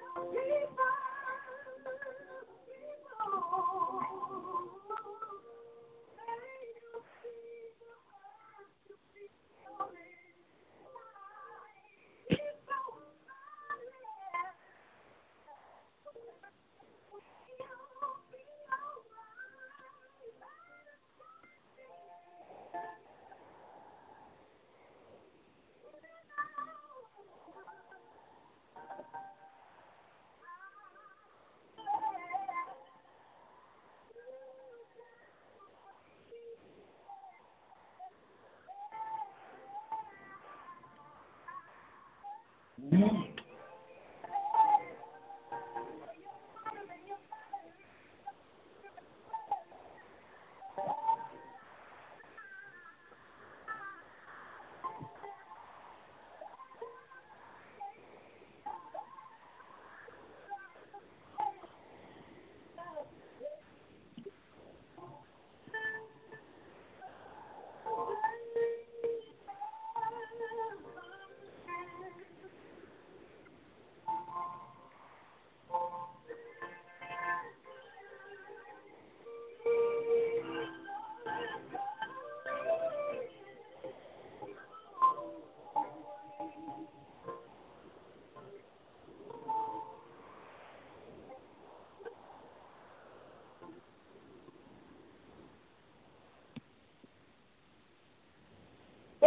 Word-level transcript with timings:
Yeah. 0.00 0.57
Mm-hmm. 42.78 43.27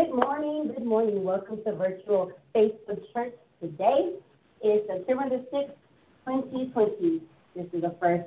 Good 0.02 0.16
morning, 0.16 0.74
good 0.76 0.86
morning. 0.86 1.24
Welcome 1.24 1.60
to 1.64 1.74
Virtual 1.74 2.32
Facebook 2.56 3.02
Church. 3.14 3.34
Today 3.62 4.14
is 4.64 4.82
September 4.88 5.30
the 5.30 5.46
6th, 5.54 5.76
2020. 6.26 7.22
This 7.56 7.66
is 7.72 7.82
the 7.84 7.96
first 8.02 8.24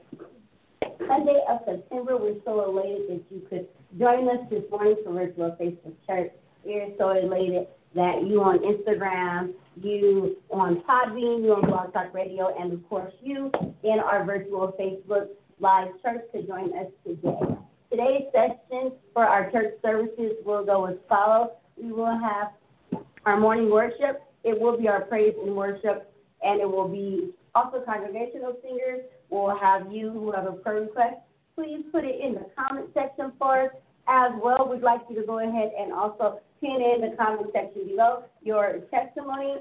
Sunday 1.08 1.40
of 1.48 1.58
September. 1.66 2.16
We're 2.16 2.36
so 2.44 2.70
elated 2.70 3.08
that 3.08 3.22
you 3.28 3.42
could 3.50 3.66
join 3.98 4.28
us 4.28 4.48
this 4.50 4.62
morning 4.70 4.98
for 5.04 5.14
Virtual 5.14 5.56
Facebook 5.60 5.94
Church. 6.06 6.30
We're 6.64 6.90
so 6.96 7.10
elated 7.10 7.66
that 7.96 8.24
you 8.24 8.40
on 8.40 8.60
Instagram, 8.60 9.54
you 9.82 10.36
on 10.50 10.80
Podbean, 10.88 11.42
you 11.42 11.54
on 11.54 11.62
Blog 11.62 11.92
Talk 11.92 12.14
Radio, 12.14 12.54
and 12.56 12.72
of 12.72 12.88
course 12.88 13.12
you 13.20 13.50
in 13.82 13.98
our 13.98 14.24
virtual 14.24 14.72
Facebook 14.78 15.26
Live 15.58 15.88
Church 16.04 16.22
to 16.34 16.42
join 16.46 16.72
us 16.78 16.86
today. 17.04 17.56
Today's 17.90 18.26
session 18.32 18.92
for 19.12 19.24
our 19.24 19.50
church 19.50 19.74
services 19.82 20.34
will 20.44 20.64
go 20.64 20.86
as 20.86 20.96
follows. 21.08 21.50
We 21.80 21.92
will 21.92 22.18
have 22.18 23.02
our 23.24 23.38
morning 23.38 23.70
worship. 23.70 24.22
It 24.44 24.60
will 24.60 24.78
be 24.78 24.88
our 24.88 25.02
praise 25.02 25.34
and 25.42 25.56
worship, 25.56 26.12
and 26.42 26.60
it 26.60 26.70
will 26.70 26.88
be 26.88 27.30
also 27.54 27.80
congregational 27.84 28.56
singers. 28.62 29.00
We'll 29.30 29.56
have 29.56 29.90
you 29.90 30.10
who 30.10 30.32
have 30.32 30.46
a 30.46 30.52
prayer 30.52 30.82
request. 30.82 31.16
Please 31.54 31.84
put 31.92 32.04
it 32.04 32.20
in 32.20 32.34
the 32.34 32.46
comment 32.56 32.90
section 32.94 33.32
for 33.38 33.64
us 33.64 33.70
as 34.08 34.32
well. 34.42 34.68
We'd 34.70 34.82
like 34.82 35.00
you 35.08 35.16
to 35.16 35.26
go 35.26 35.38
ahead 35.38 35.70
and 35.78 35.92
also 35.92 36.40
pin 36.60 36.76
in 36.82 37.10
the 37.10 37.16
comment 37.16 37.50
section 37.52 37.86
below 37.86 38.24
your 38.42 38.80
testimony 38.90 39.56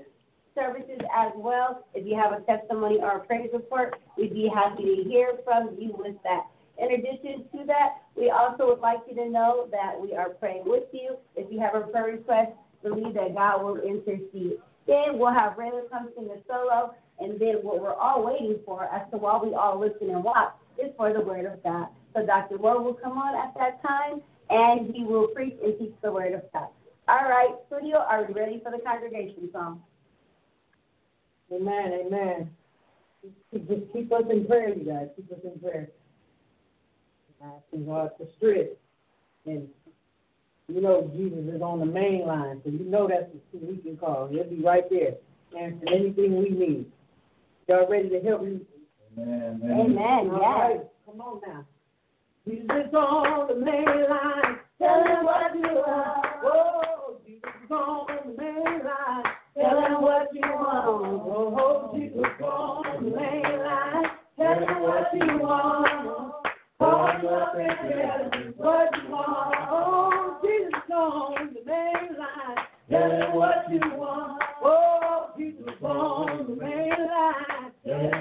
services 0.56 1.00
as 1.16 1.32
well. 1.36 1.86
If 1.94 2.06
you 2.06 2.16
have 2.16 2.34
a 2.34 2.42
testimony 2.42 3.00
or 3.00 3.18
a 3.18 3.20
praise 3.20 3.50
report, 3.54 3.96
we'd 4.18 4.34
be 4.34 4.50
happy 4.54 4.84
to 4.84 5.10
hear 5.10 5.40
from 5.44 5.76
you 5.80 5.96
with 5.98 6.16
that. 6.24 6.48
In 6.78 6.92
addition 6.92 7.46
to 7.52 7.66
that, 7.68 8.03
we 8.16 8.30
also 8.30 8.68
would 8.68 8.80
like 8.80 9.00
you 9.10 9.16
to 9.16 9.30
know 9.30 9.68
that 9.72 10.00
we 10.00 10.16
are 10.16 10.30
praying 10.30 10.64
with 10.66 10.84
you. 10.92 11.18
If 11.36 11.52
you 11.52 11.60
have 11.60 11.76
a 11.76 11.82
prayer 11.82 12.06
request, 12.06 12.52
believe 12.84 13.14
that 13.16 13.34
God 13.34 13.64
will 13.64 13.78
intercede. 13.78 14.58
Then 14.86 15.18
we'll 15.18 15.34
have 15.34 15.54
Raylan 15.54 15.90
come 15.90 16.10
sing 16.16 16.30
a 16.30 16.38
solo, 16.48 16.94
and 17.20 17.40
then 17.40 17.56
what 17.62 17.82
we're 17.82 17.94
all 17.94 18.26
waiting 18.26 18.60
for, 18.66 18.84
as 18.86 19.10
to 19.12 19.18
while 19.18 19.44
we 19.44 19.54
all 19.56 19.80
listen 19.80 20.10
and 20.10 20.24
watch, 20.24 20.54
is 20.78 20.92
for 20.98 21.14
the 21.14 21.22
Word 21.22 21.46
of 21.46 21.64
God. 21.64 21.88
So 22.14 22.26
Dr. 22.26 22.58
Ward 22.58 22.84
will 22.84 22.94
come 22.94 23.18
on 23.18 23.36
at 23.36 23.54
that 23.56 23.82
time, 23.82 24.22
and 24.50 24.94
he 24.94 25.04
will 25.04 25.28
preach 25.28 25.56
and 25.64 25.78
teach 25.80 25.94
the 26.02 26.12
Word 26.12 26.34
of 26.34 26.44
God. 26.54 26.68
All 27.08 27.30
right, 27.30 27.56
studio, 27.68 27.98
are 27.98 28.26
we 28.26 28.34
ready 28.34 28.62
for 28.64 28.72
the 28.72 28.80
congregation 28.80 29.50
song? 29.52 29.82
Amen, 31.52 32.06
amen. 32.06 32.50
Just 33.54 33.94
keep 33.94 34.12
us 34.12 34.24
in 34.30 34.46
prayer, 34.46 34.70
you 34.70 34.86
guys. 34.86 35.08
Keep 35.16 35.32
us 35.32 35.40
in 35.44 35.60
prayer. 35.60 35.90
Asking 37.44 37.86
God 37.86 38.12
for 38.18 38.28
strength. 38.38 38.72
And 39.46 39.68
you 40.70 40.80
know 40.82 41.12
Jesus 41.14 41.40
is 41.54 41.62
on 41.62 41.80
the 41.80 41.86
main 41.86 42.26
line, 42.26 42.62
so 42.64 42.72
you 42.72 42.86
know 42.86 43.08
that's 43.08 43.26
who 43.52 43.60
we 43.68 43.78
can 43.78 43.98
call. 43.98 44.28
He'll 44.28 44.46
be 44.46 44.62
right 44.64 44.90
there, 44.90 45.16
answering 45.60 45.94
anything 45.94 46.38
we 46.40 46.50
need. 46.50 46.86
Y'all 47.68 47.90
ready 47.90 48.08
to 48.10 48.22
help 48.22 48.44
me? 48.44 48.62
Amen. 49.18 49.60
All 49.64 50.40
Yes. 50.40 50.42
right, 50.42 50.82
come 51.06 51.22
on 51.22 51.42
now. 51.46 51.66
Jesus 52.48 52.88
is 52.88 52.94
on 52.94 53.48
the 53.48 53.56
main 53.56 53.86
line. 53.86 54.60
Tell 54.80 55.04
him 55.04 55.26
what 55.26 55.56
you 55.56 55.62
want. 55.64 56.26
Oh, 56.44 57.18
Jesus 57.26 57.50
is 57.66 57.72
on 57.72 58.08
the 58.26 58.42
main 58.42 58.84
line. 58.84 59.24
Tell 59.58 59.82
him 59.82 60.02
what 60.02 60.28
you 60.34 60.42
want. 60.42 61.22
Oh, 61.28 61.92
Jesus 61.94 62.18
is 62.20 62.42
on 62.42 63.04
the 63.04 63.10
main 63.12 63.44
line. 63.44 64.06
Tell 64.38 64.60
him 64.60 64.82
what 64.82 65.14
you 65.14 65.40
want. 65.40 66.13
What 67.24 67.56
you 67.56 69.10
want. 69.10 69.56
Oh, 69.72 70.38
Jesus 70.44 70.90
on 70.94 71.54
the 71.54 71.62
what 73.34 73.66
you 73.72 73.80
want. 73.98 74.44
Oh, 74.62 75.30
Jesus 75.38 75.82
on 75.82 76.48
the 76.48 76.54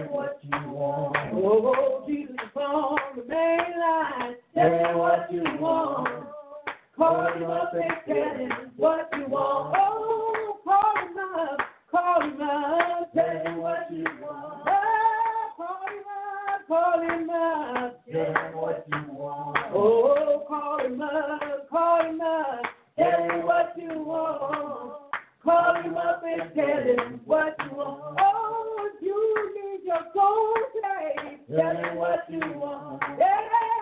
what 0.08 0.38
you 0.44 0.70
want. 0.70 1.16
Oh, 1.32 2.04
Jesus 2.06 2.36
on 2.54 2.98
the 3.16 3.22
what 4.96 5.32
you 5.32 5.42
want. 5.58 6.26
Call 6.96 7.32
him 7.32 7.50
up 7.50 7.74
and 7.74 8.16
him 8.16 8.50
what 8.76 9.08
you 9.16 9.26
want. 9.26 9.74
Oh, 9.78 10.58
call 10.64 10.96
him 10.96 11.18
up, 11.18 11.58
call 11.90 12.22
him 12.22 12.40
up, 12.40 13.12
tell 13.12 13.46
him 13.46 13.56
what 13.56 13.90
you 13.90 14.04
want. 14.22 14.81
Call 16.72 17.02
him 17.02 17.28
up, 17.28 18.02
tell 18.10 18.24
him 18.24 18.56
what 18.56 18.86
you 18.88 19.12
want. 19.12 19.58
Oh, 19.74 20.42
call 20.48 20.78
him 20.82 21.02
up, 21.02 21.68
call 21.68 22.02
him 22.02 22.18
up, 22.22 22.62
tell 22.98 23.24
him 23.24 23.46
what 23.46 23.74
you 23.76 24.02
want. 24.02 24.92
Call 25.44 25.82
him 25.82 25.96
up 25.98 26.22
and 26.24 26.54
tell 26.54 26.82
him 26.82 27.20
what 27.26 27.56
you 27.62 27.76
want. 27.76 28.18
Oh, 28.18 28.88
you 29.02 29.52
need 29.54 29.84
your 29.84 30.00
soul 30.14 30.54
saved. 30.80 31.42
Tell 31.50 31.76
him 31.76 31.96
what 31.96 32.24
you 32.30 32.40
want. 32.58 33.02
Yeah, 33.18 33.81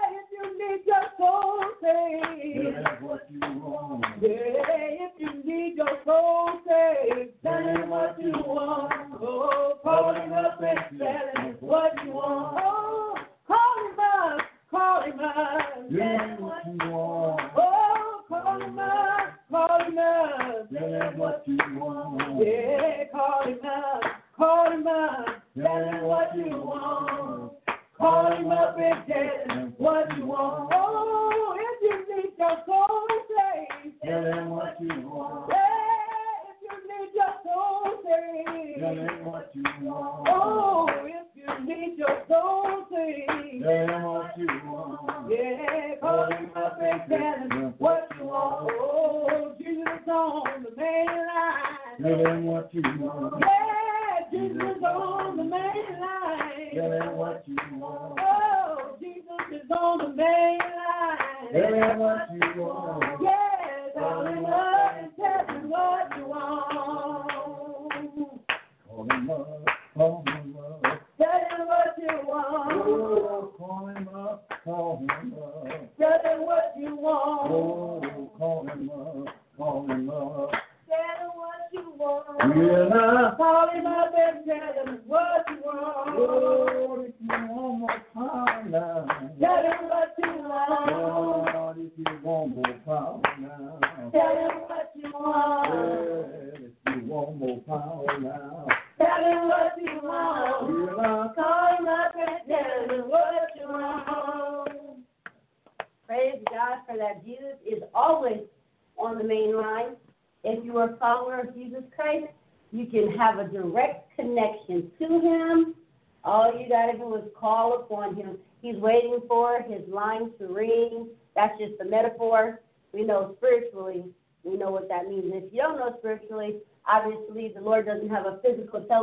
need 0.61 0.83
your 0.87 1.07
soul 1.19 1.61
saved. 1.83 2.77
Him 2.77 2.85
what 3.01 3.27
you 3.31 3.41
want. 3.41 4.05
Yeah, 4.21 4.29
if 4.29 5.13
you 5.19 5.43
need 5.45 5.77
your 5.77 5.99
soul 6.05 6.61
saved. 6.67 7.31
Tell 7.43 7.65
him 7.65 7.91
what 7.91 8.21
you 8.21 8.33
want. 8.33 8.93
Oh, 9.21 9.79
call 9.83 10.15
him 10.15 10.33
up 10.33 10.61
and 10.63 10.99
tell 10.99 11.45
him 11.45 11.57
what 11.61 11.93
you 12.05 12.13
want. 12.13 12.59
Oh, 12.63 13.15
call 13.47 13.89
him 13.89 14.01
up, 14.01 14.41
call 14.71 15.03
him 15.03 15.21
up. 15.21 15.59
Tell 15.91 16.19
him 16.19 16.43
what 16.43 16.67
you 16.67 16.91
want. 16.91 17.41
Oh, 17.57 18.23
call 18.29 18.61
him 18.63 18.79
up, 18.79 19.35
call 19.51 19.85
him 19.85 19.99
up. 19.99 20.71
Him 20.71 21.19
what 21.19 21.43
you 21.47 21.59
want. 21.79 22.45
Yeah, 22.45 23.05
call 23.13 23.45
him 23.45 23.59
up, 23.65 24.03
call 24.37 24.73
him 24.73 24.87
up. 24.87 25.27
Tell 25.57 25.85
him 25.85 26.03
what 26.03 26.37
you 26.37 26.51
want. 26.51 27.53
Call 28.01 28.33
him 28.35 28.51
up 28.51 28.77
and 28.79 29.07
tell 29.07 29.73
what 29.77 30.17
you 30.17 30.25
want. 30.27 30.71
Oh, 30.73 31.55
if 31.61 31.83
you 31.83 32.17
need 32.17 32.33
your 32.39 32.57
soul 32.67 33.07
saved, 33.29 33.95
tell 34.03 34.25
him 34.25 34.51
what 34.51 34.80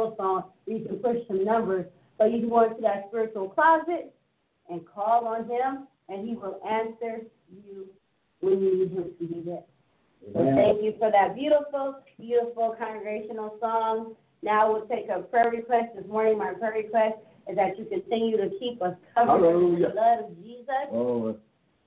physical 0.08 0.16
telephone 0.16 0.52
where 0.66 0.78
you 0.78 0.86
can 0.86 0.98
push 0.98 1.18
some 1.28 1.44
numbers, 1.44 1.86
but 2.18 2.32
you 2.32 2.40
can 2.40 2.50
go 2.50 2.64
into 2.64 2.82
that 2.82 3.06
spiritual 3.10 3.50
closet 3.50 4.14
and 4.70 4.82
call 4.86 5.28
on 5.28 5.50
Him, 5.50 5.88
and 6.10 6.28
He 6.28 6.36
will 6.36 6.60
answer 6.68 7.24
you 7.50 7.88
when 8.42 8.62
you 8.62 8.80
need 8.80 8.92
Him 8.92 9.12
to 9.20 9.26
do 9.26 9.44
that. 9.46 9.66
So 10.34 10.40
thank 10.56 10.84
you 10.84 10.94
for 11.00 11.12
that 11.12 11.36
beautiful, 11.36 12.00
beautiful 12.20 12.76
congregational 12.78 13.58
song. 13.62 14.16
Now 14.44 14.72
we'll 14.72 14.88
take 14.88 15.08
a 15.10 15.22
prayer 15.22 15.50
request 15.50 15.96
this 15.96 16.06
morning. 16.08 16.38
My 16.38 16.54
prayer 16.54 16.74
request 16.74 17.16
is 17.50 17.56
that 17.56 17.78
you 17.78 17.86
continue 17.86 18.38
to 18.38 18.50
keep 18.60 18.82
us 18.82 18.96
covered 19.16 19.36
in 19.36 19.42
the 19.42 19.48
Hallelujah. 19.48 19.90
blood 19.90 20.20
of 20.26 20.44
Jesus. 20.44 20.88
Oh, 20.92 21.38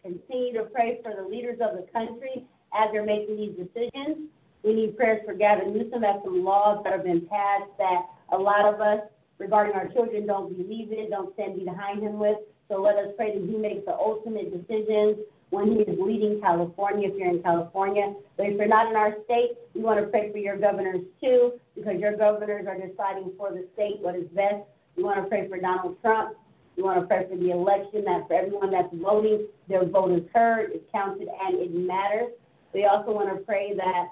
Continue 0.03 0.55
to 0.55 0.65
pray 0.73 0.99
for 1.03 1.13
the 1.15 1.29
leaders 1.29 1.59
of 1.61 1.77
the 1.77 1.87
country 1.93 2.47
as 2.73 2.89
they're 2.91 3.05
making 3.05 3.37
these 3.37 3.53
decisions. 3.55 4.31
We 4.63 4.75
need 4.75 4.97
prayers 4.97 5.23
for 5.25 5.35
Gavin 5.35 5.73
Newsom 5.73 6.05
as 6.05 6.23
some 6.23 6.45
laws 6.45 6.83
that 6.85 6.93
have 6.93 7.05
been 7.05 7.27
passed 7.27 7.71
that 7.79 8.07
a 8.33 8.37
lot 8.37 8.67
of 8.67 8.81
us 8.81 9.01
regarding 9.39 9.75
our 9.75 9.89
children 9.89 10.27
don't 10.27 10.57
believe 10.57 10.93
in, 10.93 11.11
don't 11.11 11.33
stand 11.35 11.65
behind 11.65 12.03
him 12.03 12.19
with. 12.19 12.37
So 12.69 12.81
let 12.81 12.97
us 12.97 13.09
pray 13.17 13.37
that 13.37 13.49
he 13.49 13.57
makes 13.57 13.85
the 13.87 13.95
ultimate 13.95 14.53
decisions 14.53 15.19
when 15.49 15.73
he 15.73 15.79
is 15.81 15.99
leading 15.99 16.41
California, 16.41 17.09
if 17.09 17.17
you're 17.17 17.31
in 17.31 17.43
California. 17.43 18.15
But 18.37 18.47
if 18.47 18.57
you're 18.57 18.69
not 18.69 18.89
in 18.91 18.97
our 18.97 19.17
state, 19.25 19.53
we 19.75 19.81
want 19.81 19.99
to 20.01 20.07
pray 20.07 20.31
for 20.31 20.39
your 20.39 20.57
governors 20.57 21.01
too, 21.21 21.55
because 21.75 21.99
your 21.99 22.17
governors 22.17 22.67
are 22.69 22.77
deciding 22.77 23.33
for 23.37 23.51
the 23.51 23.67
state 23.75 23.97
what 24.01 24.15
is 24.15 24.29
best. 24.29 24.63
We 24.97 25.03
want 25.03 25.23
to 25.23 25.29
pray 25.29 25.49
for 25.49 25.59
Donald 25.59 26.01
Trump. 26.03 26.37
We 26.77 26.85
want 26.85 27.01
to 27.01 27.07
pray 27.07 27.27
for 27.29 27.37
the 27.37 27.51
election, 27.51 28.05
that 28.05 28.29
for 28.29 28.35
everyone 28.35 28.71
that's 28.71 28.95
voting, 28.95 29.49
their 29.69 29.85
vote 29.85 30.13
is 30.13 30.23
heard, 30.33 30.71
is 30.73 30.81
counted, 30.93 31.29
and 31.29 31.59
it 31.59 31.75
matters. 31.75 32.31
We 32.73 32.85
also 32.85 33.13
want 33.13 33.37
to 33.37 33.45
pray 33.45 33.75
that 33.77 34.07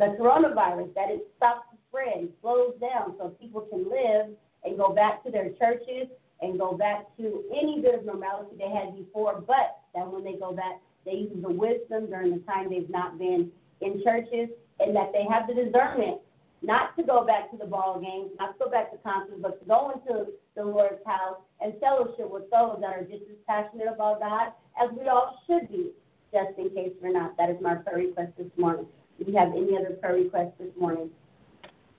the 0.00 0.16
coronavirus, 0.16 0.94
that 0.94 1.10
it 1.10 1.28
stops 1.36 1.68
the 1.70 1.78
spread, 1.88 2.28
slows 2.40 2.72
down 2.80 3.14
so 3.18 3.36
people 3.38 3.60
can 3.68 3.84
live 3.84 4.32
and 4.64 4.78
go 4.78 4.94
back 4.94 5.22
to 5.24 5.30
their 5.30 5.50
churches 5.60 6.08
and 6.40 6.58
go 6.58 6.72
back 6.72 7.04
to 7.18 7.44
any 7.52 7.82
bit 7.82 7.94
of 7.94 8.06
normality 8.06 8.56
they 8.56 8.70
had 8.70 8.96
before, 8.96 9.44
but 9.46 9.84
that 9.94 10.10
when 10.10 10.24
they 10.24 10.40
go 10.40 10.52
back, 10.52 10.80
they 11.04 11.28
use 11.28 11.42
the 11.42 11.52
wisdom 11.52 12.08
during 12.08 12.32
the 12.32 12.42
time 12.48 12.70
they've 12.70 12.88
not 12.88 13.18
been 13.18 13.52
in 13.82 14.02
churches 14.02 14.48
and 14.80 14.96
that 14.96 15.12
they 15.12 15.24
have 15.28 15.46
the 15.46 15.52
discernment 15.52 16.18
not 16.62 16.96
to 16.96 17.02
go 17.02 17.24
back 17.24 17.50
to 17.50 17.58
the 17.58 17.66
ball 17.66 18.00
games, 18.00 18.30
not 18.38 18.52
to 18.58 18.64
go 18.64 18.70
back 18.70 18.90
to 18.92 18.98
concerts, 18.98 19.36
but 19.40 19.60
to 19.60 19.66
go 19.66 19.92
into 19.92 20.32
the 20.56 20.64
Lord's 20.64 21.04
house 21.04 21.36
and 21.60 21.74
fellowship 21.80 22.30
with 22.30 22.48
those 22.50 22.78
that 22.80 22.96
are 22.96 23.04
just 23.04 23.24
as 23.28 23.36
passionate 23.46 23.88
about 23.92 24.20
God 24.20 24.52
as 24.80 24.90
we 24.96 25.08
all 25.08 25.42
should 25.46 25.68
be, 25.68 25.90
just 26.32 26.58
in 26.58 26.70
case 26.70 26.92
we're 27.02 27.12
not. 27.12 27.36
That 27.36 27.50
is 27.50 27.56
my 27.60 27.74
prayer 27.76 27.98
request 27.98 28.32
this 28.38 28.48
morning. 28.56 28.86
Do 29.20 29.26
we 29.26 29.34
have 29.34 29.48
any 29.48 29.76
other 29.76 29.96
prayer 30.00 30.14
requests 30.14 30.54
this 30.58 30.70
morning? 30.80 31.10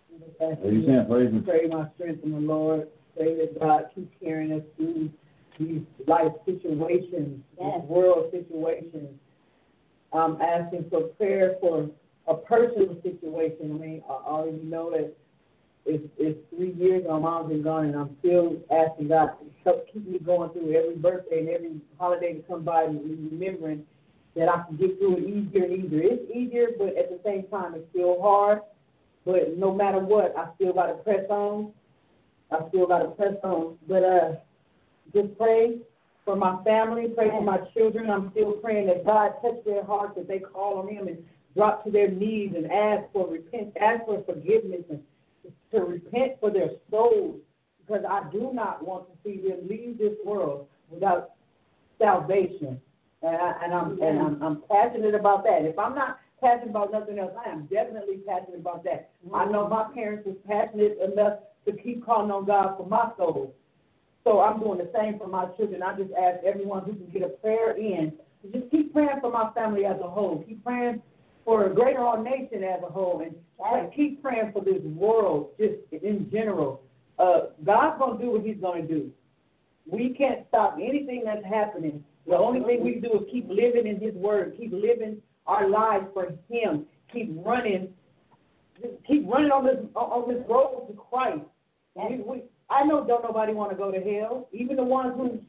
what 0.10 0.74
you 0.74 0.86
saying? 0.88 1.06
Praise 1.08 1.32
him. 1.32 1.44
Pray 1.44 1.68
my 1.68 1.88
strength 1.94 2.24
in 2.24 2.32
the 2.32 2.40
Lord. 2.40 2.88
Pray 3.16 3.36
that 3.36 3.60
God 3.60 3.84
keep 3.94 4.12
carrying 4.20 4.54
us 4.54 4.63
through 4.75 5.12
these 5.60 5.82
life 6.08 6.32
situations, 6.46 7.44
Yes. 7.60 7.82
these 7.82 7.90
world 7.90 8.32
situations. 8.32 9.10
I'm 10.12 10.42
asking 10.42 10.90
for 10.90 11.01
prayer 11.20 11.58
for 11.62 11.92
a 12.28 12.34
personal 12.36 12.98
situation. 13.04 13.72
I 13.72 13.78
mean, 13.78 14.04
I 14.10 14.13
already 14.13 14.63
know 14.63 14.90
that 14.90 15.16
it's, 15.86 16.04
it's 16.18 16.40
three 16.56 16.74
years 16.74 17.04
my 17.08 17.20
mom's 17.20 17.50
been 17.50 17.62
gone, 17.62 17.86
and 17.86 17.96
I'm 17.96 18.18
still 18.20 18.58
asking 18.72 19.10
God 19.10 19.28
to 19.40 19.46
help 19.63 19.86
keep 19.94 20.08
me 20.08 20.18
going 20.18 20.50
through 20.54 20.74
every 20.75 20.96
birthday 20.96 21.40
and 21.42 21.50
every 21.50 21.82
holiday 22.00 22.34
to 22.34 22.42
come 22.42 22.63
by 22.63 22.86
and 22.86 23.00
remembering 23.32 23.84
that 24.36 24.48
I 24.48 24.64
can 24.66 24.78
get 24.78 24.98
through 24.98 25.18
it 25.18 25.24
easier 25.24 25.64
and 25.66 25.86
easier. 25.86 26.02
It's 26.04 26.32
easier, 26.32 26.68
but 26.78 26.98
at 26.98 27.10
the 27.10 27.20
same 27.26 27.48
time, 27.48 27.76
it's 27.76 27.90
still 27.92 28.22
hard. 28.22 28.62
But 29.26 29.58
no 29.58 29.74
matter 29.74 30.00
what, 30.00 30.34
I 30.38 30.48
still 30.56 30.74
got 30.74 30.88
to 30.88 30.94
press 30.96 31.26
on. 31.30 31.74
I 32.52 32.68
still 32.70 32.88
got 32.88 33.00
to 33.00 33.10
press 33.10 33.36
on. 33.44 33.78
But 33.88 34.04
uh, 34.04 34.36
just 35.14 35.38
pray 35.38 35.80
for 36.26 36.36
my 36.36 36.64
family, 36.64 37.08
pray 37.16 37.30
for 37.30 37.42
my 37.44 37.60
children. 37.74 38.10
I'm 38.10 38.32
still 38.32 38.54
praying 38.54 38.88
that 38.88 39.06
God 39.06 39.34
touch 39.42 39.64
their 39.66 39.84
hearts, 39.84 40.14
that 40.16 40.28
they 40.28 40.40
call 40.40 40.80
on 40.80 40.88
Him 40.88 41.08
and 41.08 41.18
drop 41.56 41.84
to 41.84 41.92
their 41.92 42.10
knees 42.10 42.54
and 42.56 42.72
ask 42.72 43.04
for 43.12 43.28
repent, 43.28 43.76
ask 43.80 44.06
for 44.06 44.24
forgiveness, 44.24 44.84
and 44.90 45.02
to 45.72 45.82
repent 45.82 46.34
for 46.40 46.50
their 46.52 46.70
souls. 46.90 47.40
Because 47.86 48.06
I 48.10 48.30
do 48.32 48.52
not 48.54 48.86
want 48.86 49.08
to 49.08 49.14
see 49.24 49.42
them 49.46 49.68
leave 49.68 49.98
this 49.98 50.14
world 50.24 50.68
without 50.90 51.32
salvation. 52.00 52.80
And, 53.24 53.36
I, 53.36 53.54
and 53.63 53.74
I'm 53.74 54.01
and 54.01 54.20
I'm, 54.20 54.42
I'm 54.42 54.63
passionate 54.70 55.13
about 55.13 55.44
that. 55.44 55.63
If 55.63 55.78
I'm 55.78 55.94
not 55.94 56.20
passionate 56.42 56.72
about 56.72 56.92
nothing 56.92 57.20
else, 57.20 57.34
I 57.46 57.50
am 57.50 57.68
definitely 57.68 58.18
passionate 58.28 58.60
about 58.60 58.84
that. 58.86 59.12
I 59.34 59.46
know 59.46 59.68
my 59.68 59.92
parents 59.94 60.25
was 60.25 60.36
passionate 60.48 60.98
enough 61.00 61.40
to 61.66 61.74
keep 61.74 62.04
calling 62.04 62.32
on 62.32 62.46
God 62.46 62.78
for 62.78 62.88
my 62.88 63.12
soul. 63.18 63.56
So 64.24 64.40
I'm 64.40 64.60
doing 64.60 64.80
the 64.80 64.92
same 64.96 65.18
for 65.18 65.28
my 65.28 65.46
children. 65.58 65.84
I 65.84 65.96
just 65.98 66.12
ask 66.13 66.44
everyone 66.44 66.84
who 66.84 66.94
can 66.94 67.10
get 67.12 67.24
a 67.24 67.30
prayer 67.30 67.78
in 67.78 68.13
to 68.42 68.60
just 68.60 68.72
keep 68.72 68.94
praying 68.94 69.20
for 69.22 69.32
my 69.32 69.51
family 69.54 69.86
as 69.86 70.00
a 70.00 70.10
whole. 70.10 70.44
Keep 70.48 70.63
praying 70.63 71.01
for 71.46 71.66
a 71.66 71.74
greater 71.74 72.00
our 72.00 72.22
nation 72.22 72.63
as 72.63 72.82
a 72.84 72.92
whole, 72.92 73.22
and 73.22 73.94
keep 73.94 74.22
praying 74.22 74.51
for 74.51 74.63
this 74.63 74.82
world 74.84 75.50
just 75.60 75.75
in 75.92 76.30
general. 76.32 76.82
Uh, 77.18 77.48
God's 77.63 78.00
gonna 78.00 78.20
do 78.20 78.32
what 78.32 78.46
He's 78.46 78.58
gonna 78.58 78.84
do. 78.84 79.12
We 79.86 80.13
can't 80.13 80.46
stop 80.50 80.78
anything 80.82 81.24
that's 81.25 81.46
happening. 81.46 82.04
The 82.28 82.36
only 82.36 82.62
thing 82.62 82.84
we 82.84 82.94
can 82.94 83.01
do 83.01 83.20
is 83.20 83.25
keep 83.32 83.48
living 83.50 83.88
in 83.88 84.00
His 84.00 84.13
Word, 84.13 84.56
keep 84.58 84.72
living 84.72 85.18
our 85.48 85.70
lives 85.70 86.06
for 86.13 86.30
Him, 86.50 86.86
keep 87.12 87.32
running, 87.44 87.90
just 88.80 88.94
keep 89.08 89.28
running 89.28 89.51
on 89.51 89.66
this 89.66 89.78
on 89.96 90.34
this 90.34 90.44
road 90.48 90.88
to 90.88 90.94
Christ. 90.94 91.42
We, 91.96 92.18
we, 92.25 92.44
I 92.70 92.84
know 92.84 93.06
don't 93.06 93.24
nobody 93.24 93.54
want 93.54 93.72
to 93.72 93.78
go 93.78 93.92
to 93.92 94.00
hell. 94.00 94.48
Even 94.54 94.78
the 94.78 94.84
ones 94.84 95.13
who 95.18 95.40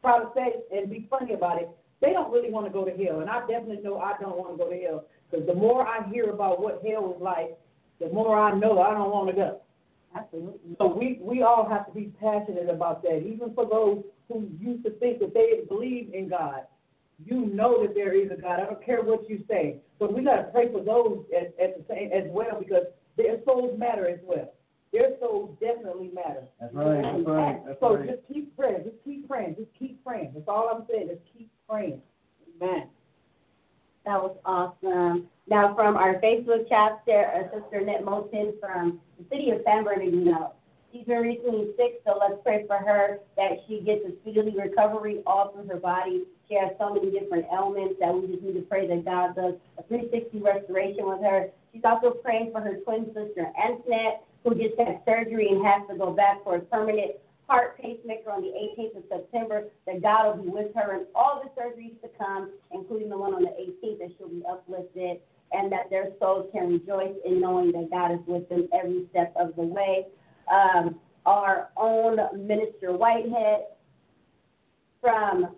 try 0.00 0.18
to 0.20 0.30
say 0.34 0.54
and 0.74 0.90
be 0.90 1.06
funny 1.10 1.34
about 1.34 1.60
it, 1.60 1.68
they 2.00 2.12
don't 2.12 2.32
really 2.32 2.50
want 2.50 2.66
to 2.66 2.72
go 2.72 2.84
to 2.84 2.90
hell. 2.90 3.20
And 3.20 3.30
I 3.30 3.40
definitely 3.40 3.80
know 3.82 3.98
I 3.98 4.14
don't 4.20 4.36
want 4.36 4.56
to 4.58 4.64
go 4.64 4.70
to 4.70 4.76
hell 4.76 5.04
because 5.30 5.46
the 5.46 5.54
more 5.54 5.86
I 5.86 6.08
hear 6.08 6.30
about 6.30 6.60
what 6.60 6.82
hell 6.86 7.14
is 7.14 7.22
like, 7.22 7.58
the 8.00 8.08
more 8.08 8.38
I 8.38 8.58
know 8.58 8.80
I 8.80 8.94
don't 8.94 9.10
want 9.10 9.28
to 9.28 9.34
go. 9.34 9.60
Absolutely. 10.14 10.76
So 10.78 10.86
we 10.86 11.18
we 11.22 11.42
all 11.42 11.68
have 11.68 11.86
to 11.86 11.92
be 11.92 12.12
passionate 12.20 12.68
about 12.68 13.02
that. 13.02 13.18
Even 13.18 13.54
for 13.54 13.66
those 13.66 14.02
who 14.28 14.48
used 14.60 14.84
to 14.84 14.90
think 14.92 15.20
that 15.20 15.34
they 15.34 15.62
believe 15.68 16.12
in 16.12 16.28
God, 16.28 16.66
you 17.24 17.46
know 17.46 17.82
that 17.82 17.94
there 17.94 18.12
is 18.14 18.30
a 18.30 18.40
God. 18.40 18.60
I 18.60 18.64
don't 18.66 18.84
care 18.84 19.02
what 19.02 19.28
you 19.28 19.44
say. 19.48 19.76
But 19.98 20.12
we 20.12 20.22
got 20.24 20.36
to 20.36 20.42
pray 20.44 20.70
for 20.70 20.82
those 20.82 21.24
at, 21.36 21.54
at 21.62 21.76
the 21.78 21.84
same 21.88 22.12
as 22.12 22.24
well 22.28 22.58
because 22.58 22.84
their 23.16 23.36
souls 23.44 23.78
matter 23.78 24.08
as 24.08 24.18
well. 24.24 24.52
Their 24.92 25.10
souls 25.20 25.56
definitely 25.60 26.10
matter. 26.12 26.44
That's 26.60 26.74
right. 26.74 27.02
That's 27.02 27.26
right. 27.26 27.66
That's 27.66 27.80
So 27.80 27.96
right. 27.96 28.08
just 28.08 28.20
keep 28.30 28.54
praying. 28.56 28.84
Just 28.84 28.96
keep 29.04 29.26
praying. 29.28 29.56
Just 29.56 29.70
keep 29.78 30.04
praying. 30.04 30.32
That's 30.34 30.48
all 30.48 30.68
I'm 30.74 30.84
saying. 30.90 31.08
Just 31.08 31.22
keep 31.36 31.50
praying. 31.68 32.02
Amen. 32.60 32.88
That 34.04 34.20
was 34.22 34.36
awesome. 34.44 35.28
Now, 35.52 35.74
from 35.74 35.98
our 35.98 36.14
Facebook 36.14 36.66
chat, 36.66 37.02
there, 37.04 37.28
uh, 37.28 37.42
Sister 37.52 37.80
Annette 37.80 38.06
Moulton 38.06 38.54
from 38.58 39.02
the 39.18 39.24
city 39.28 39.50
of 39.50 39.60
San 39.66 39.84
Bernardino. 39.84 40.54
She's 40.90 41.04
been 41.04 41.18
recently 41.18 41.68
sick, 41.76 42.00
so 42.06 42.16
let's 42.18 42.40
pray 42.42 42.64
for 42.66 42.78
her 42.78 43.18
that 43.36 43.60
she 43.68 43.80
gets 43.80 44.00
a 44.06 44.16
speedily 44.22 44.54
recovery 44.56 45.20
all 45.26 45.52
through 45.52 45.66
her 45.66 45.76
body. 45.76 46.22
She 46.48 46.54
has 46.54 46.72
so 46.80 46.94
many 46.94 47.10
different 47.10 47.44
ailments 47.52 47.96
that 48.00 48.14
we 48.14 48.28
just 48.28 48.42
need 48.42 48.54
to 48.54 48.62
pray 48.62 48.86
that 48.86 49.04
God 49.04 49.36
does 49.36 49.56
a 49.76 49.82
360 49.82 50.40
restoration 50.40 51.04
with 51.04 51.20
her. 51.20 51.50
She's 51.70 51.84
also 51.84 52.12
praying 52.12 52.52
for 52.52 52.62
her 52.62 52.76
twin 52.76 53.12
sister, 53.12 53.52
Antoinette, 53.62 54.24
who 54.44 54.54
just 54.54 54.78
had 54.78 55.02
surgery 55.04 55.48
and 55.48 55.62
has 55.66 55.82
to 55.90 55.98
go 55.98 56.12
back 56.12 56.42
for 56.44 56.56
a 56.56 56.60
permanent 56.60 57.12
heart 57.46 57.76
pacemaker 57.76 58.30
on 58.30 58.40
the 58.40 58.48
18th 58.48 58.96
of 58.96 59.04
September, 59.10 59.64
that 59.86 60.00
God 60.00 60.38
will 60.38 60.44
be 60.44 60.48
with 60.48 60.74
her 60.74 60.94
in 60.94 61.06
all 61.14 61.44
the 61.44 61.60
surgeries 61.60 62.00
to 62.00 62.08
come, 62.16 62.52
including 62.70 63.10
the 63.10 63.18
one 63.18 63.34
on 63.34 63.42
the 63.42 63.50
18th, 63.50 63.98
that 63.98 64.08
she'll 64.16 64.30
be 64.30 64.42
uplifted, 64.48 65.20
and 65.52 65.70
that 65.72 65.90
their 65.90 66.08
souls 66.20 66.48
can 66.52 66.68
rejoice 66.68 67.14
in 67.24 67.40
knowing 67.40 67.72
that 67.72 67.90
God 67.90 68.12
is 68.12 68.20
with 68.26 68.48
them 68.48 68.68
every 68.72 69.06
step 69.10 69.32
of 69.36 69.54
the 69.56 69.62
way. 69.62 70.06
Um, 70.50 71.00
our 71.26 71.70
own 71.76 72.18
Minister 72.46 72.92
Whitehead 72.92 73.66
from 75.00 75.56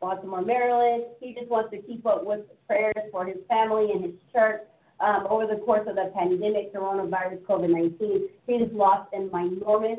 Baltimore, 0.00 0.42
Maryland, 0.42 1.04
he 1.20 1.34
just 1.34 1.48
wants 1.48 1.70
to 1.70 1.78
keep 1.78 2.04
up 2.06 2.24
with 2.24 2.40
prayers 2.66 2.94
for 3.10 3.24
his 3.24 3.36
family 3.48 3.90
and 3.92 4.04
his 4.04 4.14
church. 4.32 4.62
Um, 5.00 5.26
over 5.28 5.46
the 5.46 5.60
course 5.64 5.86
of 5.88 5.96
the 5.96 6.12
pandemic, 6.16 6.72
coronavirus, 6.72 7.42
COVID 7.42 7.70
19, 7.70 8.28
he 8.46 8.60
has 8.60 8.68
lost 8.72 9.12
an 9.12 9.30
enormous 9.34 9.98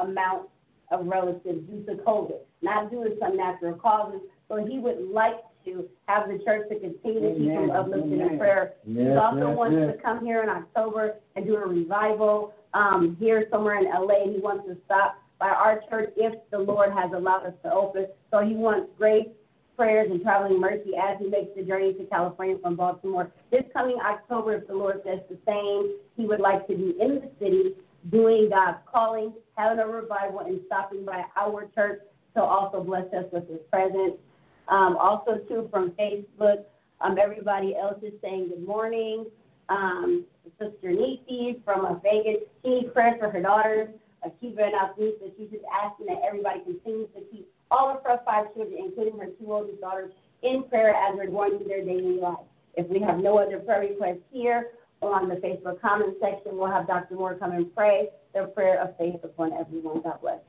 amount 0.00 0.48
of 0.90 1.06
relatives 1.06 1.66
due 1.68 1.84
to 1.86 2.02
COVID, 2.02 2.38
not 2.62 2.90
due 2.90 3.04
to 3.04 3.16
some 3.18 3.36
natural 3.36 3.74
causes. 3.74 4.20
So 4.48 4.64
he 4.64 4.78
would 4.78 5.08
like 5.10 5.36
to 5.64 5.88
have 6.06 6.28
the 6.28 6.38
church 6.44 6.68
to 6.68 6.78
continue 6.78 7.20
to 7.20 7.34
keep 7.38 7.50
Amen. 7.50 7.70
uplifted 7.70 8.20
in 8.20 8.38
prayer. 8.38 8.74
he 8.84 8.94
Yes, 8.94 9.18
also 9.20 9.48
yes, 9.48 9.56
wants 9.56 9.76
yes. 9.78 9.96
to 9.96 10.02
come 10.02 10.24
here 10.24 10.42
in 10.42 10.48
October 10.48 11.14
and 11.36 11.46
do 11.46 11.56
a 11.56 11.66
revival 11.66 12.54
um, 12.74 13.16
here 13.20 13.46
somewhere 13.50 13.78
in 13.78 13.84
LA. 13.84 14.32
He 14.32 14.40
wants 14.40 14.66
to 14.66 14.76
stop 14.84 15.16
by 15.38 15.48
our 15.48 15.80
church 15.88 16.10
if 16.16 16.34
the 16.50 16.58
Lord 16.58 16.92
has 16.92 17.12
allowed 17.12 17.46
us 17.46 17.54
to 17.64 17.72
open. 17.72 18.06
So 18.30 18.40
he 18.40 18.54
wants 18.54 18.90
grace, 18.98 19.28
prayers, 19.76 20.08
and 20.10 20.22
traveling 20.22 20.60
mercy 20.60 20.92
as 21.00 21.18
he 21.18 21.28
makes 21.28 21.50
the 21.56 21.62
journey 21.62 21.92
to 21.94 22.04
California 22.04 22.56
from 22.62 22.76
Baltimore. 22.76 23.30
This 23.50 23.64
coming 23.72 23.98
October, 24.04 24.54
if 24.56 24.66
the 24.66 24.74
Lord 24.74 25.00
says 25.04 25.20
the 25.28 25.38
same, 25.46 25.96
he 26.16 26.26
would 26.26 26.40
like 26.40 26.66
to 26.68 26.76
be 26.76 26.94
in 27.00 27.16
the 27.16 27.30
city 27.38 27.74
doing 28.10 28.50
God's 28.50 28.78
calling, 28.90 29.32
having 29.56 29.78
a 29.78 29.86
revival, 29.86 30.40
and 30.40 30.60
stopping 30.66 31.04
by 31.04 31.24
our 31.36 31.66
church 31.74 32.00
to 32.36 32.42
also 32.42 32.82
bless 32.82 33.06
us 33.14 33.24
with 33.32 33.48
his 33.48 33.60
presence. 33.70 34.14
Um, 34.68 34.96
also, 34.96 35.38
too, 35.48 35.68
from 35.70 35.92
Facebook, 35.92 36.64
Um, 37.00 37.18
everybody 37.20 37.76
else 37.76 37.98
is 38.02 38.14
saying 38.22 38.48
good 38.48 38.66
morning. 38.66 39.26
Um, 39.68 40.24
Sister 40.58 40.90
Nisi 40.90 41.60
from 41.64 41.84
uh, 41.84 41.94
Vegas, 41.94 42.40
she 42.62 42.70
needs 42.70 42.92
prayers 42.94 43.16
for 43.20 43.28
her 43.30 43.42
daughters, 43.42 43.88
Akiva 44.24 44.62
and 44.62 44.74
Alisa. 44.74 45.30
She's 45.36 45.50
just 45.50 45.64
asking 45.82 46.06
that 46.06 46.22
everybody 46.26 46.60
continues 46.60 47.08
to 47.14 47.20
keep 47.30 47.46
all 47.70 47.90
of 47.90 48.02
her 48.04 48.20
five 48.24 48.54
children, 48.54 48.78
including 48.86 49.18
her 49.18 49.26
two 49.38 49.52
oldest 49.52 49.80
daughters, 49.80 50.12
in 50.42 50.64
prayer 50.70 50.94
as 50.94 51.16
they're 51.16 51.30
going 51.30 51.58
through 51.58 51.68
their 51.68 51.84
daily 51.84 52.18
life. 52.20 52.46
If 52.76 52.88
we 52.88 53.00
have 53.00 53.18
no 53.18 53.38
other 53.38 53.58
prayer 53.58 53.80
requests 53.80 54.24
here 54.32 54.70
on 55.02 55.28
the 55.28 55.36
Facebook 55.36 55.80
comment 55.80 56.16
section, 56.20 56.56
we'll 56.56 56.70
have 56.70 56.86
Dr. 56.86 57.16
Moore 57.16 57.34
come 57.34 57.52
and 57.52 57.74
pray 57.74 58.08
the 58.34 58.46
prayer 58.54 58.80
of 58.80 58.96
faith 58.96 59.22
upon 59.24 59.52
everyone. 59.52 60.00
God 60.02 60.20
bless. 60.22 60.40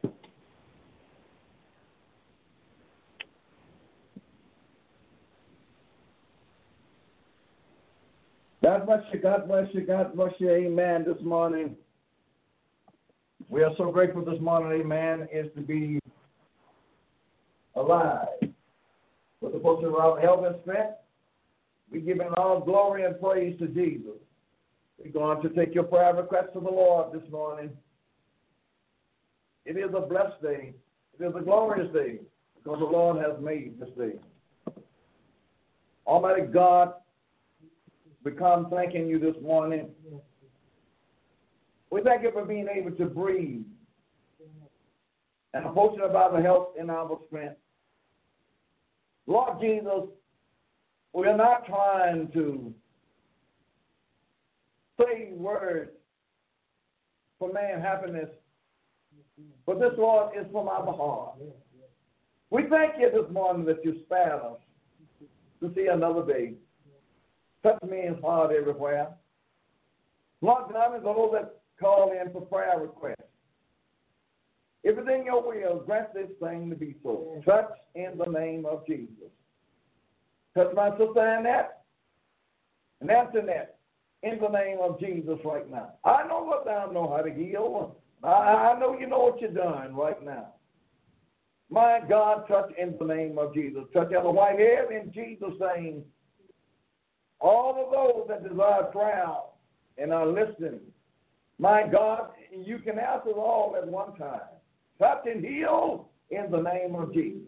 God 8.65 8.88
bless 8.88 9.03
you, 9.13 9.19
God 9.19 9.48
bless 9.48 9.67
you, 9.74 9.81
God 9.81 10.15
bless 10.15 10.34
you, 10.39 10.50
amen, 10.50 11.05
this 11.05 11.24
morning. 11.24 11.75
We 13.48 13.62
are 13.62 13.69
so 13.77 13.91
grateful 13.91 14.25
this 14.25 14.41
morning, 14.41 14.81
amen, 14.81 15.27
is 15.31 15.45
to 15.55 15.62
be 15.62 16.00
alive. 17.75 18.25
With 19.39 19.53
the 19.53 19.60
of 19.60 19.93
our 19.93 20.19
health 20.19 20.45
and 20.48 20.55
strength, 20.63 20.95
we 21.91 22.01
giving 22.01 22.27
all 22.38 22.60
glory 22.60 23.05
and 23.05 23.19
praise 23.19 23.55
to 23.60 23.67
Jesus. 23.67 24.17
We're 24.98 25.12
going 25.12 25.43
to 25.43 25.50
take 25.50 25.75
your 25.75 25.84
prayer 25.84 26.15
request 26.15 26.53
to 26.53 26.60
the 26.60 26.72
Lord 26.72 27.13
this 27.13 27.29
morning. 27.31 27.69
It 29.67 29.77
is 29.77 29.93
a 29.95 30.01
blessed 30.01 30.41
day. 30.41 30.74
It 31.19 31.24
is 31.24 31.36
a 31.36 31.41
glorious 31.41 31.93
day 31.93 32.17
because 32.55 32.79
the 32.79 32.86
Lord 32.86 33.17
has 33.17 33.39
made 33.39 33.79
this 33.79 33.89
day. 33.95 34.13
Almighty 36.07 36.48
God, 36.48 36.95
we 38.25 38.32
come 38.32 38.70
thanking 38.72 39.08
you 39.08 39.20
this 39.20 39.36
morning. 39.41 39.88
We 41.91 42.01
thank 42.01 42.24
you 42.24 42.32
for 42.32 42.44
being 42.44 42.67
able 42.67 42.91
to 42.98 43.05
breathe 43.05 43.63
and 45.53 45.65
a 45.65 45.70
portion 45.70 46.01
of 46.01 46.15
our 46.15 46.41
health 46.41 46.70
and 46.77 46.89
our 46.89 47.20
strength. 47.27 47.58
Lord 49.27 49.62
Jesus, 49.62 50.10
we 51.13 51.27
are 51.27 51.38
not 51.38 51.67
trying 51.67 52.29
to 52.34 52.74
say 55.00 55.29
words 55.34 55.91
for 57.38 57.53
man 57.53 57.79
happiness, 57.79 58.29
but 59.67 59.79
this, 59.79 59.91
Lord, 59.98 60.32
is 60.36 60.46
from 60.51 60.67
our 60.67 60.94
heart. 60.94 61.36
We 62.50 62.63
thank 62.70 62.94
you 63.00 63.12
this 63.12 63.32
morning 63.32 63.65
that 63.65 63.86
you 63.86 64.01
spared 64.05 64.41
us 64.41 64.58
to 65.62 65.72
see 65.75 65.88
another 65.88 66.25
day. 66.25 66.55
Touch 67.65 67.81
me 67.89 68.05
in 68.05 68.22
heart 68.22 68.51
everywhere. 68.51 69.07
Lord 70.41 70.72
God, 70.72 70.93
and 70.93 71.03
those 71.03 71.31
that 71.34 71.55
call 71.79 72.12
in 72.12 72.31
for 72.31 72.41
prayer 72.41 72.79
requests. 72.79 73.24
If 74.84 75.00
it's 75.00 75.10
in 75.10 75.25
your 75.25 75.41
will, 75.41 75.79
grant 75.84 76.13
this 76.13 76.29
thing 76.39 76.69
to 76.69 76.75
be 76.75 76.95
so. 77.01 77.41
Touch 77.43 77.72
in 77.95 78.19
the 78.19 78.31
name 78.31 78.67
of 78.67 78.86
Jesus. 78.86 79.31
Touch 80.55 80.75
my 80.75 80.91
sister 80.91 81.27
Annette 81.27 81.81
and 83.01 83.10
Antoinette 83.10 83.79
in 84.22 84.38
the 84.39 84.48
name 84.48 84.77
of 84.79 85.00
Jesus 85.00 85.39
right 85.43 85.67
now. 85.72 85.93
I 86.03 86.27
know 86.27 86.43
what 86.43 86.65
thou 86.65 86.91
know 86.91 87.12
how 87.15 87.24
to 87.24 87.34
heal. 87.34 87.95
I, 88.24 88.27
I 88.27 88.79
know 88.79 88.95
you 88.95 89.07
know 89.07 89.22
what 89.22 89.41
you're 89.41 89.50
doing 89.50 89.95
right 89.95 90.24
now. 90.24 90.50
My 91.72 92.00
God, 92.07 92.48
touch 92.48 92.72
in 92.77 92.95
the 93.00 93.05
name 93.05 93.39
of 93.39 93.55
Jesus. 93.55 93.86
Touch 93.91 94.12
Ella 94.13 94.31
Whitehead 94.31 94.91
in 94.91 95.12
Jesus' 95.12 95.60
name. 95.75 96.03
All 97.39 97.84
of 97.84 97.92
those 97.92 98.27
that 98.27 98.48
desire 98.48 98.84
prayer 98.84 99.27
and 99.98 100.13
are 100.13 100.25
listening, 100.25 100.80
my 101.60 101.88
God, 101.88 102.30
you 102.51 102.80
can 102.80 103.00
answer 103.00 103.32
all 103.32 103.75
at 103.77 103.88
one 103.88 104.15
time. 104.15 104.42
Touch 105.00 105.25
and 105.25 105.44
heal 105.44 106.09
in 106.31 106.50
the 106.51 106.62
name 106.62 106.96
of 106.96 107.14
Jesus. 107.14 107.42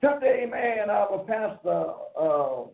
The 0.00 0.24
amen, 0.24 0.88
our 0.88 1.24
pastor, 1.26 1.92
uh, 2.18 2.64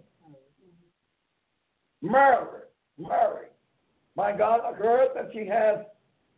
Mary, 2.00 2.62
Mary. 2.98 3.46
My 4.16 4.36
God, 4.36 4.60
I 4.64 4.72
heard 4.72 5.08
that 5.14 5.30
she 5.32 5.46
has 5.46 5.78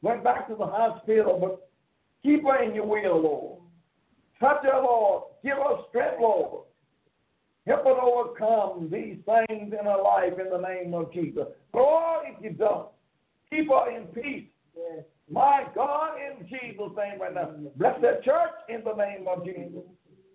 went 0.02 0.24
back 0.24 0.48
to 0.48 0.54
the 0.54 0.66
hospital, 0.66 1.38
but 1.40 1.68
keep 2.22 2.42
her 2.44 2.62
in 2.62 2.74
your 2.74 2.86
will, 2.86 3.20
Lord. 3.20 3.60
Touch 4.40 4.62
her, 4.64 4.80
Lord. 4.80 5.24
Give 5.44 5.56
her 5.56 5.82
strength, 5.88 6.20
Lord. 6.20 6.64
Help 7.68 7.84
her 7.84 7.94
to 7.94 8.00
overcome 8.00 8.88
these 8.90 9.18
things 9.26 9.74
in 9.78 9.84
her 9.84 10.02
life 10.02 10.32
in 10.40 10.48
the 10.50 10.56
name 10.56 10.94
of 10.94 11.12
Jesus. 11.12 11.44
Lord, 11.74 12.24
if 12.26 12.42
you 12.42 12.50
don't, 12.50 12.88
keep 13.50 13.68
her 13.68 13.94
in 13.94 14.06
peace. 14.06 14.48
Yes. 14.74 15.04
My 15.30 15.64
God, 15.74 16.12
in 16.16 16.46
Jesus' 16.46 16.96
name 16.96 17.20
right 17.20 17.34
now. 17.34 17.50
Bless 17.76 18.00
that 18.00 18.24
church 18.24 18.54
in 18.70 18.82
the 18.84 18.94
name 18.94 19.26
of 19.28 19.44
Jesus. 19.44 19.82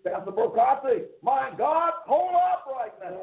Pastor 0.04 0.30
Brocati, 0.30 1.06
my 1.22 1.50
God, 1.58 1.94
hold 2.06 2.34
up 2.36 2.66
right 2.70 2.92
now. 3.02 3.18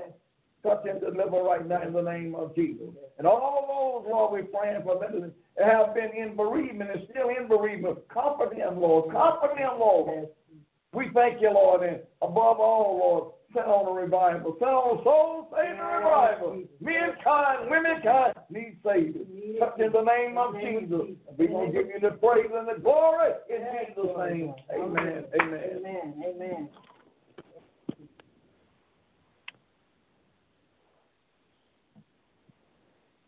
Touch 0.61 0.85
and 0.89 0.99
deliver 0.99 1.41
right 1.41 1.65
now 1.65 1.81
in 1.81 1.93
the 1.93 2.01
name 2.01 2.35
of 2.35 2.53
Jesus. 2.53 2.87
And 3.17 3.25
all 3.25 4.03
those, 4.03 4.11
Lord, 4.11 4.31
we're 4.33 4.59
praying 4.59 4.83
for 4.83 4.99
them 4.99 5.31
that 5.57 5.67
have 5.67 5.95
been 5.95 6.11
in 6.11 6.35
bereavement 6.35 6.91
and 6.91 7.07
still 7.09 7.29
in 7.29 7.47
bereavement. 7.47 7.99
Comfort 8.09 8.57
them, 8.57 8.79
Lord. 8.81 9.11
Comfort 9.11 9.55
them, 9.57 9.79
Lord. 9.79 10.27
We 10.93 11.09
thank 11.13 11.41
you, 11.41 11.51
Lord, 11.51 11.83
and 11.87 12.01
above 12.21 12.59
all, 12.59 12.99
Lord, 12.99 13.33
send 13.53 13.65
on 13.65 13.87
a 13.87 14.01
revival. 14.01 14.55
Send 14.59 14.71
on 14.71 14.99
a 14.99 15.03
soul 15.03 15.49
saving 15.55 15.79
revival. 15.79 16.63
Mankind, 16.79 17.69
womankind 17.69 18.33
need 18.49 18.77
saving. 18.83 19.57
Touch 19.59 19.79
in 19.79 19.91
the 19.91 20.01
name 20.01 20.37
of 20.37 20.55
Jesus. 20.55 21.15
Going 21.37 21.71
to 21.71 21.77
give 21.77 21.87
you 21.87 21.99
the 22.01 22.17
praise 22.17 22.51
and 22.53 22.67
the 22.67 22.81
glory 22.81 23.31
in 23.49 23.61
Jesus' 23.61 24.11
name. 24.17 24.53
Amen. 24.73 25.23
Amen. 25.39 25.63
Amen. 25.77 26.23
Amen. 26.27 26.69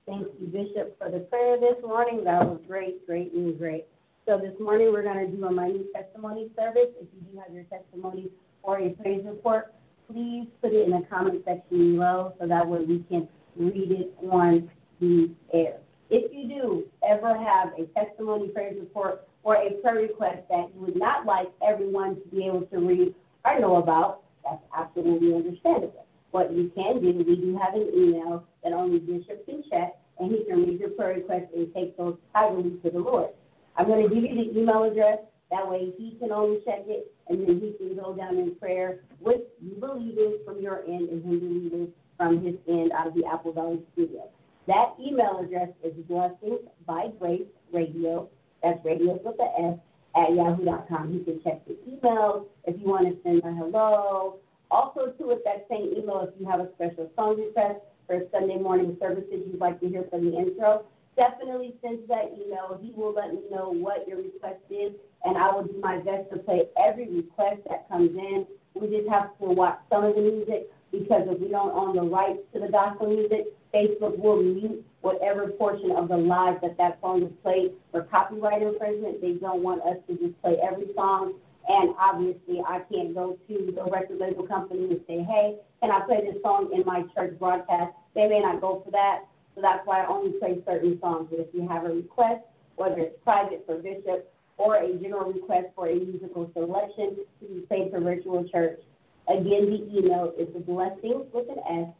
Thank 0.06 0.28
you, 0.40 0.48
Bishop, 0.48 0.98
for 1.00 1.10
the 1.10 1.20
prayer 1.20 1.58
this 1.60 1.82
morning. 1.82 2.26
That 2.26 2.44
was 2.44 2.60
great, 2.68 3.06
great, 3.08 3.32
and 3.34 3.58
great. 3.58 3.86
So 4.26 4.38
this 4.38 4.54
morning 4.60 4.92
we're 4.92 5.04
going 5.04 5.26
to 5.26 5.36
do 5.36 5.46
a 5.46 5.52
minute 5.52 5.88
testimony 5.94 6.50
service. 6.58 6.90
If 7.02 7.08
you 7.14 7.32
do 7.32 7.40
have 7.40 7.54
your 7.54 7.64
testimony 7.66 8.30
or 8.64 8.80
a 8.80 8.90
praise 8.90 9.24
report, 9.26 9.74
please 10.12 10.48
put 10.62 10.74
it 10.74 10.86
in 10.86 10.92
the 10.92 11.06
comment 11.10 11.42
section 11.46 11.96
below 11.96 12.34
so 12.40 12.48
that 12.48 12.68
way 12.68 12.80
we 12.86 13.04
can 13.10 13.28
read 13.56 13.92
it 13.92 14.14
on 14.30 14.70
the 15.00 15.32
air. 15.54 15.78
If 16.10 16.32
you 16.32 16.48
do 16.48 16.84
ever 17.08 17.38
have 17.38 17.74
a 17.78 17.86
testimony, 17.98 18.50
praise 18.50 18.76
report, 18.80 19.28
or 19.44 19.56
a 19.56 19.72
prayer 19.82 19.96
request 19.96 20.40
that 20.50 20.70
you 20.74 20.82
would 20.82 20.96
not 20.96 21.26
like 21.26 21.48
everyone 21.68 22.16
to 22.16 22.28
be 22.36 22.46
able 22.46 22.62
to 22.62 22.78
read 22.80 23.16
or 23.46 23.60
know 23.60 23.78
about, 23.78 24.22
that's 24.44 24.62
absolutely 24.76 25.34
understandable. 25.34 26.06
What 26.32 26.54
you 26.54 26.72
can 26.76 27.02
do, 27.02 27.14
we 27.14 27.36
do 27.36 27.60
have 27.62 27.74
an 27.74 27.90
email 27.96 28.46
that 28.64 28.74
only 28.74 29.00
Bishop 29.00 29.46
can 29.46 29.64
check, 29.70 29.94
and 30.20 30.32
he 30.32 30.44
can 30.46 30.66
read 30.66 30.80
your 30.80 30.90
prayer 30.92 31.16
request 31.16 31.46
and 31.56 31.74
take 31.74 31.98
those 31.98 32.18
tidily 32.34 32.78
to 32.84 32.90
the 32.90 33.00
Lord. 33.00 33.30
I'm 33.76 33.88
going 33.88 34.08
to 34.08 34.14
give 34.14 34.24
you 34.24 34.36
the 34.36 34.60
email 34.60 34.84
address. 34.84 35.20
That 35.54 35.70
way 35.70 35.94
he 36.00 36.18
can 36.20 36.32
only 36.32 36.62
check 36.66 36.82
it, 36.88 37.14
and 37.30 37.48
then 37.48 37.62
he 37.62 37.78
can 37.78 37.96
go 37.96 38.16
down 38.16 38.40
in 38.40 38.56
prayer 38.56 39.02
with 39.20 39.42
you 39.62 39.76
believing 39.80 40.40
from 40.44 40.60
your 40.60 40.84
end 40.86 41.10
and 41.10 41.24
him 41.24 41.40
believing 41.40 41.94
from 42.18 42.44
his 42.44 42.56
end 42.68 42.92
out 42.92 43.06
of 43.06 43.14
the 43.14 43.24
Apple 43.32 43.54
Valley 43.54 43.80
studio. 43.94 44.28
That 44.66 44.96
email 45.00 45.42
address 45.46 45.70
is 45.84 45.94
blessings 46.08 46.62
by 46.88 47.10
grace 47.20 47.46
radio. 47.72 48.28
That's 48.64 48.84
radio 48.84 49.20
with 49.24 49.38
the 49.38 49.50
S 49.62 49.78
at 50.16 50.34
yahoo.com. 50.34 51.14
You 51.14 51.24
can 51.24 51.40
check 51.44 51.64
the 51.68 51.78
email 51.88 52.48
if 52.66 52.80
you 52.82 52.88
want 52.88 53.08
to 53.10 53.22
send 53.22 53.44
a 53.44 53.54
hello. 53.54 54.40
Also, 54.72 55.14
too, 55.20 55.28
with 55.28 55.44
that 55.46 55.68
same 55.70 55.94
email, 55.96 56.28
if 56.28 56.34
you 56.40 56.50
have 56.50 56.62
a 56.62 56.70
special 56.74 57.12
song 57.16 57.40
request 57.40 57.78
for 58.08 58.22
Sunday 58.32 58.58
morning 58.58 58.98
services 59.00 59.46
you'd 59.46 59.60
like 59.60 59.80
to 59.82 59.88
hear 59.88 60.04
from 60.10 60.26
the 60.26 60.36
intro, 60.36 60.86
definitely 61.16 61.76
send 61.82 62.00
that 62.08 62.32
email. 62.34 62.80
He 62.82 62.94
will 62.96 63.14
let 63.14 63.34
me 63.34 63.42
know 63.52 63.70
what 63.70 64.08
your 64.08 64.18
request 64.18 64.62
is, 64.70 64.94
and 65.24 65.38
I 65.38 65.52
will 65.52 65.64
do 65.64 65.80
my 65.82 65.98
best 65.98 66.32
to 66.32 66.40
play 66.40 66.64
every 66.78 67.10
request 67.10 67.62
that 67.70 67.88
comes 67.90 68.12
in. 68.16 68.46
We 68.74 68.88
just 68.88 69.10
have 69.10 69.38
to 69.40 69.46
watch 69.46 69.80
some 69.90 70.04
of 70.04 70.16
the 70.16 70.22
music 70.22 70.72
because 70.92 71.24
if 71.28 71.40
we 71.40 71.50
don't 71.50 71.72
own 71.72 71.96
the 71.96 72.04
rights 72.04 72.40
to 72.54 72.60
the 72.60 72.70
gospel 72.70 73.08
music, 73.08 73.48
Facebook 73.74 74.18
will 74.18 74.42
mute 74.42 74.86
whatever 75.02 75.48
portion 75.48 75.92
of 75.92 76.08
the 76.08 76.18
live 76.18 76.62
that 76.62 76.78
that 76.78 77.00
song 77.02 77.24
is 77.24 77.32
played 77.42 77.72
for 77.92 78.04
copyright 78.04 78.62
infringement. 78.62 79.20
They 79.20 79.34
don't 79.34 79.64
want 79.64 79.82
us 79.82 79.98
to 80.08 80.16
just 80.16 80.40
play 80.42 80.58
every 80.64 80.88
song. 80.96 81.34
And 81.68 81.96
obviously, 81.98 82.62
I 82.68 82.82
can't 82.92 83.16
go 83.16 83.38
to 83.48 83.74
the 83.76 83.84
record 83.90 84.20
label 84.20 84.46
company 84.46 84.86
and 84.86 85.00
say, 85.08 85.24
hey, 85.24 85.56
can 85.82 85.92
I 85.92 86.02
play 86.02 86.22
this 86.22 86.42
song 86.42 86.70
in 86.74 86.86
my 86.86 87.04
church 87.16 87.38
broadcast? 87.40 87.94
They 88.16 88.28
may 88.28 88.40
not 88.40 88.62
go 88.62 88.82
for 88.86 88.92
that. 88.92 89.26
So 89.56 89.62
that's 89.62 89.86
why 89.86 90.04
I 90.04 90.08
only 90.08 90.38
play 90.40 90.62
certain 90.66 91.00
songs. 91.00 91.28
But 91.30 91.40
if 91.40 91.48
you 91.54 91.68
have 91.68 91.86
a 91.86 91.90
request, 91.90 92.42
whether 92.76 93.00
it's 93.00 93.18
private 93.24 93.64
for 93.66 93.78
Bishop 93.78 94.34
or 94.58 94.78
a 94.78 94.94
general 94.98 95.32
request 95.32 95.68
for 95.76 95.88
a 95.88 95.96
musical 95.96 96.50
selection 96.54 97.18
be 97.40 97.66
played 97.68 97.92
for 97.92 98.00
Virtual 98.00 98.48
Church, 98.50 98.80
again, 99.28 99.70
the 99.70 99.98
email 99.98 100.34
is 100.38 100.48
blessings 100.66 101.26
with 101.34 101.50
an 101.50 101.88
S 101.88 101.94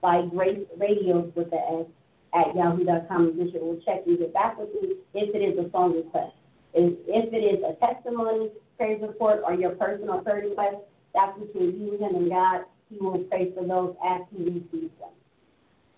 by 0.00 0.22
Grace 0.26 0.66
Radios 0.76 1.32
with 1.34 1.50
the 1.50 1.56
S 1.56 1.86
at 2.34 2.54
yahoo.com. 2.54 3.38
Bishop 3.38 3.62
will 3.62 3.80
check 3.84 4.02
and 4.06 4.18
get 4.18 4.32
back 4.34 4.58
with 4.58 4.68
me 4.74 4.96
if 5.14 5.34
it 5.34 5.38
is 5.38 5.64
a 5.64 5.70
song 5.70 5.96
request. 5.96 6.34
If, 6.74 6.94
if 7.06 7.32
it 7.32 7.36
is 7.36 7.64
a 7.64 7.74
testimony, 7.84 8.50
praise 8.76 9.00
report, 9.00 9.40
or 9.44 9.54
your 9.54 9.70
personal 9.70 10.20
prayer 10.20 10.46
request, 10.48 10.76
that's 11.14 11.38
between 11.38 11.80
you, 11.80 11.98
and 12.02 12.28
God. 12.28 12.64
He 12.90 12.98
will 12.98 13.18
pray 13.30 13.50
for 13.52 13.66
those 13.66 13.96
as 14.06 14.20
he 14.30 14.44
receives 14.44 14.92
them. 15.00 15.10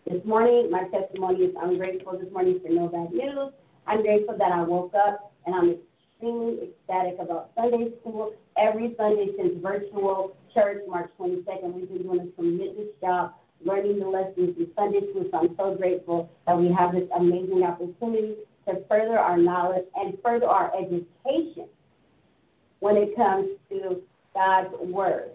This 0.08 0.24
morning, 0.24 0.70
my 0.70 0.84
testimony 0.84 1.40
is 1.40 1.54
I'm 1.60 1.76
grateful 1.76 2.18
this 2.18 2.32
morning 2.32 2.58
for 2.64 2.72
no 2.72 2.88
bad 2.88 3.12
news. 3.12 3.52
I'm 3.86 4.00
grateful 4.00 4.38
that 4.38 4.52
I 4.52 4.62
woke 4.62 4.94
up 4.94 5.34
and 5.44 5.54
I'm 5.54 5.76
extremely 5.76 6.70
ecstatic 6.70 7.18
about 7.20 7.50
Sunday 7.54 7.90
school. 8.00 8.32
Every 8.56 8.94
Sunday 8.96 9.28
since 9.36 9.62
virtual 9.62 10.34
church, 10.54 10.78
March 10.88 11.10
22nd, 11.20 11.74
we've 11.74 11.88
been 11.88 12.02
doing 12.04 12.20
a 12.20 12.40
tremendous 12.40 12.88
job 13.02 13.34
learning 13.62 13.98
the 13.98 14.06
lessons 14.06 14.56
in 14.56 14.68
Sunday 14.74 15.00
school. 15.10 15.26
So 15.30 15.38
I'm 15.40 15.54
so 15.58 15.74
grateful 15.74 16.30
that 16.46 16.56
we 16.56 16.72
have 16.72 16.92
this 16.92 17.08
amazing 17.14 17.62
opportunity 17.64 18.36
to 18.66 18.82
further 18.88 19.18
our 19.18 19.36
knowledge 19.36 19.84
and 19.94 20.16
further 20.24 20.46
our 20.46 20.72
education 20.74 21.68
when 22.80 22.96
it 22.96 23.14
comes 23.14 23.48
to 23.68 24.00
God's 24.32 24.74
Word. 24.80 25.32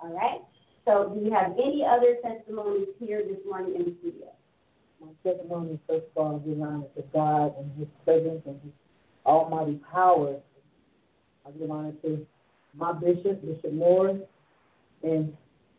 All 0.00 0.14
right? 0.14 0.40
So, 0.84 1.12
do 1.14 1.24
you 1.24 1.32
have 1.32 1.52
any 1.52 1.84
other 1.88 2.16
testimonies 2.22 2.88
here 2.98 3.22
this 3.22 3.38
morning 3.48 3.76
in 3.76 3.84
the 3.84 3.94
studio? 4.00 4.28
My 5.00 5.08
testimony, 5.22 5.78
first 5.86 6.06
of 6.16 6.16
all, 6.16 6.42
I 6.44 6.48
give 6.48 6.60
honor 6.60 6.84
to 6.96 7.02
God 7.12 7.54
and 7.58 7.70
His 7.78 7.88
presence 8.04 8.42
and 8.46 8.60
His 8.62 8.72
almighty 9.24 9.80
power. 9.92 10.36
I 11.46 11.50
give 11.52 11.70
honor 11.70 11.92
to 12.02 12.26
my 12.74 12.92
bishop, 12.92 13.44
Bishop 13.44 13.72
Morris, 13.72 14.22
and 15.04 15.32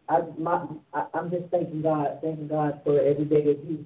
I, 0.07 0.21
my, 0.37 0.65
I, 0.93 1.05
I'm 1.13 1.29
just 1.31 1.45
thanking 1.51 1.81
God, 1.81 2.19
thanking 2.21 2.47
God 2.47 2.79
for 2.85 2.99
every 3.01 3.25
day 3.25 3.43
that 3.43 3.59
He 3.67 3.85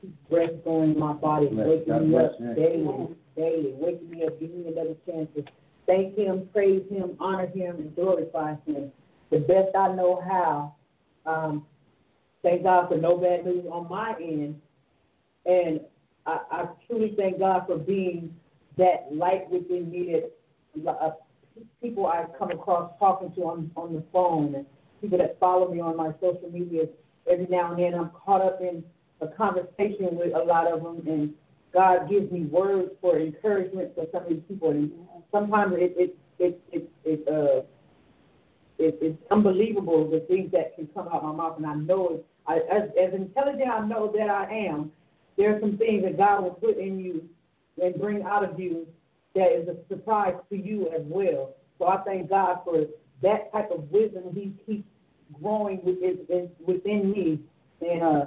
He 0.00 0.10
breath 0.30 0.64
going 0.64 0.98
my 0.98 1.12
body, 1.12 1.48
Bless- 1.48 1.66
waking 1.66 1.92
God 1.92 2.06
me 2.08 2.16
up 2.16 2.32
you. 2.40 2.54
daily, 2.54 3.08
daily, 3.36 3.74
waking 3.78 4.10
me 4.10 4.24
up, 4.24 4.40
giving 4.40 4.64
me 4.64 4.72
another 4.72 4.94
chance 5.06 5.28
to 5.36 5.44
thank 5.86 6.16
Him, 6.16 6.48
praise 6.54 6.84
Him, 6.90 7.16
honor 7.20 7.46
Him, 7.48 7.76
and 7.76 7.94
glorify 7.94 8.54
Him 8.66 8.90
the 9.30 9.38
best 9.38 9.74
I 9.76 9.92
know 9.92 10.22
how. 10.26 10.74
Um, 11.26 11.66
thank 12.42 12.62
God 12.62 12.88
for 12.88 12.96
no 12.96 13.16
bad 13.16 13.44
news 13.44 13.66
on 13.70 13.88
my 13.88 14.14
end, 14.20 14.60
and 15.46 15.80
I, 16.26 16.40
I 16.50 16.64
truly 16.86 17.14
thank 17.16 17.38
God 17.38 17.64
for 17.66 17.76
being 17.76 18.34
that 18.76 19.08
light 19.12 19.50
within 19.50 19.90
me 19.90 20.14
that 20.76 20.90
uh, 20.90 21.10
people 21.82 22.06
I 22.06 22.24
come 22.38 22.50
across 22.50 22.92
talking 22.98 23.32
to 23.34 23.42
on 23.42 23.70
on 23.76 23.92
the 23.94 24.04
phone 24.12 24.54
and 24.54 24.66
people 25.00 25.18
that 25.18 25.38
follow 25.38 25.72
me 25.72 25.80
on 25.80 25.96
my 25.96 26.12
social 26.20 26.50
media. 26.50 26.84
Every 27.30 27.46
now 27.46 27.72
and 27.72 27.82
then, 27.82 27.94
I'm 27.94 28.10
caught 28.10 28.40
up 28.40 28.60
in 28.60 28.82
a 29.20 29.26
conversation 29.28 30.16
with 30.16 30.34
a 30.34 30.38
lot 30.38 30.72
of 30.72 30.82
them, 30.82 31.02
and 31.06 31.34
God 31.72 32.08
gives 32.08 32.30
me 32.32 32.44
words 32.44 32.92
for 33.00 33.18
encouragement 33.18 33.94
for 33.94 34.06
some 34.12 34.22
of 34.22 34.28
these 34.28 34.42
people. 34.48 34.70
And 34.70 34.92
sometimes 35.32 35.74
it 35.76 35.94
it 35.96 36.18
it 36.38 36.60
it, 36.72 36.90
it 37.04 37.28
uh 37.28 37.62
it, 38.78 38.98
it's 39.00 39.18
unbelievable 39.30 40.10
the 40.10 40.20
things 40.20 40.52
that 40.52 40.74
can 40.76 40.86
come 40.88 41.08
out 41.08 41.24
my 41.24 41.32
mouth, 41.32 41.56
and 41.56 41.66
I 41.66 41.74
know. 41.74 42.24
I, 42.46 42.56
as, 42.72 42.88
as 43.00 43.12
intelligent 43.12 43.68
I 43.68 43.86
know 43.86 44.12
that 44.16 44.30
I 44.30 44.50
am, 44.50 44.90
there 45.36 45.54
are 45.54 45.60
some 45.60 45.76
things 45.76 46.02
that 46.04 46.16
God 46.16 46.42
will 46.42 46.50
put 46.52 46.78
in 46.78 46.98
you 46.98 47.28
and 47.82 47.94
bring 48.00 48.22
out 48.22 48.42
of 48.42 48.58
you 48.58 48.86
that 49.34 49.52
is 49.52 49.68
a 49.68 49.76
surprise 49.88 50.34
to 50.50 50.56
you 50.56 50.88
as 50.88 51.02
well. 51.04 51.54
So 51.78 51.86
I 51.86 52.02
thank 52.04 52.30
God 52.30 52.60
for 52.64 52.86
that 53.22 53.52
type 53.52 53.70
of 53.70 53.90
wisdom 53.90 54.24
He 54.34 54.54
keeps 54.66 54.88
growing 55.42 55.80
within, 55.84 56.50
within 56.66 57.12
me, 57.12 57.40
and 57.80 58.02
uh, 58.02 58.26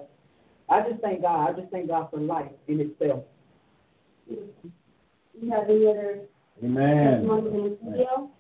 I 0.69 0.87
just 0.87 1.01
thank 1.01 1.21
God. 1.21 1.49
I 1.49 1.59
just 1.59 1.71
thank 1.71 1.87
God 1.87 2.09
for 2.11 2.19
life 2.19 2.51
in 2.67 2.79
itself. 2.79 3.23
You 4.29 5.49
have 5.51 5.69
any 5.69 5.87
other 5.87 6.21
Amen. 6.63 7.13
testimonies 7.13 7.53
in 7.53 7.63
the 7.63 7.77
studio? 7.81 8.31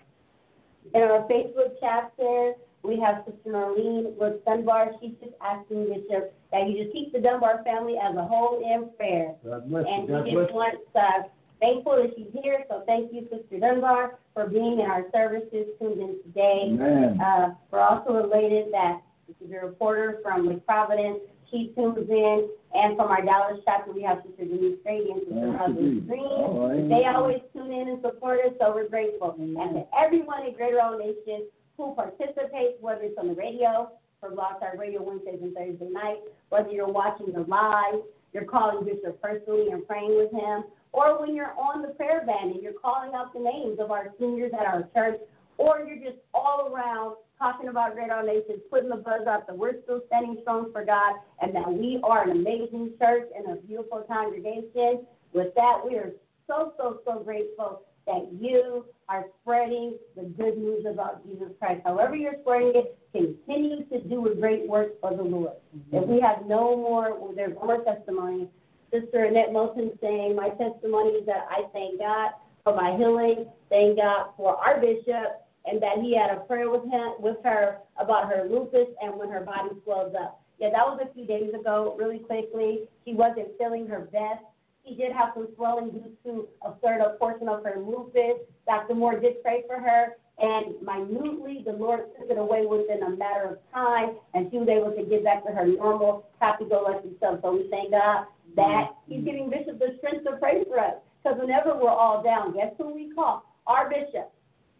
In 0.93 1.01
our 1.03 1.27
Facebook 1.29 1.75
chapter, 1.79 2.53
we 2.83 2.99
have 2.99 3.23
Sister 3.25 3.51
Marlene 3.51 4.15
with 4.17 4.43
Dunbar. 4.43 4.91
She's 4.99 5.13
just 5.21 5.33
asking 5.41 5.87
Bishop 5.87 6.33
that 6.51 6.67
you 6.67 6.83
just 6.83 6.93
keep 6.93 7.13
the 7.13 7.19
Dunbar 7.19 7.63
family 7.63 7.95
as 7.97 8.15
a 8.15 8.23
whole 8.23 8.59
in 8.59 8.89
prayer. 8.97 9.35
God 9.45 9.69
bless 9.69 9.85
you. 9.87 9.93
And 9.93 10.07
God 10.07 10.23
bless 10.25 10.33
just 10.33 10.53
want, 10.53 10.79
uh, 10.95 11.27
thankful 11.61 11.95
that 11.95 12.11
she's 12.17 12.27
here, 12.43 12.65
so 12.67 12.83
thank 12.87 13.13
you, 13.13 13.21
Sister 13.31 13.59
Dunbar, 13.59 14.19
for 14.33 14.47
being 14.47 14.79
in 14.79 14.85
our 14.89 15.05
services 15.13 15.67
tuned 15.79 16.01
in 16.01 16.17
today. 16.23 16.71
Amen. 16.73 17.21
Uh, 17.21 17.53
we're 17.71 17.79
also 17.79 18.13
related 18.13 18.73
that 18.73 19.01
this 19.27 19.35
is 19.47 19.53
a 19.53 19.65
reporter 19.65 20.19
from 20.23 20.47
Lake 20.47 20.65
Providence. 20.65 21.19
She 21.49 21.71
tunes 21.75 22.09
in, 22.09 22.49
and 22.73 22.95
from 22.95 23.09
our 23.09 23.21
Dallas 23.23 23.59
chapter, 23.65 23.91
we 23.91 24.01
have 24.03 24.19
Sister 24.25 24.45
Denise 24.45 24.79
Grady 24.83 25.11
and 25.11 25.21
Sister 25.21 25.57
Oh, 25.59 25.73
Green. 25.73 26.07
Right. 26.07 26.87
They 26.89 27.07
always 27.07 27.41
tune 27.53 27.71
in 27.71 27.89
and 27.89 28.01
support 28.01 28.39
us, 28.45 28.53
so 28.59 28.73
we're 28.73 28.89
grateful. 28.89 29.35
And 29.37 29.55
to 29.75 29.83
everyone 29.97 30.45
in 30.45 30.53
Greater 30.53 30.79
All 30.81 30.97
Nation 30.97 31.47
who 31.77 31.93
participates, 31.95 32.77
whether 32.79 33.01
it's 33.01 33.17
on 33.17 33.27
the 33.27 33.33
radio, 33.33 33.91
for 34.19 34.29
Blog 34.29 34.59
Talk 34.59 34.77
Radio 34.77 35.01
Wednesdays 35.01 35.39
and 35.41 35.53
Thursday 35.53 35.89
nights, 35.89 36.21
whether 36.49 36.69
you're 36.69 36.87
watching 36.87 37.33
the 37.33 37.41
live, 37.41 37.95
you're 38.33 38.45
calling 38.45 38.85
Bishop 38.85 39.19
personally 39.21 39.71
and 39.71 39.85
praying 39.87 40.15
with 40.15 40.31
him, 40.31 40.63
or 40.93 41.19
when 41.19 41.35
you're 41.35 41.53
on 41.57 41.81
the 41.81 41.89
prayer 41.89 42.23
band 42.25 42.51
and 42.51 42.61
you're 42.61 42.73
calling 42.79 43.11
out 43.15 43.33
the 43.33 43.39
names 43.39 43.79
of 43.79 43.89
our 43.91 44.13
seniors 44.19 44.51
at 44.53 44.65
our 44.65 44.87
church, 44.93 45.19
or 45.57 45.83
you're 45.87 45.97
just 45.97 46.21
all 46.33 46.69
around 46.71 47.15
talking 47.41 47.69
about 47.69 47.95
Great 47.95 48.11
All 48.11 48.23
Nations, 48.23 48.61
putting 48.69 48.89
the 48.89 48.97
buzz 48.97 49.25
out 49.27 49.47
that 49.47 49.57
we're 49.57 49.81
still 49.83 50.01
standing 50.07 50.37
strong 50.43 50.71
for 50.71 50.85
God 50.85 51.15
and 51.41 51.55
that 51.55 51.67
we 51.67 51.99
are 52.03 52.23
an 52.23 52.31
amazing 52.31 52.93
church 53.01 53.27
and 53.35 53.57
a 53.57 53.61
beautiful 53.61 54.05
congregation. 54.07 55.07
With 55.33 55.53
that, 55.55 55.81
we 55.83 55.95
are 55.95 56.11
so, 56.45 56.73
so, 56.77 56.99
so 57.03 57.19
grateful 57.23 57.81
that 58.05 58.29
you 58.39 58.85
are 59.09 59.25
spreading 59.41 59.97
the 60.15 60.23
good 60.23 60.57
news 60.57 60.85
about 60.85 61.25
Jesus 61.25 61.49
Christ. 61.59 61.81
However 61.83 62.15
you're 62.15 62.35
spreading 62.41 62.73
it, 62.75 62.97
continue 63.11 63.85
to 63.85 63.99
do 64.07 64.27
a 64.27 64.35
great 64.35 64.67
work 64.67 65.01
for 65.01 65.15
the 65.15 65.23
Lord. 65.23 65.53
Mm-hmm. 65.75 65.97
If 65.97 66.07
we 66.07 66.21
have 66.21 66.45
no 66.45 66.77
more, 66.77 67.19
well, 67.19 67.33
there's 67.35 67.55
more 67.55 67.83
testimony. 67.83 68.49
Sister 68.93 69.23
Annette 69.23 69.51
Moulton 69.51 69.97
saying, 69.99 70.35
my 70.35 70.49
testimony 70.49 71.09
is 71.09 71.25
that 71.25 71.47
I 71.49 71.63
thank 71.73 71.99
God 71.99 72.31
for 72.63 72.75
my 72.75 72.95
healing, 72.97 73.47
thank 73.69 73.97
God 73.97 74.27
for 74.37 74.55
our 74.57 74.79
bishop, 74.79 75.40
and 75.65 75.81
that 75.81 75.99
he 76.01 76.15
had 76.15 76.35
a 76.35 76.41
prayer 76.41 76.69
with 76.69 76.83
him 76.83 77.13
with 77.19 77.37
her 77.43 77.77
about 77.97 78.31
her 78.31 78.47
lupus 78.49 78.87
and 79.01 79.17
when 79.17 79.29
her 79.29 79.41
body 79.41 79.69
swells 79.83 80.15
up. 80.19 80.41
Yeah, 80.59 80.69
that 80.69 80.85
was 80.85 80.99
a 81.01 81.13
few 81.13 81.25
days 81.25 81.53
ago, 81.59 81.95
really 81.97 82.19
quickly. 82.19 82.81
She 83.05 83.13
wasn't 83.13 83.49
feeling 83.57 83.87
her 83.87 84.01
best. 84.11 84.43
She 84.85 84.95
did 84.95 85.11
have 85.11 85.29
some 85.33 85.47
swelling 85.55 85.91
due 85.91 86.11
to 86.25 86.47
a 86.65 86.73
third 86.83 87.01
of 87.01 87.19
portion 87.19 87.47
of 87.47 87.63
her 87.63 87.79
lupus. 87.79 88.41
Dr. 88.67 88.95
Moore 88.95 89.19
did 89.19 89.41
pray 89.43 89.63
for 89.67 89.79
her, 89.79 90.15
and 90.39 90.75
minutely 90.81 91.61
the 91.65 91.73
Lord 91.73 92.05
took 92.19 92.29
it 92.29 92.37
away 92.37 92.65
within 92.65 93.03
a 93.03 93.09
matter 93.09 93.43
of 93.43 93.57
time, 93.71 94.15
and 94.33 94.49
she 94.51 94.57
was 94.57 94.67
able 94.69 94.91
to 94.91 95.03
get 95.09 95.23
back 95.23 95.45
to 95.45 95.51
her 95.51 95.65
normal, 95.65 96.25
happy-go-lucky 96.39 97.11
self. 97.19 97.41
So 97.43 97.53
we 97.53 97.69
thank 97.69 97.91
God 97.91 98.25
that 98.55 98.95
He's 99.07 99.23
giving 99.23 99.49
Bishop 99.49 99.77
the 99.77 99.95
strength 99.99 100.25
to 100.25 100.37
pray 100.37 100.63
for 100.67 100.79
us. 100.79 100.95
Because 101.23 101.39
whenever 101.39 101.75
we're 101.75 101.89
all 101.89 102.23
down, 102.23 102.53
guess 102.53 102.73
who 102.77 102.93
we 102.93 103.13
call? 103.13 103.45
Our 103.67 103.89
bishop. 103.89 104.31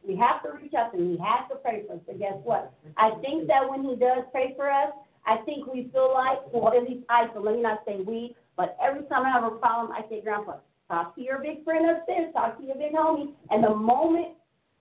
We 0.08 0.16
have 0.18 0.42
to 0.44 0.52
reach 0.52 0.74
out 0.74 0.92
to 0.94 0.98
him. 0.98 1.12
He 1.12 1.18
has 1.18 1.48
to 1.50 1.58
pray 1.58 1.84
for 1.88 1.94
us. 1.94 2.00
So 2.08 2.14
guess 2.18 2.38
what? 2.44 2.74
I 2.98 3.12
think 3.22 3.48
that 3.48 3.70
when 3.70 3.84
he 3.84 3.96
does 3.96 4.26
pray 4.32 4.54
for 4.56 4.70
us, 4.70 4.92
I 5.26 5.38
think 5.46 5.72
we 5.72 5.90
feel 5.94 6.12
like, 6.14 6.40
well, 6.52 6.74
at 6.74 6.90
least 6.90 7.06
I, 7.10 7.28
so 7.34 7.42
let 7.42 7.56
me 7.56 7.62
not 7.62 7.84
say 7.86 8.02
we, 8.02 8.36
but 8.58 8.76
every 8.84 9.04
time 9.04 9.26
I 9.26 9.30
have 9.30 9.44
a 9.44 9.52
problem, 9.52 9.92
I 9.96 10.02
say, 10.10 10.22
Grandpa, 10.22 10.58
talk 10.90 11.16
to 11.16 11.22
your 11.22 11.40
big 11.40 11.64
friend 11.64 11.86
upstairs, 11.90 12.34
talk 12.34 12.58
to 12.58 12.64
your 12.66 12.76
big 12.76 12.94
homie. 12.94 13.34
And 13.50 13.64
the 13.64 13.76
moment 13.76 14.36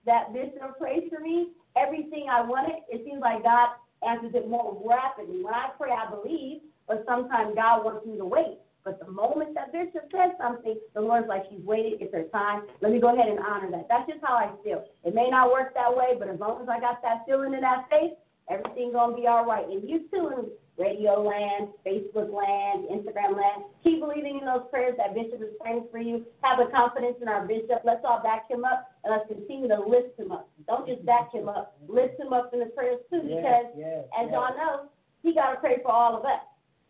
that 0.07 0.33
Bishop 0.33 0.79
prays 0.79 1.05
for 1.13 1.21
me, 1.21 1.51
everything 1.77 2.27
I 2.31 2.41
wanted, 2.41 2.83
it 2.89 3.05
seems 3.05 3.21
like 3.21 3.43
God 3.43 3.69
answers 4.07 4.33
it 4.35 4.49
more 4.49 4.81
rapidly. 4.85 5.45
When 5.45 5.55
I 5.55 5.69
pray, 5.77 5.91
I 5.91 6.11
believe, 6.11 6.63
but 6.89 7.05
sometimes 7.07 7.55
God 7.55 7.85
wants 7.85 8.07
me 8.07 8.17
to 8.17 8.25
wait. 8.25 8.59
But 8.85 8.99
the 8.99 9.11
moment 9.11 9.55
that 9.55 9.73
Bishop 9.73 10.09
says 10.11 10.33
something, 10.41 10.77
the 10.95 11.01
Lord's 11.01 11.29
like, 11.29 11.45
she's 11.51 11.65
waited, 11.65 12.01
it's 12.01 12.15
her 12.15 12.25
time. 12.33 12.63
Let 12.81 12.93
me 12.93 13.01
go 13.01 13.13
ahead 13.13 13.29
and 13.29 13.39
honor 13.39 13.71
that. 13.73 13.87
That's 13.89 14.09
just 14.09 14.21
how 14.23 14.35
I 14.35 14.51
feel. 14.65 14.85
It 15.05 15.15
may 15.15 15.29
not 15.29 15.53
work 15.53 15.75
that 15.75 15.95
way, 15.95 16.17
but 16.19 16.29
as 16.29 16.41
long 16.41 16.63
as 16.63 16.69
I 16.69 16.81
got 16.81 17.03
that 17.03 17.25
feeling 17.27 17.53
in 17.53 17.61
that 17.61 17.89
faith, 17.91 18.13
everything's 18.49 18.95
going 18.95 19.15
to 19.15 19.21
be 19.21 19.27
all 19.27 19.45
right. 19.45 19.69
And 19.69 19.89
you 19.89 20.09
too, 20.11 20.33
in 20.33 20.51
radio 20.81 21.21
land, 21.21 21.69
Facebook 21.85 22.33
land, 22.33 22.89
Instagram 22.89 23.37
land, 23.37 23.69
keep 23.85 24.01
believing 24.01 24.39
in 24.41 24.47
those 24.47 24.65
prayers 24.71 24.95
that 24.97 25.15
Bishop 25.15 25.43
is 25.43 25.53
praying 25.61 25.85
for 25.91 25.99
you. 25.99 26.25
Have 26.43 26.59
a 26.59 26.67
confidence 26.73 27.17
in 27.21 27.29
our 27.29 27.47
Bishop. 27.47 27.83
Let's 27.85 28.01
all 28.03 28.23
back 28.23 28.51
him 28.51 28.65
up, 28.65 28.91
and 29.05 29.13
let's 29.13 29.29
continue 29.29 29.69
to 29.69 29.79
lift 29.79 30.19
him 30.19 30.33
up. 30.33 30.49
Don't 30.67 30.89
just 30.89 31.05
back 31.05 31.35
him 31.35 31.49
up. 31.49 31.77
Lift 31.87 32.19
him 32.19 32.33
up 32.33 32.51
in 32.55 32.61
the 32.61 32.67
prayers 32.67 33.01
too, 33.11 33.21
because 33.21 33.69
yes, 33.77 34.09
as 34.19 34.25
yes. 34.25 34.33
y'all 34.33 34.57
know, 34.57 34.89
he 35.23 35.35
got 35.35 35.53
to 35.53 35.61
pray 35.61 35.77
for 35.83 35.93
all 35.93 36.17
of 36.17 36.25
us. 36.25 36.41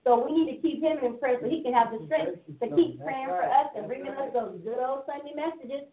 So 0.05 0.25
we 0.25 0.33
need 0.33 0.57
to 0.57 0.63
keep 0.63 0.83
him 0.83 0.97
in 1.05 1.19
prayer 1.19 1.37
so 1.41 1.49
he 1.49 1.63
can 1.63 1.75
have 1.75 1.93
the 1.93 2.01
strength 2.07 2.41
to 2.49 2.67
keep 2.75 3.03
praying 3.05 3.29
for 3.29 3.45
us 3.45 3.69
and 3.77 3.87
bringing 3.87 4.13
us 4.17 4.33
those 4.33 4.57
good 4.65 4.81
old 4.81 5.05
Sunday 5.05 5.37
messages. 5.37 5.85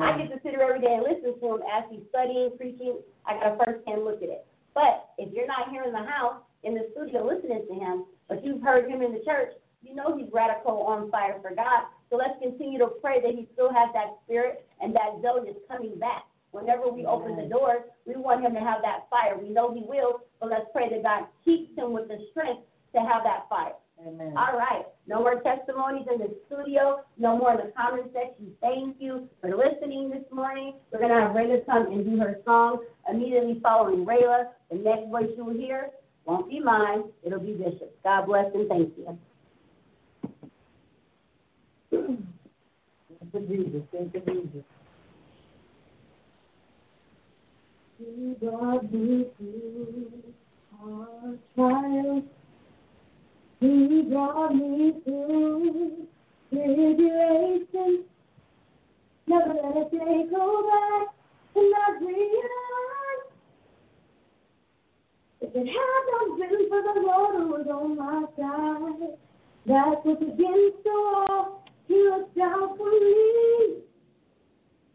I 0.00 0.16
get 0.16 0.28
to 0.32 0.40
sit 0.42 0.52
here 0.52 0.64
every 0.64 0.80
day 0.80 0.96
and 0.96 1.04
listen 1.04 1.36
to 1.36 1.46
him 1.56 1.60
as 1.68 1.84
he's 1.90 2.04
studying, 2.08 2.56
preaching. 2.56 3.00
I 3.24 3.34
got 3.34 3.56
a 3.56 3.64
first 3.64 3.86
hand 3.86 4.04
look 4.04 4.22
at 4.22 4.28
it. 4.28 4.46
But 4.74 5.12
if 5.18 5.32
you're 5.32 5.46
not 5.46 5.70
here 5.70 5.84
in 5.84 5.92
the 5.92 6.04
house, 6.04 6.40
in 6.64 6.74
the 6.74 6.88
studio 6.92 7.24
listening 7.24 7.64
to 7.68 7.74
him, 7.74 8.04
but 8.28 8.44
you've 8.44 8.62
heard 8.62 8.88
him 8.88 9.02
in 9.02 9.12
the 9.12 9.24
church, 9.24 9.52
you 9.82 9.94
know 9.94 10.16
he's 10.16 10.32
radical 10.32 10.84
on 10.88 11.10
fire 11.10 11.36
for 11.42 11.54
God. 11.54 11.88
So 12.08 12.16
let's 12.16 12.38
continue 12.40 12.78
to 12.78 12.88
pray 13.00 13.20
that 13.20 13.34
he 13.34 13.48
still 13.52 13.72
has 13.72 13.88
that 13.92 14.16
spirit 14.24 14.66
and 14.80 14.94
that 14.94 15.20
zeal 15.20 15.44
is 15.48 15.56
coming 15.68 15.98
back. 15.98 16.24
Whenever 16.52 16.88
we 16.88 17.06
open 17.06 17.36
the 17.36 17.48
doors, 17.48 17.82
we 18.06 18.14
want 18.14 18.44
him 18.44 18.52
to 18.54 18.60
have 18.60 18.82
that 18.82 19.08
fire. 19.08 19.36
We 19.40 19.48
know 19.48 19.72
he 19.72 19.84
will, 19.88 20.20
but 20.38 20.50
let's 20.50 20.66
pray 20.72 20.88
that 20.90 21.02
God 21.02 21.24
keeps 21.44 21.76
him 21.76 21.92
with 21.92 22.08
the 22.08 22.18
strength 22.30 22.62
to 22.94 23.00
have 23.00 23.22
that 23.24 23.48
fire. 23.48 23.72
Amen. 24.06 24.34
All 24.36 24.58
right. 24.58 24.84
No 25.06 25.20
more 25.20 25.40
testimonies 25.42 26.06
in 26.12 26.18
the 26.18 26.34
studio. 26.46 27.02
No 27.18 27.38
more 27.38 27.52
in 27.52 27.66
the 27.66 27.72
comment 27.76 28.10
section. 28.12 28.52
Thank 28.60 28.96
you 28.98 29.28
for 29.40 29.50
listening 29.56 30.10
this 30.10 30.24
morning. 30.32 30.74
We're 30.92 30.98
going 30.98 31.10
to 31.10 31.20
have 31.20 31.30
Rayla 31.30 31.64
come 31.66 31.86
and 31.86 32.04
do 32.04 32.18
her 32.18 32.38
song 32.44 32.84
immediately 33.08 33.60
following 33.62 34.04
Rayla. 34.04 34.48
The 34.70 34.78
next 34.78 35.08
voice 35.08 35.30
you 35.36 35.44
will 35.44 35.54
hear 35.54 35.90
won't 36.24 36.48
be 36.48 36.60
mine. 36.60 37.04
It'll 37.24 37.40
be 37.40 37.52
Bishop. 37.52 37.96
God 38.02 38.26
bless 38.26 38.46
and 38.54 38.68
thank 38.68 38.92
you. 38.96 39.18
Thank 41.90 43.48
you, 43.50 43.56
Jesus. 43.56 43.82
Thank 43.92 44.14
you, 44.14 44.20
Jesus. 44.20 44.64
You 47.98 48.36
brought 48.40 48.92
me 48.92 49.26
through 49.36 50.22
hard 50.80 51.38
trials. 51.54 52.24
He 53.62 54.02
brought 54.10 54.56
me 54.56 54.92
through 55.04 56.08
tribulation. 56.50 58.04
Never 59.28 59.54
let 59.54 59.76
a 59.76 59.88
day 59.88 60.24
go 60.28 60.68
by 60.68 61.06
and 61.54 61.70
not 61.70 62.00
realize 62.00 63.22
if 65.42 65.54
it 65.54 65.66
had 65.68 66.02
not 66.10 66.38
been 66.40 66.68
for 66.68 66.82
the 66.82 67.00
Lord 67.06 67.34
who 67.36 67.46
was 67.50 67.66
on 67.70 67.96
my 67.96 68.24
side, 68.36 69.16
that 69.66 70.04
was 70.04 70.16
against 70.20 70.82
the 70.82 70.90
oh 70.90 71.26
wall. 71.28 71.64
He 71.86 71.94
looked 71.94 72.38
out 72.38 72.76
for 72.76 72.90
me. 72.90 73.76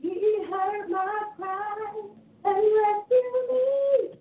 He 0.01 0.43
heard 0.51 0.89
my 0.89 1.23
cry 1.37 2.01
and 2.43 2.63
rescued 2.83 3.47
me. 3.49 4.19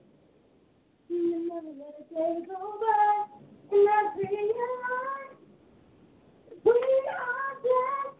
He 1.08 1.16
never 1.48 1.66
let 1.66 1.98
a 1.98 2.14
day 2.14 2.46
go 2.46 2.78
by 2.80 3.35
and 3.72 3.88
I 3.88 3.92
realize 4.16 5.36
we 6.64 6.72
are 6.72 7.52
blessed. 7.62 8.16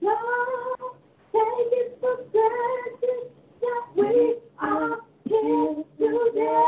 Lord, 0.00 0.94
take 1.32 1.72
it 1.72 1.98
for 2.00 2.16
granted 2.32 3.26
that 3.60 3.84
we 3.96 4.36
are 4.60 4.96
here 5.28 5.84
today. 5.98 6.62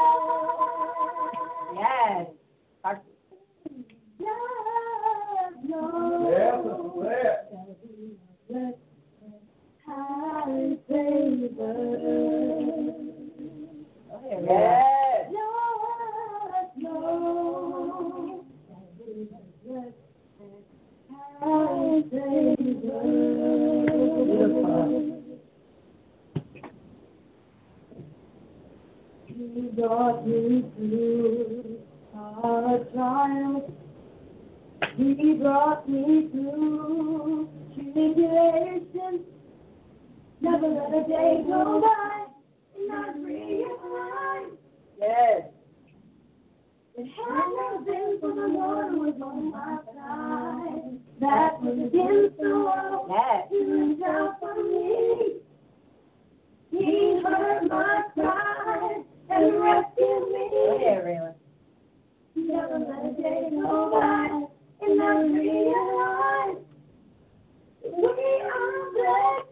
Yes. 1.75 2.27
Yes, 4.21 5.53
Lord. 5.69 7.05
Yes, 7.05 7.35
Blessed 8.49 8.79
highly 9.87 10.79
favored. 10.89 12.15
Yes. 14.31 15.31
Yes, 15.33 16.67
Lord. 16.83 18.45
Blessed 19.65 19.97
He 21.41 21.51
brought 29.77 30.27
me 30.27 30.65
through 30.77 31.79
hard 32.15 32.93
trials. 32.93 33.73
He 34.97 35.35
brought 35.35 35.89
me 35.89 36.29
through 36.31 37.49
tribulation. 37.75 39.25
Never 40.41 40.69
let 40.69 40.95
a 40.95 41.09
day 41.09 41.43
go 41.47 41.81
by 41.81 42.27
not 42.87 43.17
realize 43.25 44.53
Yes. 45.01 45.43
it 46.97 47.07
had 47.07 47.49
not 47.57 47.85
been 47.87 48.19
for 48.21 48.29
the 48.35 48.47
Lord 48.49 48.95
was 48.95 49.15
on 49.23 49.51
my 49.51 49.79
side. 49.95 50.84
That 51.25 51.63
was 51.63 51.79
against 51.79 52.37
the 52.37 52.51
world. 52.51 53.09
Yes. 53.09 53.49
He 53.49 53.65
looked 53.65 54.41
for 54.41 54.55
me. 54.63 55.41
He 56.71 57.23
heard 57.25 57.67
my 57.67 58.03
cry 58.13 59.03
and 59.31 59.61
rescued 59.63 60.29
me. 60.29 60.45
Ahead, 60.77 61.01
Rayla. 61.03 61.35
Never 62.37 62.79
let 62.79 63.07
a 63.07 63.23
day 63.23 63.49
go 63.53 63.91
by 63.91 64.85
and 64.85 65.03
I 65.03 65.23
realize 65.23 66.61
we 67.83 68.43
are 68.45 68.85
blessed. 68.93 69.49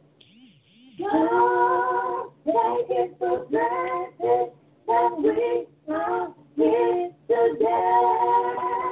God, 0.98 2.24
take 2.44 2.98
it 2.98 3.16
for 3.18 3.46
granted 3.46 4.52
that 4.88 5.10
we 5.22 5.66
are 5.94 6.34
here 6.54 7.10
today. 7.28 8.91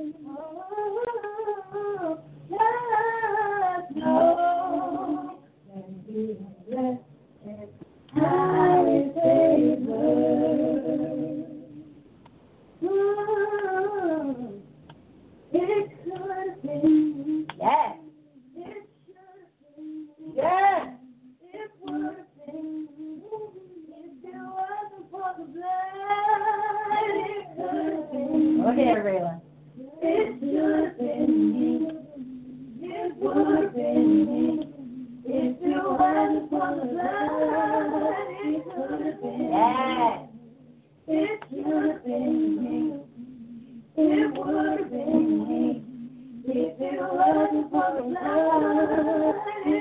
Oh, 2.53 2.57
just 6.69 6.75
know 6.75 7.17
favored. 9.15 9.87
Oh, 12.83 14.53
it 15.53 15.89
could 16.03 16.61
been. 16.63 17.45
Yes. 17.59 17.97
It 18.55 18.89
should 19.05 19.47
been. 19.75 20.07
Yes. 20.35 20.87
If 21.53 21.53
it 21.53 21.71
wasn't 21.85 22.27
for 25.11 25.29
the 25.37 25.45
blood, 25.45 27.13
it 27.13 27.45
Rayla. 29.03 29.33
It 30.01 30.39
should 30.39 30.95
have 30.99 32.00
If 33.21 33.29
love, 33.29 33.69
it 46.79 47.01
wasn't 47.01 47.71
for 47.71 47.87
the 47.95 48.03
blood, 48.09 49.80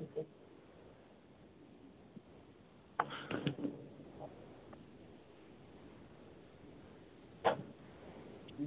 services. 0.00 0.26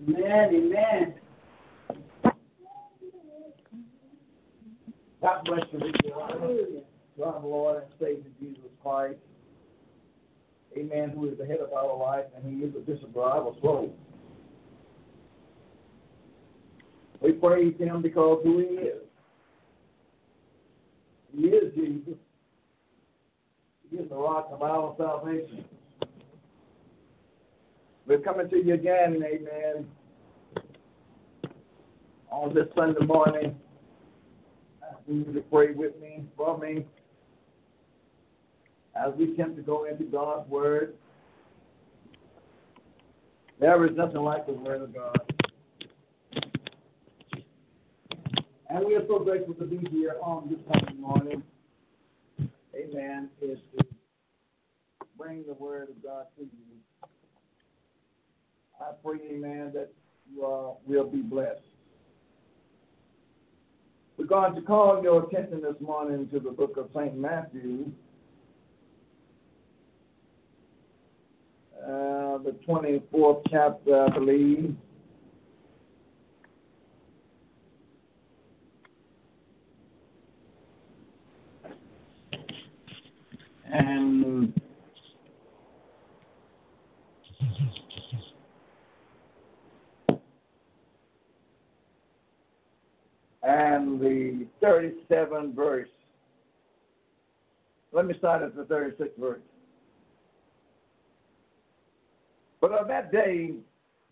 Amen. 0.09 0.49
Amen. 0.55 1.13
God 5.21 5.45
bless 5.45 5.61
you. 5.71 6.13
honor. 6.13 6.57
God, 7.17 7.43
Lord 7.43 7.83
and 7.83 7.91
Savior 7.99 8.31
Jesus 8.39 8.59
Christ. 8.81 9.19
Amen. 10.75 11.11
Who 11.11 11.29
is 11.29 11.37
the 11.37 11.45
head 11.45 11.59
of 11.59 11.71
our 11.71 11.95
life 11.95 12.25
and 12.35 12.43
He 12.43 12.65
is 12.65 12.73
the 12.73 12.79
bishop 12.79 13.15
of 13.15 13.17
our 13.17 13.53
soul. 13.61 13.95
We 17.21 17.33
praise 17.33 17.75
Him 17.79 18.01
because 18.01 18.41
who 18.43 18.59
He 18.59 18.65
is. 18.65 19.02
He 21.35 21.47
is 21.47 21.73
Jesus. 21.73 22.15
He 23.89 23.97
is 23.97 24.09
the 24.09 24.15
rock 24.15 24.49
of 24.51 24.61
our 24.61 24.95
salvation. 24.97 25.65
We're 28.05 28.19
coming 28.19 28.49
to 28.49 28.57
you 28.57 28.73
again, 28.73 29.23
amen, 29.23 29.87
on 32.29 32.53
this 32.53 32.67
Sunday 32.75 33.05
morning. 33.05 33.55
Asking 34.83 35.25
you 35.25 35.33
to 35.33 35.41
pray 35.49 35.71
with 35.71 35.99
me, 36.01 36.23
for 36.35 36.57
me, 36.57 36.85
as 38.95 39.13
we 39.17 39.33
attempt 39.33 39.55
to 39.57 39.63
go 39.63 39.85
into 39.85 40.03
God's 40.03 40.49
Word. 40.49 40.93
There 43.59 43.85
is 43.85 43.95
nothing 43.95 44.21
like 44.21 44.45
the 44.45 44.53
Word 44.53 44.81
of 44.81 44.93
God. 44.93 45.32
And 48.73 48.83
we 48.87 48.95
are 48.95 49.05
so 49.07 49.19
grateful 49.19 49.53
to 49.53 49.65
be 49.65 49.87
here 49.91 50.15
on 50.19 50.49
this 50.49 50.57
Sunday 50.67 50.99
morning. 50.99 51.43
Amen. 52.75 53.29
Is 53.39 53.59
to 53.77 53.85
bring 55.15 55.43
the 55.47 55.53
Word 55.53 55.89
of 55.89 56.01
God 56.01 56.25
to 56.37 56.41
you. 56.41 56.49
I 58.81 58.93
pray, 59.05 59.19
amen, 59.31 59.73
that 59.75 59.91
you 60.27 60.43
uh, 60.43 60.73
will 60.87 61.07
be 61.07 61.21
blessed. 61.21 61.61
We're 64.17 64.25
going 64.25 64.55
to 64.55 64.61
call 64.61 65.03
your 65.03 65.23
attention 65.27 65.61
this 65.61 65.79
morning 65.79 66.27
to 66.29 66.39
the 66.39 66.49
book 66.49 66.75
of 66.77 66.89
St. 66.95 67.15
Matthew, 67.15 67.91
uh, 71.79 72.39
the 72.39 72.55
24th 72.67 73.43
chapter, 73.51 74.05
I 74.05 74.09
believe. 74.09 74.75
And 83.73 84.53
and 93.41 93.99
the 93.99 94.45
37th 94.61 95.55
verse. 95.55 95.89
Let 97.91 98.05
me 98.05 98.13
start 98.17 98.41
at 98.41 98.55
the 98.55 98.63
36th 98.63 99.19
verse. 99.19 99.41
But 102.61 102.71
of 102.71 102.87
that 102.87 103.11
day 103.11 103.51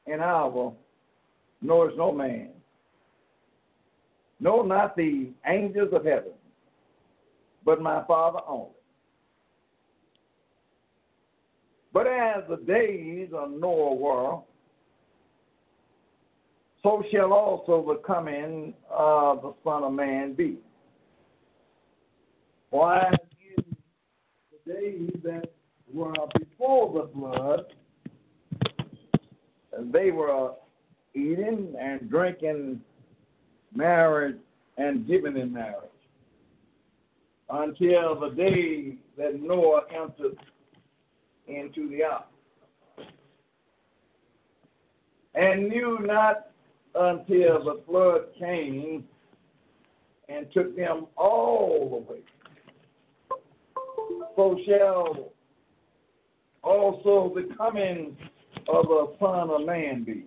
and 0.08 0.22
hour 0.22 0.74
knows 1.62 1.94
no 1.96 2.12
man, 2.12 2.50
no, 4.40 4.64
not 4.64 4.98
the 4.98 5.30
angels 5.48 5.90
of 5.94 6.04
heaven, 6.04 6.34
but 7.64 7.82
my 7.82 8.04
Father 8.06 8.40
only. 8.48 8.72
But 11.94 12.08
as 12.08 12.44
the 12.50 12.58
days 12.58 13.30
of 13.34 13.52
Noah 13.52 13.96
were, 13.96 14.40
so 16.84 17.04
shall 17.12 17.34
also 17.34 17.86
the 17.88 18.02
coming 18.06 18.74
of 18.90 19.42
the 19.42 19.54
Son 19.64 19.84
of 19.84 19.94
Man 19.94 20.34
be. 20.34 20.58
For 22.70 23.02
in 23.58 23.66
the 24.66 24.74
days 24.74 25.12
that 25.24 25.52
were 25.94 26.14
before 26.40 26.94
the 26.94 27.10
flood, 27.14 27.66
they 29.92 30.12
were 30.12 30.54
eating 31.14 31.76
and 31.80 32.10
drinking, 32.10 32.82
marriage 33.76 34.38
and 34.78 35.06
giving 35.06 35.38
in 35.38 35.52
marriage, 35.52 35.90
until 37.50 38.20
the 38.20 38.30
day 38.30 38.96
that 39.18 39.42
Noah 39.42 39.82
entered 39.94 40.38
into 41.48 41.90
the 41.90 42.04
ark, 42.04 42.26
and 45.36 45.70
knew 45.70 46.00
not 46.02 46.52
until 46.96 47.64
the 47.64 47.82
flood 47.86 48.22
came 48.38 49.04
and 50.30 50.48
took 50.54 50.76
them 50.76 51.08
all 51.18 52.06
away. 52.08 52.22
So 54.36 54.58
shall 54.66 55.32
also 56.64 57.34
the 57.36 57.54
coming 57.56 58.16
of 58.68 58.86
a 58.90 59.08
Son 59.20 59.50
of 59.50 59.66
Man 59.66 60.04
be. 60.04 60.26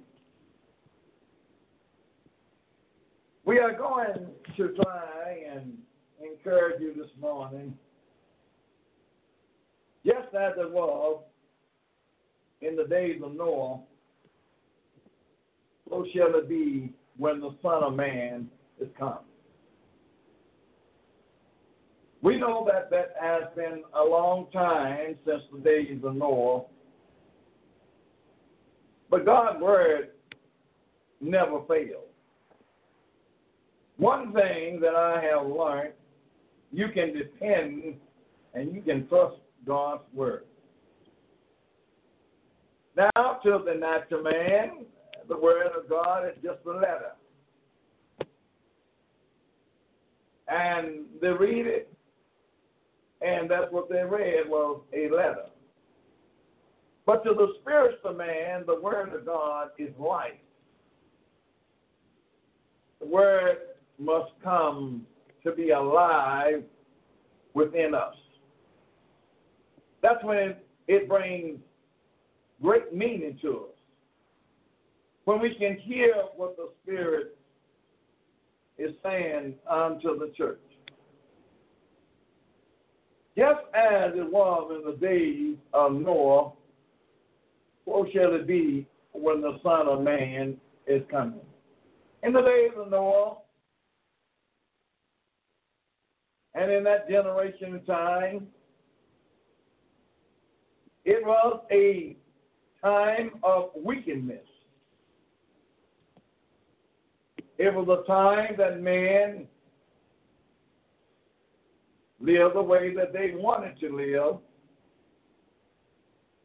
We 3.45 3.59
are 3.59 3.77
going 3.77 4.27
to 4.57 4.69
try 4.75 5.45
and 5.55 5.77
encourage 6.23 6.81
you 6.81 6.95
this 6.95 7.11
morning, 7.21 7.77
just 10.05 10.35
as 10.35 10.53
it 10.59 10.71
was 10.71 11.23
in 12.61 12.77
the 12.77 12.85
days 12.85 13.21
of 13.23 13.35
Noah 13.35 13.81
so 15.89 16.07
shall 16.15 16.35
it 16.35 16.49
be 16.49 16.93
when 17.19 17.41
the 17.41 17.55
Son 17.63 17.83
of 17.83 17.95
Man 17.95 18.49
is 18.81 18.89
come. 18.99 19.19
We 22.23 22.39
know 22.39 22.67
that 22.73 22.91
that 22.91 23.15
has 23.21 23.43
been 23.55 23.83
a 23.95 24.03
long 24.03 24.47
time 24.53 25.17
since 25.27 25.43
the 25.53 25.61
days 25.61 26.01
of 26.03 26.17
Noah, 26.17 26.63
but 29.11 29.27
God's 29.27 29.61
word 29.61 30.11
never 31.21 31.61
fails. 31.69 32.07
One 33.99 34.33
thing 34.33 34.81
that 34.81 34.95
I 34.97 35.23
have 35.23 35.47
learned, 35.47 35.93
you 36.73 36.89
can 36.89 37.15
depend 37.15 37.95
and 38.55 38.75
you 38.75 38.81
can 38.81 39.07
trust 39.07 39.37
God's 39.67 40.03
word. 40.13 40.45
Now, 42.97 43.41
to 43.43 43.63
the 43.65 43.75
natural 43.75 44.23
man, 44.23 44.87
the 45.29 45.37
word 45.37 45.69
of 45.77 45.89
God 45.89 46.27
is 46.27 46.35
just 46.43 46.59
a 46.67 46.71
letter. 46.71 47.13
And 50.47 51.07
they 51.21 51.29
read 51.29 51.67
it, 51.67 51.93
and 53.23 53.51
that's 53.51 53.73
what 53.73 53.89
they 53.89 54.03
read 54.03 54.49
was 54.49 54.83
a 54.93 55.09
letter. 55.09 55.47
But 57.07 57.25
to 57.25 57.35
the 57.35 57.55
spiritual 57.61 58.15
man, 58.15 58.65
the 58.67 58.81
word 58.81 59.15
of 59.15 59.27
God 59.27 59.69
is 59.79 59.91
life. 59.99 60.33
The 63.01 63.07
word 63.07 63.57
must 63.99 64.33
come 64.43 65.07
to 65.45 65.53
be 65.53 65.71
alive 65.71 66.63
within 67.55 67.95
us. 67.95 68.15
That's 70.05 70.23
when 70.23 70.57
it 70.87 71.09
brings 71.09 71.59
great 72.61 72.95
meaning 72.95 73.39
to 73.41 73.53
us 73.53 73.79
when 75.25 75.41
we 75.41 75.55
can 75.55 75.79
hear 75.79 76.15
what 76.37 76.59
the 76.59 76.69
Spirit 76.83 77.39
is 78.77 78.95
saying 79.03 79.55
unto 79.67 80.19
the 80.19 80.31
church. 80.37 80.61
Just 83.35 83.63
as 83.75 84.13
it 84.15 84.31
was 84.31 84.79
in 84.79 84.91
the 84.91 84.99
days 84.99 85.57
of 85.73 85.95
Noah, 85.95 86.53
so 87.87 88.07
shall 88.13 88.35
it 88.35 88.47
be 88.47 88.87
when 89.13 89.41
the 89.41 89.59
Son 89.63 89.89
of 89.89 90.03
Man 90.03 90.59
is 90.87 91.01
coming. 91.11 91.41
In 92.23 92.35
the 92.35 92.43
days 92.43 92.73
of 92.77 92.91
Noah, 92.91 93.39
and 96.55 96.71
in 96.71 96.85
that 96.85 97.09
generation 97.09 97.77
of 97.77 97.87
time, 97.87 98.49
It 101.05 101.25
was 101.25 101.61
a 101.71 102.17
time 102.83 103.33
of 103.43 103.71
wickedness. 103.75 104.47
It 107.59 107.73
was 107.73 107.89
a 107.89 108.07
time 108.07 108.55
that 108.59 108.81
man 108.81 109.47
lived 112.21 112.57
the 112.57 112.63
way 112.63 112.95
that 112.95 113.13
they 113.13 113.33
wanted 113.35 113.79
to 113.81 113.95
live 113.95 114.39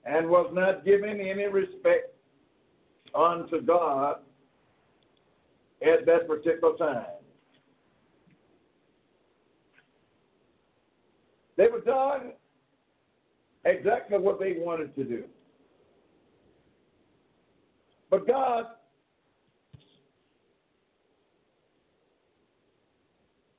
and 0.06 0.30
was 0.30 0.50
not 0.54 0.86
given 0.86 1.20
any 1.20 1.46
respect 1.46 2.14
unto 3.16 3.62
God 3.62 4.18
at 5.82 6.06
that 6.06 6.28
particular 6.28 6.78
time. 6.78 7.06
They 11.58 11.68
were 11.68 11.82
done 11.82 12.34
exactly 13.66 14.18
what 14.18 14.40
they 14.40 14.56
wanted 14.58 14.96
to 14.96 15.04
do. 15.04 15.24
But 18.10 18.28
God 18.28 18.66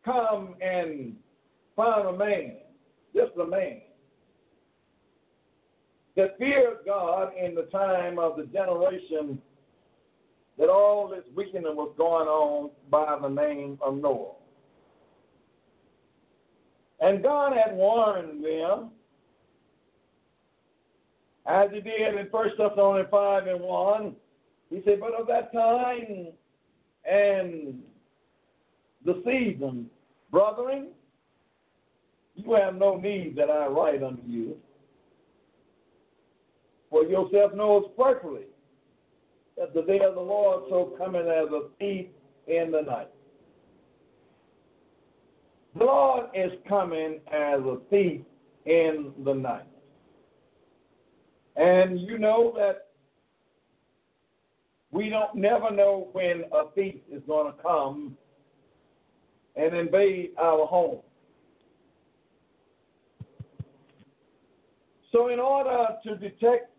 come 0.04 0.54
and 0.60 1.14
found 1.76 2.08
a 2.08 2.18
man, 2.18 2.56
just 3.14 3.32
a 3.40 3.46
man, 3.46 3.80
that 6.16 6.36
feared 6.38 6.78
God 6.84 7.32
in 7.40 7.54
the 7.54 7.62
time 7.64 8.18
of 8.18 8.36
the 8.36 8.44
generation 8.46 9.40
that 10.58 10.68
all 10.68 11.08
this 11.08 11.24
wickedness 11.34 11.72
was 11.74 11.92
going 11.96 12.28
on 12.28 12.70
by 12.90 13.18
the 13.22 13.28
name 13.28 13.78
of 13.80 13.96
Noah. 13.96 14.32
And 17.00 17.22
God 17.22 17.52
had 17.54 17.74
warned 17.74 18.44
them, 18.44 18.90
as 21.50 21.70
he 21.72 21.80
did 21.80 22.14
in 22.14 22.26
1 22.26 22.48
Thessalonians 22.56 23.08
5 23.10 23.46
and 23.48 23.60
1. 23.60 24.16
He 24.70 24.82
said, 24.84 25.00
But 25.00 25.14
of 25.14 25.26
that 25.26 25.52
time 25.52 26.28
and 27.04 27.82
the 29.04 29.22
season, 29.24 29.86
brethren, 30.30 30.88
you 32.36 32.54
have 32.54 32.76
no 32.76 32.96
need 32.96 33.34
that 33.36 33.50
I 33.50 33.66
write 33.66 34.02
unto 34.02 34.22
you. 34.26 34.56
For 36.88 37.04
yourself 37.04 37.54
knows 37.54 37.90
perfectly 37.98 38.46
that 39.56 39.74
the 39.74 39.82
day 39.82 40.00
of 40.00 40.14
the 40.14 40.20
Lord 40.20 40.98
come 40.98 41.16
in 41.16 41.26
as 41.26 41.48
a 41.48 41.68
thief 41.78 42.06
in 42.46 42.70
the 42.70 42.82
night. 42.82 43.10
The 45.76 45.84
Lord 45.84 46.30
is 46.34 46.52
coming 46.68 47.20
as 47.32 47.60
a 47.60 47.78
thief 47.90 48.22
in 48.66 49.12
the 49.24 49.34
night. 49.34 49.66
And 51.56 52.00
you 52.00 52.18
know 52.18 52.52
that 52.56 52.86
we 54.90 55.08
don't 55.08 55.34
never 55.34 55.70
know 55.70 56.08
when 56.12 56.44
a 56.52 56.70
thief 56.74 56.96
is 57.10 57.22
going 57.26 57.52
to 57.52 57.62
come 57.62 58.16
and 59.56 59.74
invade 59.74 60.30
our 60.38 60.66
home. 60.66 61.00
So, 65.12 65.28
in 65.28 65.40
order 65.40 65.88
to 66.04 66.16
detect 66.16 66.70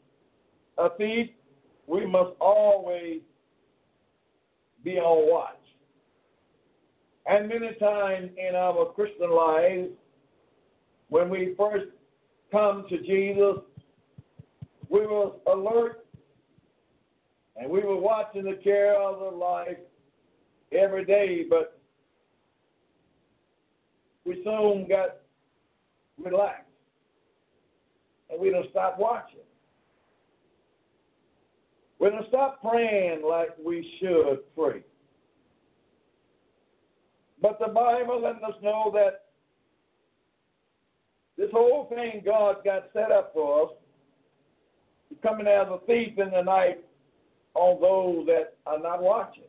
a 0.77 0.89
thief, 0.97 1.29
we 1.87 2.05
must 2.05 2.31
always 2.39 3.21
be 4.83 4.97
on 4.97 5.29
watch. 5.29 5.57
And 7.25 7.49
many 7.49 7.73
times 7.75 8.31
in 8.37 8.55
our 8.55 8.85
Christian 8.93 9.31
lives, 9.31 9.89
when 11.09 11.29
we 11.29 11.53
first 11.57 11.87
come 12.51 12.85
to 12.89 12.97
Jesus, 12.99 13.63
we 14.91 15.07
were 15.07 15.31
alert 15.47 16.05
and 17.55 17.71
we 17.71 17.79
were 17.79 17.99
watching 17.99 18.43
the 18.43 18.59
care 18.61 19.01
of 19.01 19.19
the 19.19 19.37
life 19.37 19.77
every 20.73 21.05
day, 21.05 21.45
but 21.49 21.79
we 24.25 24.41
soon 24.43 24.87
got 24.87 25.17
relaxed 26.21 26.67
and 28.29 28.39
we 28.39 28.49
don't 28.49 28.69
stop 28.69 28.99
watching. 28.99 29.39
We 31.99 32.09
don't 32.09 32.27
stop 32.27 32.61
praying 32.61 33.23
like 33.23 33.49
we 33.63 33.89
should 33.99 34.39
pray. 34.55 34.83
But 37.41 37.59
the 37.59 37.71
Bible 37.71 38.21
lets 38.21 38.43
us 38.43 38.61
know 38.61 38.91
that 38.93 39.25
this 41.37 41.49
whole 41.51 41.87
thing 41.87 42.21
God 42.25 42.57
got 42.65 42.89
set 42.93 43.11
up 43.11 43.31
for 43.33 43.63
us 43.63 43.69
coming 45.21 45.47
as 45.47 45.67
a 45.67 45.79
thief 45.85 46.17
in 46.17 46.31
the 46.31 46.41
night 46.41 46.79
on 47.53 47.81
those 47.81 48.25
that 48.27 48.55
are 48.65 48.79
not 48.79 49.01
watching. 49.01 49.43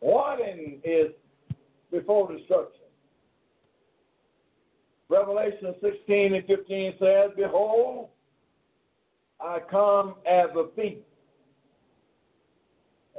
Warning 0.00 0.80
is 0.84 1.12
before 1.90 2.32
destruction. 2.32 2.80
Revelation 5.08 5.74
16 5.80 6.34
and 6.34 6.46
15 6.46 6.94
says, 6.98 7.30
Behold, 7.36 8.08
I 9.40 9.60
come 9.70 10.16
as 10.26 10.48
a 10.56 10.68
thief. 10.74 10.98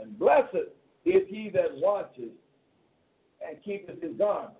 And 0.01 0.17
blessed 0.19 0.55
is 1.05 1.23
he 1.27 1.49
that 1.53 1.75
watches 1.75 2.31
and 3.47 3.63
keepeth 3.63 4.01
his 4.01 4.17
garment. 4.17 4.53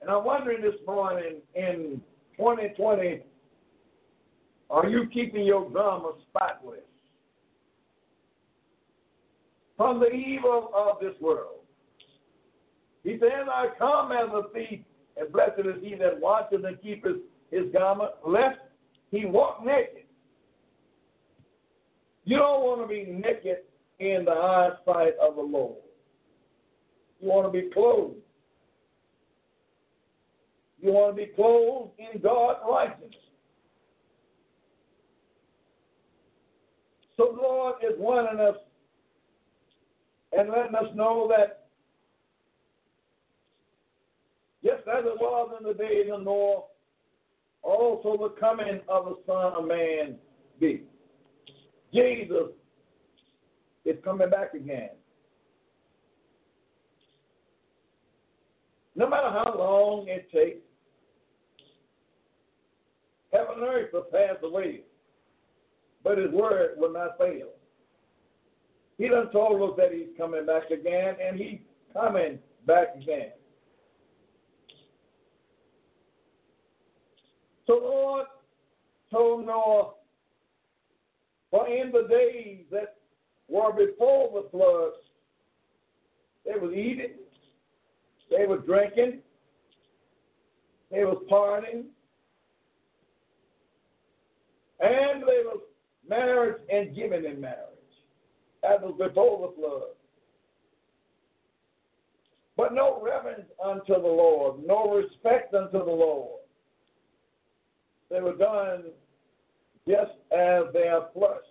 And 0.00 0.10
I'm 0.10 0.24
wondering 0.24 0.62
this 0.62 0.74
morning 0.86 1.36
in 1.54 2.00
2020, 2.36 3.22
are 4.70 4.88
you 4.88 5.06
keeping 5.12 5.44
your 5.44 5.70
garment 5.70 6.16
spotless 6.28 6.80
from 9.76 10.00
the 10.00 10.10
evil 10.10 10.70
of 10.74 11.00
this 11.00 11.14
world? 11.20 11.60
He 13.04 13.16
said, 13.20 13.48
I 13.48 13.68
come 13.78 14.10
as 14.10 14.28
a 14.32 14.52
thief, 14.52 14.80
and 15.16 15.32
blessed 15.32 15.60
is 15.60 15.82
he 15.82 15.94
that 15.94 16.20
watches 16.20 16.64
and 16.66 16.80
keepeth 16.82 17.18
his 17.50 17.72
garment, 17.72 18.10
lest 18.26 18.58
he 19.10 19.24
walk 19.24 19.64
naked. 19.64 20.02
You 22.24 22.38
don't 22.38 22.62
want 22.62 22.80
to 22.82 22.88
be 22.88 23.04
naked 23.04 23.58
in 24.00 24.24
the 24.24 24.32
eyesight 24.32 25.14
of 25.22 25.36
the 25.36 25.42
Lord. 25.42 25.76
You 27.20 27.28
want 27.28 27.46
to 27.46 27.60
be 27.60 27.70
clothed. 27.72 28.16
You 30.80 30.92
want 30.92 31.16
to 31.16 31.22
be 31.24 31.30
clothed 31.32 31.92
in 31.98 32.20
God's 32.20 32.58
righteousness. 32.68 33.14
So 37.16 37.32
the 37.34 37.42
Lord 37.42 37.76
is 37.82 37.98
warning 37.98 38.40
us 38.40 38.56
and 40.36 40.50
letting 40.50 40.74
us 40.74 40.94
know 40.94 41.28
that 41.28 41.66
just 44.62 44.86
as 44.88 45.04
it 45.04 45.20
was 45.20 45.56
in 45.60 45.66
the 45.66 45.74
days 45.74 46.06
of 46.12 46.22
Noah, 46.22 46.62
also 47.62 48.16
the 48.16 48.40
coming 48.40 48.80
of 48.88 49.04
the 49.06 49.16
Son 49.26 49.52
of 49.54 49.66
Man 49.66 50.16
be. 50.60 50.82
Jesus 51.92 52.50
is 53.84 53.96
coming 54.04 54.28
back 54.28 54.54
again. 54.54 54.90
No 58.94 59.08
matter 59.08 59.30
how 59.30 59.54
long 59.56 60.06
it 60.08 60.30
takes, 60.32 60.64
heaven 63.32 63.56
and 63.58 63.62
earth 63.62 63.90
will 63.92 64.02
pass 64.02 64.36
away, 64.42 64.80
but 66.06 66.18
his 66.18 66.30
word 66.30 66.76
will 66.76 66.92
not 66.92 67.18
fail. 67.18 67.48
He 68.96 69.08
done 69.08 69.28
told 69.32 69.60
us 69.68 69.76
that 69.76 69.92
he's 69.92 70.16
coming 70.16 70.46
back 70.46 70.70
again, 70.70 71.16
and 71.20 71.36
he's 71.36 71.58
coming 71.92 72.38
back 72.64 72.94
again. 72.94 73.32
So 77.66 77.72
Lord 77.72 78.26
told 79.10 79.46
Noah, 79.46 79.94
for 81.50 81.66
in 81.66 81.90
the 81.90 82.06
days 82.08 82.60
that 82.70 82.98
were 83.48 83.72
before 83.72 84.30
the 84.32 84.48
flood, 84.52 84.92
they 86.44 86.56
was 86.56 86.72
eating, 86.72 87.14
they 88.30 88.46
were 88.46 88.58
drinking, 88.58 89.18
they 90.92 91.04
was 91.04 91.20
partying, 91.28 91.86
and 94.78 95.22
they 95.22 95.42
was 95.44 95.62
marriage 96.08 96.60
and 96.72 96.94
giving 96.94 97.24
in 97.24 97.40
marriage. 97.40 97.60
That 98.62 98.82
was 98.82 98.94
the 98.98 99.10
flood. 99.14 99.82
But 102.56 102.72
no 102.72 103.00
reverence 103.02 103.48
unto 103.62 103.94
the 103.94 104.08
Lord, 104.08 104.60
no 104.66 104.94
respect 104.94 105.54
unto 105.54 105.78
the 105.78 105.90
Lord. 105.92 106.40
They 108.10 108.20
were 108.20 108.36
done 108.36 108.84
just 109.86 110.12
as 110.32 110.64
their 110.72 111.02
flesh 111.12 111.44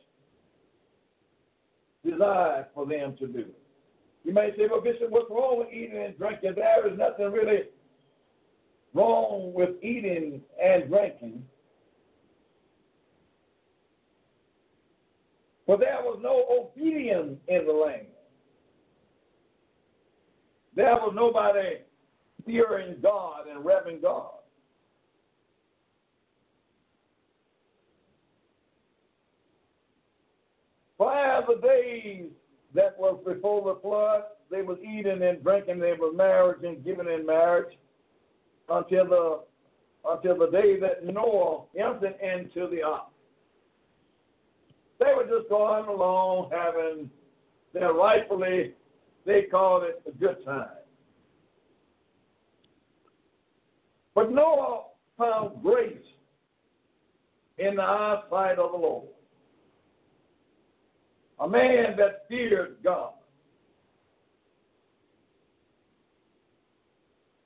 desired 2.03 2.67
for 2.73 2.85
them 2.85 3.15
to 3.19 3.27
do. 3.27 3.45
You 4.23 4.33
may 4.33 4.51
say, 4.57 4.67
well, 4.69 4.81
Bishop, 4.81 5.09
what's 5.09 5.29
wrong 5.29 5.59
with 5.59 5.67
eating 5.71 6.03
and 6.03 6.17
drinking? 6.17 6.53
There 6.55 6.91
is 6.91 6.97
nothing 6.97 7.31
really 7.31 7.63
wrong 8.93 9.53
with 9.53 9.81
eating 9.83 10.41
and 10.61 10.89
drinking 10.89 11.43
For 15.65 15.77
there 15.77 15.99
was 16.01 16.19
no 16.21 16.45
obedience 16.49 17.39
in 17.47 17.65
the 17.65 17.73
land. 17.73 18.07
There 20.75 20.93
was 20.93 21.13
nobody 21.15 21.77
fearing 22.45 22.97
God 23.01 23.47
and 23.49 23.65
revering 23.65 24.01
God. 24.01 24.31
As 31.01 31.43
the 31.47 31.59
days 31.61 32.29
that 32.73 32.97
was 32.97 33.19
before 33.25 33.61
the 33.73 33.79
flood, 33.81 34.23
they 34.49 34.61
was 34.61 34.77
eating 34.79 35.21
and 35.23 35.43
drinking, 35.43 35.79
they 35.79 35.93
were 35.93 36.13
marriage 36.13 36.63
and 36.63 36.83
giving 36.83 37.07
in 37.07 37.25
marriage 37.25 37.77
until 38.69 39.05
the 39.05 39.39
until 40.07 40.37
the 40.37 40.51
day 40.51 40.79
that 40.79 41.03
Noah 41.03 41.63
entered 41.75 42.15
into 42.21 42.69
the 42.69 42.83
ark. 42.83 43.07
They 44.99 45.13
were 45.15 45.23
just 45.23 45.49
going 45.49 45.85
along 45.85 46.51
having 46.51 47.09
their 47.73 47.93
rightfully 47.93 48.73
they 49.25 49.43
called 49.43 49.83
it 49.83 50.01
a 50.07 50.11
good 50.11 50.43
time. 50.45 50.69
But 54.13 54.31
Noah 54.31 54.83
found 55.17 55.61
grace 55.61 55.97
in 57.57 57.75
the 57.75 57.81
eyesight 57.81 58.59
of 58.59 58.71
the 58.71 58.77
Lord. 58.77 59.07
A 61.39 61.49
man 61.49 61.95
that 61.97 62.25
feared 62.29 62.77
God. 62.83 63.13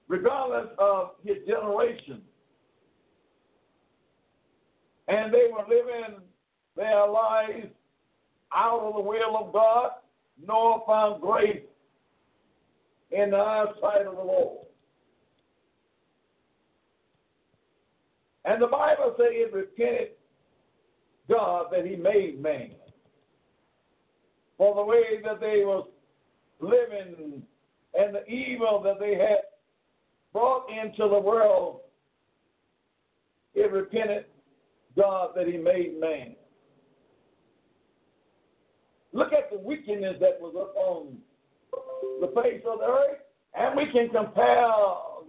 Regardless 0.08 0.68
of 0.78 1.12
his 1.24 1.38
generation. 1.48 2.22
And 5.08 5.34
they 5.34 5.48
were 5.52 5.64
living 5.68 6.22
their 6.80 7.08
lives 7.08 7.68
out 8.56 8.80
of 8.80 8.96
the 8.96 9.02
will 9.02 9.38
of 9.38 9.54
God. 9.54 9.92
Noah 10.48 10.80
found 10.88 11.22
grace 11.22 11.62
in 13.12 13.32
the 13.32 13.38
eyesight 13.38 14.08
of 14.08 14.16
the 14.16 14.24
Lord. 14.24 14.66
And 18.46 18.62
the 18.62 18.68
Bible 18.68 19.14
says 19.18 19.28
it 19.32 19.54
repented 19.54 20.12
God 21.30 21.66
that 21.72 21.86
he 21.86 21.98
made 21.98 22.42
man. 22.42 22.72
For 24.58 24.74
the 24.74 24.84
way 24.84 25.22
that 25.24 25.42
they 25.42 25.64
was 25.66 25.86
living 26.62 27.44
and 27.94 28.16
the 28.16 28.26
evil 28.26 28.82
that 28.84 29.00
they 29.00 29.16
had 29.16 29.40
brought 30.32 30.68
into 30.70 31.10
the 31.10 31.20
world, 31.20 31.82
it 33.54 33.70
repented 33.72 34.26
God 34.96 35.32
that 35.36 35.48
he 35.48 35.58
made 35.58 36.00
man. 36.00 36.36
Look 39.12 39.34
at 39.34 39.50
the 39.52 39.58
wickedness 39.58 40.16
that 40.20 40.40
was 40.40 40.54
upon 40.56 41.18
the 42.22 42.28
face 42.42 42.62
of 42.66 42.80
the 42.80 42.86
earth, 42.86 43.18
and 43.56 43.76
we 43.76 43.92
can 43.92 44.10
compare 44.10 44.68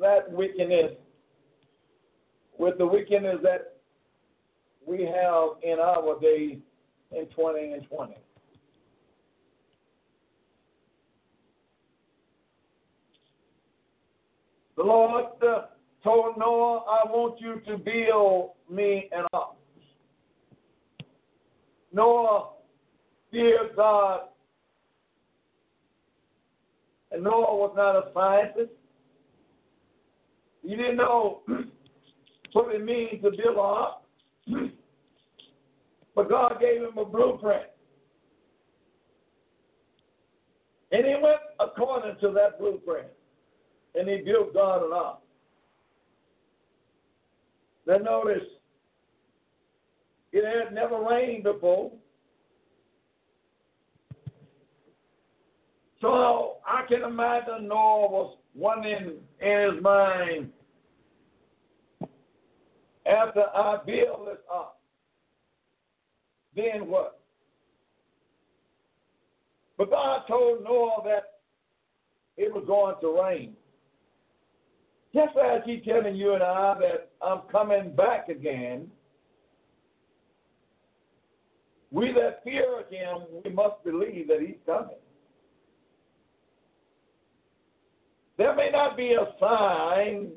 that 0.01 0.31
wickedness 0.31 0.93
with 2.59 2.77
the 2.79 2.87
wickedness 2.87 3.39
that 3.43 3.77
we 4.87 5.03
have 5.05 5.51
in 5.63 5.79
our 5.79 6.19
days 6.21 6.59
in 7.13 7.27
20 7.27 7.73
and 7.73 7.87
20. 7.89 8.15
The 14.77 14.83
Lord 14.83 15.25
told 16.03 16.39
Noah, 16.39 16.85
I 16.89 17.11
want 17.11 17.41
you 17.41 17.61
to 17.67 17.77
build 17.77 18.53
me 18.71 19.11
an 19.13 19.25
ark. 19.33 19.57
Noah 21.93 22.51
feared 23.31 23.77
God. 23.77 24.21
And 27.13 27.25
Noah 27.25 27.57
was 27.57 27.73
not 27.77 27.97
a 27.97 28.13
scientist. 28.15 28.73
He 30.63 30.77
didn't 30.77 30.97
know 30.97 31.43
what 32.53 32.75
it 32.75 32.85
means 32.85 33.23
to 33.23 33.31
build 33.31 33.55
an 33.55 33.59
ark. 33.59 33.95
but 36.15 36.29
God 36.29 36.59
gave 36.61 36.83
him 36.83 36.99
a 36.99 37.05
blueprint. 37.05 37.65
And 40.93 41.05
he 41.05 41.15
went 41.23 41.41
according 41.59 42.17
to 42.21 42.33
that 42.33 42.59
blueprint. 42.59 43.09
And 43.95 44.09
he 44.09 44.19
built 44.19 44.55
God 44.55 44.85
an 44.85 44.93
ark. 44.93 45.19
Now 47.87 47.97
notice, 47.97 48.47
it 50.33 50.45
had 50.45 50.75
never 50.75 51.03
rained 51.03 51.45
before. 51.45 51.91
So 56.01 56.57
I 56.67 56.87
can 56.89 57.03
imagine 57.03 57.69
Noah 57.69 58.11
was 58.11 58.37
wondering 58.55 59.19
in 59.41 59.75
his 59.75 59.83
mind, 59.83 60.51
after 63.07 63.45
I 63.55 63.79
build 63.85 64.29
this 64.29 64.39
up, 64.53 64.81
then 66.57 66.89
what? 66.89 67.21
But 69.77 69.91
God 69.91 70.23
told 70.29 70.65
Noah 70.65 71.03
that 71.05 71.25
it 72.37 72.53
was 72.53 72.65
going 72.67 72.97
to 73.01 73.23
rain. 73.23 73.55
Just 75.15 75.37
as 75.37 75.63
He's 75.65 75.85
telling 75.85 76.17
you 76.17 76.35
and 76.35 76.43
I 76.43 76.75
that 76.81 77.11
I'm 77.23 77.41
coming 77.51 77.95
back 77.97 78.29
again, 78.29 78.89
we 81.91 82.13
that 82.13 82.45
fear 82.45 82.85
Him, 82.91 83.43
we 83.45 83.51
must 83.51 83.83
believe 83.85 84.29
that 84.29 84.41
He's 84.41 84.57
coming. 84.65 85.00
There 88.41 88.57
may 88.57 88.71
not 88.71 88.97
be 88.97 89.13
a 89.13 89.35
sign 89.39 90.31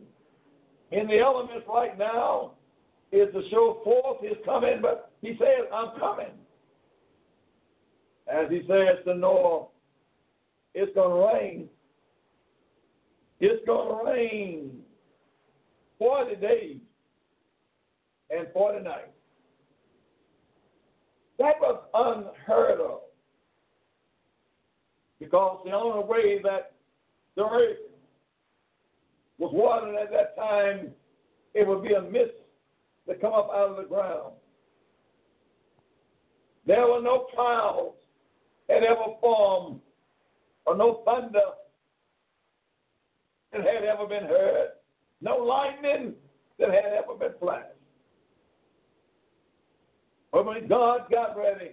in 0.92 1.08
the 1.08 1.20
elements 1.20 1.66
right 1.70 1.98
now 1.98 2.52
is 3.14 3.32
to 3.32 3.50
show 3.50 3.80
forth 3.82 4.22
his 4.22 4.36
coming, 4.44 4.80
but 4.82 5.14
he 5.22 5.38
says, 5.40 5.70
I'm 5.74 5.98
coming. 5.98 6.34
As 8.28 8.50
he 8.50 8.60
says 8.68 8.98
to 9.06 9.16
Noah, 9.16 9.68
it's 10.74 10.94
going 10.94 11.12
to 11.12 11.34
rain. 11.34 11.70
It's 13.40 13.66
going 13.66 13.88
to 13.88 14.12
rain 14.12 14.72
40 15.98 16.36
days 16.36 16.78
and 18.32 18.48
40 18.52 18.84
nights. 18.84 19.08
That 21.40 21.56
was 21.62 21.84
unheard 21.94 22.82
of. 22.82 23.00
Because 25.22 25.62
the 25.64 25.72
only 25.72 26.06
way 26.06 26.42
that 26.44 26.74
the 27.38 27.46
earth 27.46 27.78
was 29.44 29.52
watered 29.54 29.96
at 29.96 30.12
that 30.12 30.36
time, 30.38 30.92
it 31.54 31.68
would 31.68 31.84
be 31.84 31.94
a 31.94 32.02
mist 32.02 32.32
that 33.08 33.20
come 33.20 33.34
up 33.34 33.50
out 33.54 33.72
of 33.72 33.78
the 33.78 33.84
ground. 33.84 34.34
There 36.66 36.88
were 36.88 37.02
no 37.02 37.28
clouds 37.36 37.98
that 38.70 38.84
ever 38.84 39.16
formed, 39.20 39.82
or 40.66 40.78
no 40.78 41.04
thunder 41.04 41.42
that 43.52 43.62
had 43.62 43.84
ever 43.84 44.08
been 44.08 44.24
heard, 44.24 44.70
no 45.22 45.36
lightning 45.38 46.14
that 46.58 46.70
had 46.70 46.94
ever 46.94 47.16
been 47.20 47.38
flashed. 47.40 47.68
But 50.32 50.46
when 50.46 50.68
God 50.68 51.12
got 51.12 51.38
ready, 51.38 51.72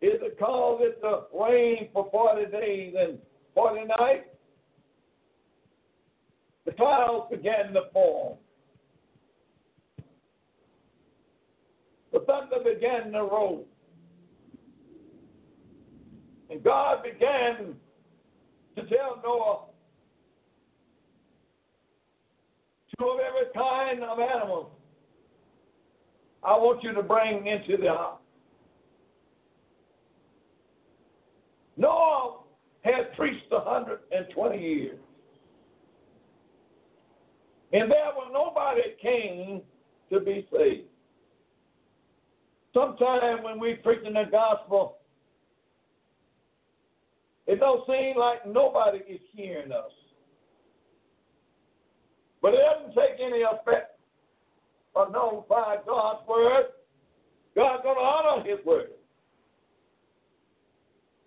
it 0.00 0.38
caused 0.38 0.82
it 0.82 0.98
to 1.02 1.24
rain 1.38 1.90
for 1.92 2.08
40 2.10 2.50
days 2.50 2.94
and 2.98 3.18
40 3.54 3.84
nights 3.98 4.29
the 6.70 6.76
clouds 6.76 7.26
began 7.30 7.72
to 7.72 7.82
form. 7.92 8.36
The 12.12 12.20
thunder 12.20 12.58
began 12.64 13.12
to 13.12 13.18
roll. 13.18 13.66
And 16.48 16.62
God 16.62 17.02
began 17.02 17.74
to 18.76 18.86
tell 18.86 19.20
Noah, 19.22 19.64
two 22.98 23.06
of 23.06 23.18
every 23.20 23.52
kind 23.54 24.04
of 24.04 24.18
animals 24.20 24.72
I 26.42 26.56
want 26.56 26.82
you 26.84 26.94
to 26.94 27.02
bring 27.02 27.46
into 27.46 27.76
the 27.76 27.88
ark. 27.88 28.18
Noah 31.76 32.38
had 32.82 33.12
preached 33.16 33.50
120 33.50 34.58
years. 34.58 34.98
And 37.72 37.90
there 37.90 38.10
was 38.14 38.30
nobody 38.32 38.82
came 39.00 39.62
to 40.12 40.20
be 40.20 40.46
saved. 40.52 40.88
Sometimes 42.74 43.42
when 43.42 43.58
we 43.60 43.74
preaching 43.74 44.14
the 44.14 44.24
gospel, 44.30 44.98
it 47.46 47.58
don't 47.60 47.86
seem 47.86 48.16
like 48.16 48.46
nobody 48.46 48.98
is 49.08 49.20
hearing 49.32 49.72
us. 49.72 49.90
But 52.42 52.54
it 52.54 52.60
doesn't 52.60 52.94
take 52.94 53.20
any 53.20 53.42
effect 53.42 53.98
of 54.94 55.12
by 55.48 55.76
God's 55.86 56.26
word 56.28 56.66
God's 57.54 57.82
going 57.82 57.96
to 57.96 58.02
honor 58.02 58.48
his 58.48 58.64
word. 58.64 58.90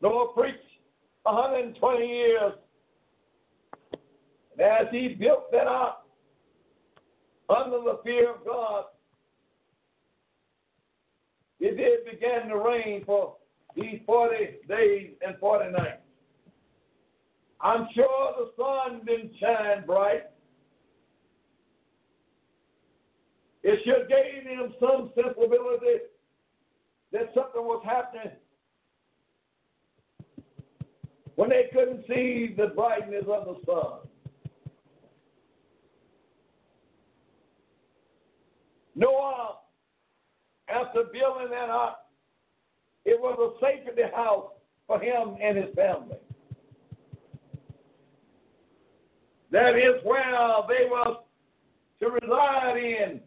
Noah 0.02 0.34
preached 0.34 0.58
120 1.24 2.06
years. 2.06 2.54
And 4.54 4.62
as 4.62 4.88
he 4.91 5.10
built 5.10 5.52
that 5.52 5.68
ark 5.68 5.96
under 7.50 7.78
the 7.78 8.00
fear 8.04 8.36
of 8.36 8.46
God, 8.46 8.86
it 11.60 11.78
did 11.78 12.12
begin 12.12 12.50
to 12.50 12.58
rain 12.58 13.04
for 13.06 13.36
these 13.76 14.00
40 14.06 14.36
days 14.68 15.12
and 15.26 15.38
40 15.39 15.72
nights. 15.72 16.02
I'm 17.62 17.88
sure 17.96 18.34
the 18.38 18.52
sun 18.62 19.02
didn't 19.06 19.32
shine 19.39 19.86
bright. 19.86 20.24
It 23.64 23.80
should 23.86 24.10
gave 24.10 24.44
them 24.44 24.74
some 24.80 25.12
sensibility 25.16 26.04
that 27.14 27.32
something 27.34 27.64
was 27.64 27.82
happening 27.86 28.34
when 31.36 31.50
they 31.50 31.70
couldn't 31.72 32.06
see 32.08 32.54
the 32.58 32.68
brightness 32.76 33.24
of 33.28 33.46
the 33.46 33.56
sun. 33.66 34.00
Noah, 38.96 39.58
after 40.70 41.04
building 41.12 41.50
that 41.50 41.70
ark, 41.70 41.96
it 43.06 43.20
was 43.20 43.38
a 43.39 43.66
safety 43.66 44.02
house 44.16 44.52
for 44.88 45.00
him 45.00 45.36
and 45.41 45.58
his 45.58 45.74
family. 45.76 46.18
That 49.52 49.76
is 49.76 50.04
where 50.04 50.24
they 50.68 50.89
were 50.89 51.18
to 52.00 52.10
reside 52.10 52.78
in 52.78 53.22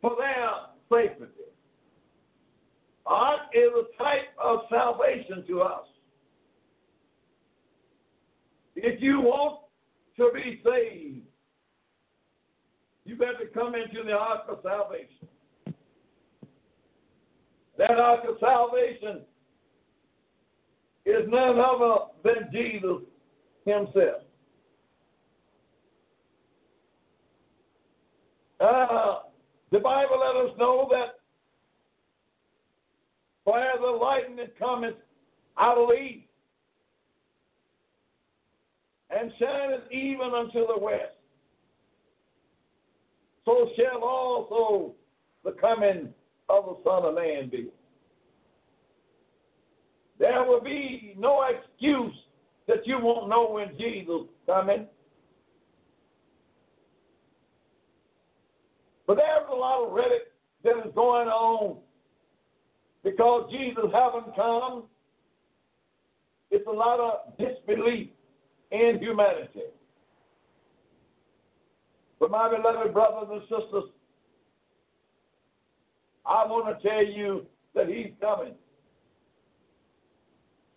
for 0.00 0.16
their 0.18 0.50
safety. 0.90 1.26
Ark 3.04 3.40
is 3.52 3.70
a 3.74 4.02
type 4.02 4.28
of 4.42 4.60
salvation 4.70 5.44
to 5.48 5.62
us. 5.62 5.86
If 8.76 9.02
you 9.02 9.20
want 9.20 9.60
to 10.16 10.30
be 10.34 10.60
saved, 10.64 11.26
you 13.04 13.16
better 13.16 13.50
come 13.52 13.74
into 13.74 14.04
the 14.04 14.12
ark 14.12 14.42
of 14.48 14.58
salvation. 14.62 15.28
That 17.78 17.98
ark 17.98 18.20
of 18.28 18.36
salvation 18.40 19.22
is 21.04 21.26
none 21.28 21.58
other 21.58 21.94
than 22.22 22.48
Jesus 22.52 23.02
himself. 23.64 24.22
Uh, 28.60 29.18
the 29.72 29.80
Bible 29.80 30.20
let 30.20 30.50
us 30.50 30.56
know 30.58 30.88
that 30.90 31.18
where 33.44 33.72
the 33.80 33.86
lightning 33.86 34.46
cometh 34.58 34.94
out 35.58 35.78
of 35.78 35.88
the 35.88 35.94
east, 35.94 36.26
and 39.10 39.32
shineth 39.38 39.90
even 39.90 40.30
unto 40.34 40.66
the 40.66 40.78
west, 40.80 41.16
so 43.44 43.68
shall 43.76 44.02
also 44.02 44.94
the 45.44 45.52
coming 45.52 46.08
of 46.48 46.64
the 46.64 46.76
Son 46.84 47.04
of 47.04 47.14
Man 47.14 47.48
be. 47.50 47.68
There 50.18 50.44
will 50.44 50.60
be 50.60 51.14
no 51.18 51.42
excuse 51.42 52.14
that 52.68 52.86
you 52.86 52.98
won't 53.00 53.28
know 53.28 53.50
when 53.50 53.76
Jesus 53.76 54.28
coming. 54.46 54.86
But 59.06 59.16
there's 59.16 59.48
a 59.50 59.54
lot 59.54 59.84
of 59.84 59.92
rhetoric 59.92 60.32
that 60.62 60.86
is 60.86 60.94
going 60.94 61.28
on 61.28 61.78
because 63.02 63.50
Jesus 63.50 63.90
haven't 63.92 64.34
come. 64.36 64.84
It's 66.50 66.66
a 66.66 66.70
lot 66.70 67.00
of 67.00 67.36
disbelief 67.36 68.10
in 68.70 68.98
humanity. 69.00 69.62
But 72.22 72.30
my 72.30 72.48
beloved 72.48 72.94
brothers 72.94 73.28
and 73.32 73.42
sisters, 73.42 73.90
I 76.24 76.46
want 76.46 76.80
to 76.80 76.88
tell 76.88 77.04
you 77.04 77.46
that 77.74 77.88
he's 77.88 78.12
coming. 78.20 78.54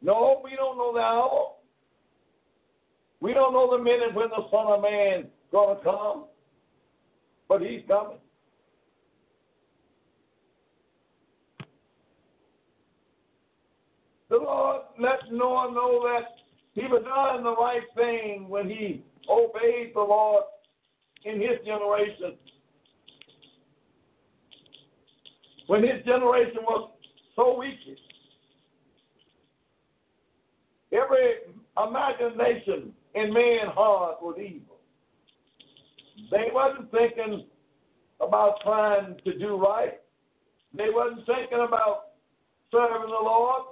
No, 0.02 0.42
we 0.44 0.56
don't 0.56 0.76
know 0.76 0.92
the 0.92 1.02
hour. 1.02 1.52
We 3.22 3.36
don't 3.36 3.54
know 3.54 3.78
the 3.78 3.84
minute 3.84 4.16
when 4.16 4.30
the 4.30 4.50
Son 4.50 4.66
of 4.66 4.82
Man 4.82 5.20
is 5.20 5.26
going 5.52 5.78
to 5.78 5.84
come, 5.84 6.26
but 7.48 7.62
he's 7.62 7.82
coming. 7.88 8.18
The 14.32 14.38
Lord 14.38 14.82
let 15.00 15.32
Noah 15.32 15.72
know 15.72 16.08
that 16.12 16.26
he 16.74 16.88
was 16.88 17.04
doing 17.04 17.44
the 17.44 17.56
right 17.56 17.84
thing 17.96 18.50
when 18.50 18.68
he 18.68 19.04
obeyed 19.30 19.92
the 19.94 20.00
Lord 20.02 20.46
in 21.26 21.42
his 21.42 21.60
generation. 21.66 22.38
When 25.68 25.82
his 25.82 26.04
generation 26.06 26.60
was 26.62 26.92
so 27.36 27.58
wicked. 27.58 27.98
Every 30.94 31.34
imagination 31.76 32.94
in 33.16 33.34
man's 33.34 33.74
heart 33.74 34.22
was 34.22 34.38
evil. 34.40 34.78
They 36.32 36.48
wasn't 36.54 36.92
thinking 36.92 37.46
about 38.22 38.62
trying 38.64 39.18
to 39.26 39.38
do 39.38 39.58
right. 39.58 40.00
They 40.78 40.88
wasn't 40.90 41.26
thinking 41.26 41.66
about 41.68 42.12
serving 42.72 43.10
the 43.10 43.24
Lord. 43.24 43.64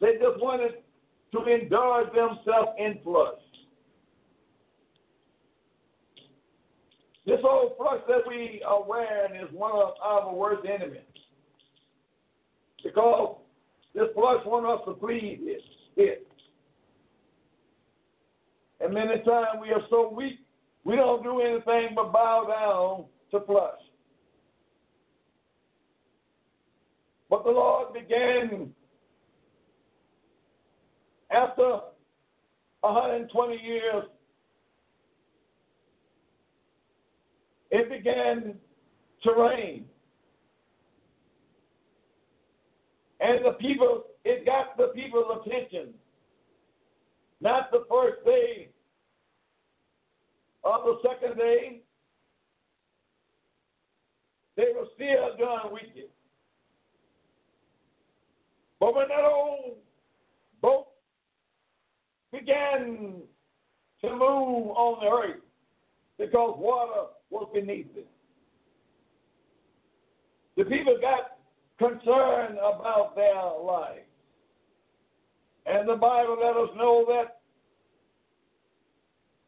They 0.00 0.12
just 0.14 0.40
wanted 0.40 0.72
to 1.32 1.44
indulge 1.44 2.06
themselves 2.08 2.70
in 2.78 2.98
flush. 3.02 3.34
This 7.24 7.38
old 7.44 7.76
flush 7.76 8.00
that 8.08 8.22
we 8.26 8.62
are 8.66 8.82
wearing 8.82 9.36
is 9.36 9.48
one 9.52 9.72
of 9.72 9.92
our 10.02 10.34
worst 10.34 10.66
enemies. 10.66 11.02
Because 12.82 13.36
this 13.94 14.08
flush 14.14 14.44
wants 14.44 14.82
us 14.82 14.86
to 14.86 14.98
please 14.98 15.38
it. 15.42 15.62
it. 15.96 16.26
And 18.80 18.92
many 18.92 19.22
times 19.22 19.60
we 19.60 19.70
are 19.70 19.82
so 19.88 20.12
weak, 20.12 20.40
we 20.84 20.96
don't 20.96 21.22
do 21.22 21.40
anything 21.40 21.94
but 21.94 22.12
bow 22.12 22.46
down 22.48 23.04
to 23.30 23.46
flush. 23.46 23.78
But 27.30 27.44
the 27.44 27.50
Lord 27.50 27.94
began 27.94 28.70
after 31.30 31.78
120 32.80 33.56
years, 33.56 34.04
it 37.72 37.88
began 37.88 38.54
to 39.22 39.32
rain. 39.32 39.86
And 43.20 43.44
the 43.44 43.52
people, 43.52 44.04
it 44.24 44.44
got 44.44 44.76
the 44.76 44.88
people's 44.94 45.40
attention. 45.46 45.94
Not 47.40 47.70
the 47.72 47.84
first 47.90 48.24
day 48.24 48.68
or 50.62 50.78
the 50.84 51.08
second 51.08 51.38
day. 51.38 51.80
They 54.56 54.66
were 54.76 54.86
still 54.94 55.36
doing 55.38 55.72
wicked. 55.72 56.10
But 58.78 58.94
when 58.94 59.08
that 59.08 59.24
old 59.24 59.76
boat 60.60 60.88
began 62.32 63.22
to 64.02 64.10
move 64.10 64.20
on 64.76 65.00
the 65.00 65.10
earth 65.10 65.40
because 66.18 66.54
water 66.58 67.06
was 67.32 67.48
beneath 67.52 67.88
it. 67.96 68.06
The 70.56 70.64
people 70.64 70.98
got 71.00 71.38
concerned 71.78 72.58
about 72.58 73.16
their 73.16 73.34
life. 73.34 74.04
And 75.64 75.88
the 75.88 75.96
Bible 75.96 76.36
let 76.40 76.56
us 76.56 76.70
know 76.76 77.04
that 77.08 77.40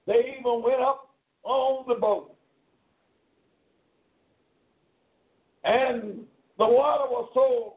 they 0.07 0.37
even 0.39 0.62
went 0.62 0.80
up 0.80 1.14
on 1.43 1.85
the 1.87 1.95
boat. 1.95 2.35
And 5.64 6.20
the 6.59 6.66
water 6.66 7.05
was 7.11 7.30
so 7.35 7.74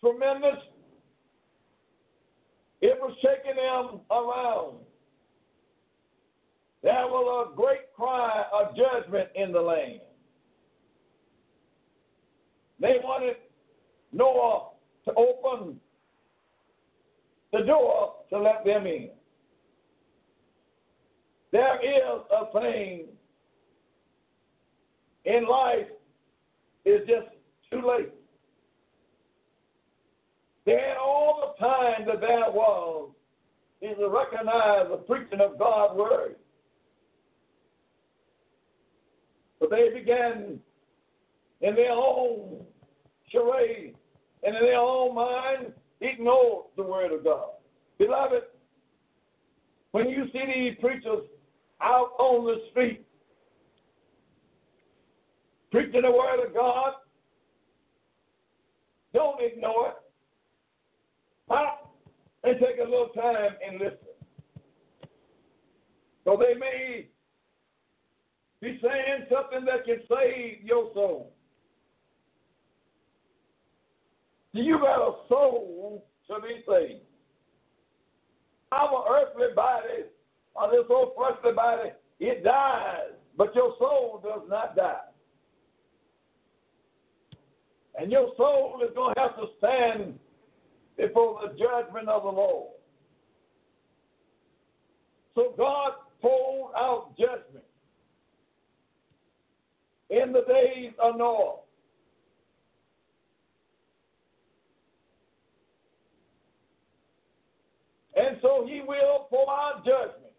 tremendous 0.00 0.62
it 2.84 2.98
was 3.00 3.16
shaking 3.22 3.56
them 3.56 4.00
around. 4.10 4.84
There 6.84 7.06
was 7.06 7.48
a 7.50 7.56
great 7.56 7.94
cry 7.96 8.44
of 8.52 8.76
judgment 8.76 9.30
in 9.34 9.52
the 9.52 9.60
land. 9.60 10.00
They 12.78 12.98
wanted 13.02 13.36
Noah 14.12 14.68
to 15.06 15.14
open 15.14 15.80
the 17.54 17.60
door 17.60 18.16
to 18.28 18.38
let 18.38 18.66
them 18.66 18.86
in. 18.86 19.08
There 21.52 21.80
is 21.82 22.20
a 22.30 22.60
thing 22.60 23.06
in 25.24 25.48
life 25.48 25.86
is 26.84 27.00
just 27.08 27.28
too 27.70 27.80
late. 27.80 28.12
Had 30.66 30.98
all 31.02 31.54
the 31.56 31.64
time 31.64 32.06
that 32.06 32.20
there 32.20 32.50
was 32.50 33.10
is 33.80 33.96
to 33.96 34.08
recognize 34.10 34.86
the 34.90 34.98
preaching 34.98 35.40
of 35.40 35.58
God's 35.58 35.96
word. 35.96 36.36
But 39.64 39.78
they 39.78 39.98
began 39.98 40.60
in 41.62 41.74
their 41.74 41.92
own 41.92 42.66
charade 43.32 43.94
and 44.42 44.54
in 44.54 44.62
their 44.62 44.78
own 44.78 45.14
mind 45.14 45.72
ignore 46.02 46.66
the 46.76 46.82
word 46.82 47.12
of 47.12 47.24
God. 47.24 47.48
Beloved, 47.98 48.42
when 49.92 50.10
you 50.10 50.26
see 50.34 50.42
these 50.44 50.76
preachers 50.82 51.24
out 51.80 52.10
on 52.18 52.44
the 52.44 52.56
street 52.70 53.06
preaching 55.72 56.02
the 56.02 56.10
word 56.10 56.46
of 56.46 56.52
God, 56.52 56.92
don't 59.14 59.40
ignore 59.40 59.88
it. 59.88 59.94
Stop 61.46 61.96
and 62.42 62.58
take 62.60 62.80
a 62.80 62.84
little 62.84 63.08
time 63.16 63.52
and 63.66 63.80
listen. 63.80 63.98
So 66.24 66.36
they 66.38 66.52
may 66.58 67.06
be 68.64 68.80
saying 68.82 69.26
something 69.30 69.66
that 69.66 69.84
can 69.84 70.00
save 70.08 70.64
your 70.64 70.90
soul. 70.94 71.32
You 74.52 74.78
got 74.78 75.06
a 75.06 75.12
soul 75.28 76.06
to 76.28 76.34
be 76.40 76.64
saved. 76.66 77.02
Our 78.72 79.04
earthly 79.10 79.48
body, 79.54 80.04
or 80.54 80.70
this 80.70 80.86
old 80.88 81.12
fleshly 81.14 81.54
body, 81.54 81.90
it 82.20 82.42
dies, 82.42 83.12
but 83.36 83.54
your 83.54 83.74
soul 83.78 84.20
does 84.24 84.48
not 84.48 84.74
die. 84.76 84.96
And 88.00 88.10
your 88.10 88.32
soul 88.36 88.80
is 88.82 88.94
going 88.94 89.14
to 89.14 89.20
have 89.20 89.36
to 89.36 89.46
stand 89.58 90.18
before 90.96 91.40
the 91.42 91.48
judgment 91.58 92.08
of 92.08 92.22
the 92.22 92.30
Lord. 92.30 92.72
So 95.34 95.52
God 95.56 95.92
poured 96.22 96.72
out 96.76 97.14
judgment 97.18 97.64
in 100.22 100.32
the 100.32 100.42
days 100.42 100.92
of 101.02 101.16
Noah. 101.16 101.56
And 108.16 108.36
so 108.42 108.64
he 108.66 108.80
will 108.86 109.26
pour 109.28 109.50
out 109.50 109.84
judgment 109.84 110.32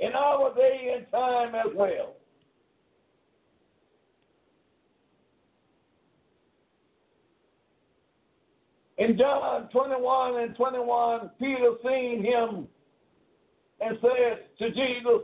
in 0.00 0.12
our 0.12 0.54
day 0.54 0.94
and 0.96 1.10
time 1.10 1.54
as 1.54 1.72
well. 1.74 2.14
In 8.98 9.16
John 9.18 9.68
21 9.72 10.40
and 10.40 10.56
21, 10.56 11.30
Peter 11.38 11.70
seen 11.84 12.24
him 12.24 12.66
and 13.80 13.98
said 14.00 14.46
to 14.58 14.70
Jesus, 14.70 15.22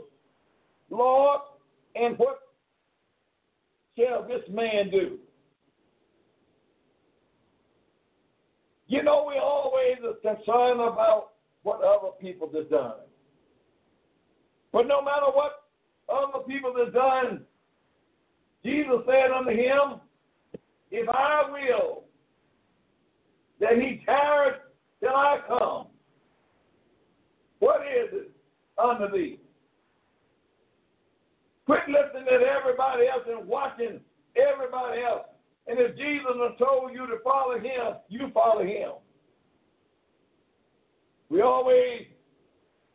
Lord, 0.90 1.40
and 1.94 2.18
what 2.18 2.41
shall 3.96 4.26
this 4.26 4.42
man 4.50 4.90
do? 4.90 5.18
You 8.88 9.02
know, 9.02 9.24
we 9.26 9.38
always 9.38 9.96
are 10.04 10.34
concerned 10.34 10.80
about 10.80 11.30
what 11.62 11.82
other 11.82 12.10
people 12.20 12.50
have 12.54 12.68
done. 12.68 12.94
But 14.72 14.86
no 14.86 15.02
matter 15.02 15.26
what 15.32 15.64
other 16.08 16.44
people 16.44 16.74
have 16.76 16.92
done, 16.92 17.42
Jesus 18.64 18.98
said 19.06 19.30
unto 19.30 19.50
him, 19.50 20.00
If 20.90 21.08
I 21.08 21.42
will 21.50 22.04
that 23.60 23.74
he 23.74 24.02
tarried 24.04 24.60
till 25.00 25.10
I 25.10 25.38
come, 25.46 25.86
what 27.60 27.82
is 27.82 28.08
it 28.12 28.30
unto 28.76 29.10
thee? 29.12 29.38
Quit 31.72 31.88
listening 31.88 32.26
to 32.26 32.46
everybody 32.46 33.06
else 33.08 33.24
and 33.26 33.48
watching 33.48 33.98
everybody 34.36 35.00
else. 35.00 35.24
And 35.66 35.78
if 35.78 35.96
Jesus 35.96 36.36
has 36.36 36.58
told 36.58 36.92
you 36.92 37.06
to 37.06 37.16
follow 37.24 37.58
him, 37.58 37.96
you 38.10 38.30
follow 38.34 38.62
him. 38.62 38.90
We 41.30 41.40
always 41.40 42.08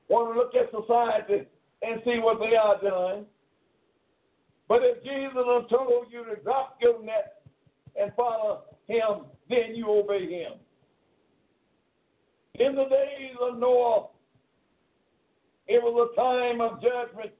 want 0.09 0.32
to 0.32 0.39
look 0.39 0.53
at 0.53 0.69
society 0.69 1.47
and 1.82 2.01
see 2.05 2.19
what 2.19 2.38
they 2.38 2.55
are 2.55 2.80
doing. 2.80 3.25
But 4.67 4.82
if 4.84 5.03
Jesus 5.03 5.34
has 5.34 5.63
told 5.71 6.11
you 6.11 6.25
to 6.25 6.39
drop 6.43 6.78
your 6.80 7.03
net 7.03 7.41
and 7.99 8.11
follow 8.15 8.65
him, 8.88 9.25
then 9.49 9.73
you 9.73 9.89
obey 9.89 10.30
him. 10.30 10.51
In 12.59 12.75
the 12.75 12.84
days 12.84 13.38
of 13.41 13.57
Noah, 13.57 14.09
it 15.65 15.82
was 15.82 16.11
a 16.13 16.15
time 16.15 16.61
of 16.61 16.80
judgment 16.80 17.32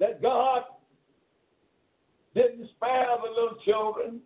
that 0.00 0.22
God 0.22 0.62
didn't 2.34 2.68
spare 2.76 3.06
the 3.22 3.30
little 3.30 3.58
children. 3.64 4.20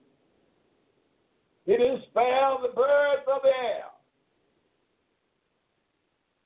He 1.66 1.72
didn't 1.72 2.02
spare 2.10 2.50
the 2.62 2.74
birds 2.74 3.22
of 3.32 3.42
the 3.42 3.48
air. 3.48 3.84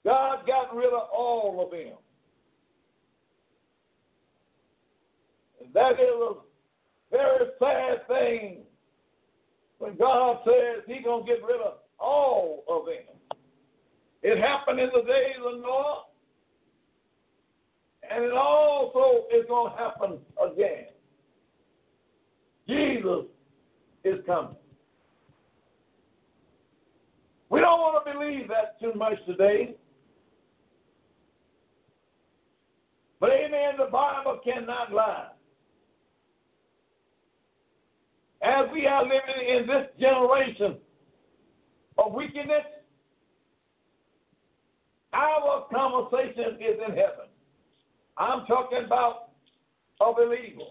God 0.04 0.46
got 0.46 0.76
rid 0.76 0.92
of 0.92 1.08
all 1.12 1.64
of 1.64 1.70
them. 1.70 1.96
And 5.64 5.72
that 5.72 5.92
is 5.92 6.14
a 6.20 6.34
very 7.10 7.46
sad 7.58 8.06
thing 8.06 8.58
when 9.78 9.96
God 9.96 10.38
says 10.44 10.84
He's 10.86 11.04
going 11.04 11.24
to 11.24 11.32
get 11.32 11.42
rid 11.42 11.60
of 11.62 11.78
all 11.98 12.64
of 12.68 12.84
them. 12.84 13.38
It 14.22 14.38
happened 14.38 14.80
in 14.80 14.90
the 14.94 15.02
days 15.02 15.36
of 15.38 15.60
Noah, 15.60 16.04
and 18.10 18.24
it 18.24 18.32
also 18.32 19.26
is 19.34 19.44
going 19.48 19.72
to 19.72 19.78
happen 19.78 20.18
again. 20.52 20.86
Jesus 22.68 23.26
is 24.04 24.20
coming. 24.26 24.56
We 27.50 27.60
don't 27.60 27.80
want 27.80 28.04
to 28.04 28.12
believe 28.12 28.48
that 28.48 28.80
too 28.80 28.96
much 28.98 29.14
today. 29.26 29.74
But 33.20 33.30
amen, 33.30 33.74
the 33.78 33.90
Bible 33.90 34.40
cannot 34.44 34.92
lie. 34.92 35.28
As 38.42 38.66
we 38.72 38.86
are 38.86 39.02
living 39.02 39.48
in 39.48 39.66
this 39.66 39.86
generation 39.98 40.76
of 41.96 42.12
wickedness, 42.12 42.64
our 45.14 45.66
conversation 45.72 46.56
is 46.60 46.76
in 46.86 46.94
heaven. 46.94 47.28
I'm 48.16 48.46
talking 48.46 48.84
about 48.86 49.30
a 50.00 50.12
believer. 50.12 50.70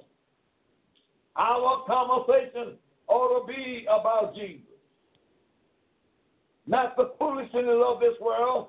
Our 1.35 1.83
conversation 1.85 2.77
ought 3.07 3.41
to 3.41 3.47
be 3.47 3.85
about 3.89 4.35
Jesus. 4.35 4.61
Not 6.65 6.95
the 6.95 7.11
foolishness 7.19 7.65
of 7.67 7.99
this 7.99 8.13
world, 8.21 8.67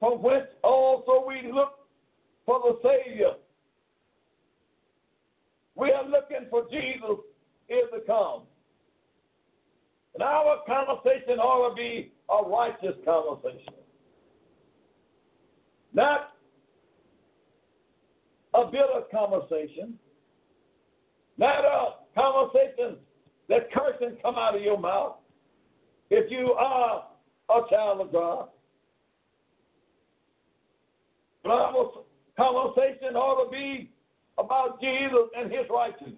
from 0.00 0.22
whence 0.22 0.46
also 0.64 1.24
we 1.28 1.52
look 1.52 1.80
for 2.46 2.60
the 2.60 2.78
Savior. 2.82 3.34
We 5.76 5.92
are 5.92 6.04
looking 6.04 6.48
for 6.50 6.64
Jesus 6.70 7.18
is 7.68 7.84
to 7.94 8.00
come. 8.06 8.42
And 10.14 10.22
our 10.22 10.58
conversation 10.66 11.38
ought 11.38 11.70
to 11.70 11.74
be 11.76 12.12
a 12.28 12.48
righteous 12.48 12.96
conversation. 13.04 13.74
Not 15.92 16.32
a 18.54 18.66
bitter 18.66 19.02
conversation. 19.10 19.98
Not 21.38 21.64
a 21.64 22.20
conversation 22.20 22.96
that 23.48 23.70
cursing 23.72 24.16
come 24.22 24.36
out 24.36 24.54
of 24.54 24.62
your 24.62 24.78
mouth 24.78 25.16
if 26.10 26.30
you 26.30 26.52
are 26.52 27.06
a 27.48 27.60
child 27.70 28.00
of 28.00 28.12
God. 28.12 28.48
But 31.42 31.50
our 31.50 31.90
conversation 32.36 33.16
ought 33.16 33.44
to 33.44 33.50
be 33.50 33.90
about 34.38 34.80
Jesus 34.80 35.28
and 35.36 35.50
his 35.50 35.64
righteousness. 35.70 36.14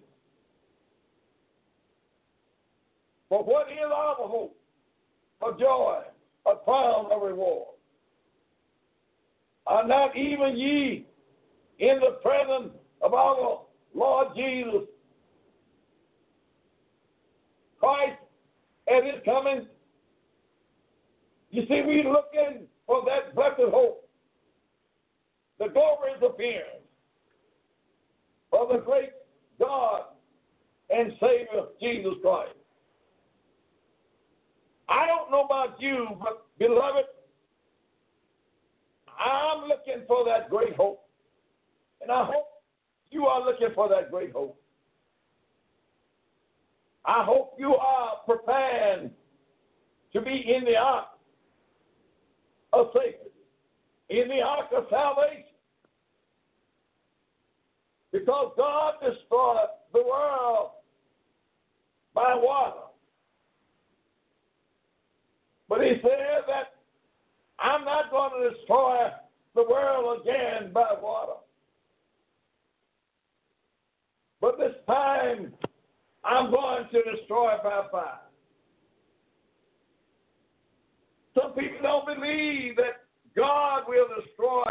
For 3.28 3.42
what 3.42 3.68
is 3.70 3.78
our 3.84 4.16
hope? 4.18 4.56
A 5.42 5.58
joy, 5.58 6.02
a 6.46 6.56
crown 6.64 7.06
of 7.10 7.22
reward. 7.22 7.71
Are 9.66 9.86
not 9.86 10.16
even 10.16 10.56
ye 10.56 11.06
in 11.78 12.00
the 12.00 12.18
presence 12.22 12.74
of 13.00 13.14
our 13.14 13.60
Lord 13.94 14.28
Jesus 14.36 14.88
Christ 17.78 18.18
at 18.88 19.04
his 19.04 19.22
coming? 19.24 19.66
You 21.50 21.62
see, 21.62 21.82
we're 21.84 22.10
looking 22.10 22.66
for 22.86 23.04
that 23.04 23.34
blessed 23.34 23.70
hope, 23.70 24.08
the 25.58 25.68
glorious 25.68 26.18
appearance 26.22 26.82
of 28.52 28.68
the 28.68 28.78
great 28.78 29.10
God 29.58 30.02
and 30.90 31.12
Savior 31.20 31.66
Jesus 31.80 32.14
Christ. 32.22 32.54
I 34.88 35.06
don't 35.06 35.30
know 35.30 35.44
about 35.44 35.80
you, 35.80 36.06
but 36.18 36.46
beloved, 36.58 37.04
I'm 39.22 39.68
looking 39.68 40.04
for 40.06 40.24
that 40.24 40.50
great 40.50 40.74
hope. 40.74 41.04
And 42.00 42.10
I 42.10 42.24
hope 42.24 42.46
you 43.10 43.26
are 43.26 43.44
looking 43.44 43.68
for 43.74 43.88
that 43.88 44.10
great 44.10 44.32
hope. 44.32 44.60
I 47.04 47.24
hope 47.24 47.54
you 47.58 47.74
are 47.74 48.16
prepared 48.24 49.10
to 50.12 50.20
be 50.20 50.54
in 50.56 50.64
the 50.64 50.76
ark 50.76 51.06
of 52.72 52.88
safety, 52.94 53.30
in 54.08 54.28
the 54.28 54.40
ark 54.40 54.66
of 54.76 54.84
salvation. 54.90 55.44
Because 58.12 58.52
God 58.56 58.94
destroyed 59.00 59.68
the 59.92 60.02
world 60.02 60.70
by 62.14 62.34
water. 62.34 62.80
But 65.68 65.80
he 65.80 65.94
said 66.02 66.44
that 66.48 66.71
I'm 67.58 67.84
not 67.84 68.10
going 68.10 68.30
to 68.40 68.50
destroy 68.50 69.08
the 69.54 69.62
world 69.68 70.20
again 70.22 70.72
by 70.72 70.94
water. 71.00 71.32
But 74.40 74.58
this 74.58 74.74
time, 74.86 75.52
I'm 76.24 76.50
going 76.50 76.84
to 76.92 77.16
destroy 77.16 77.56
by 77.62 77.82
fire. 77.90 78.18
Some 81.34 81.52
people 81.52 81.78
don't 81.82 82.06
believe 82.06 82.76
that 82.76 83.04
God 83.36 83.84
will 83.88 84.06
destroy 84.20 84.64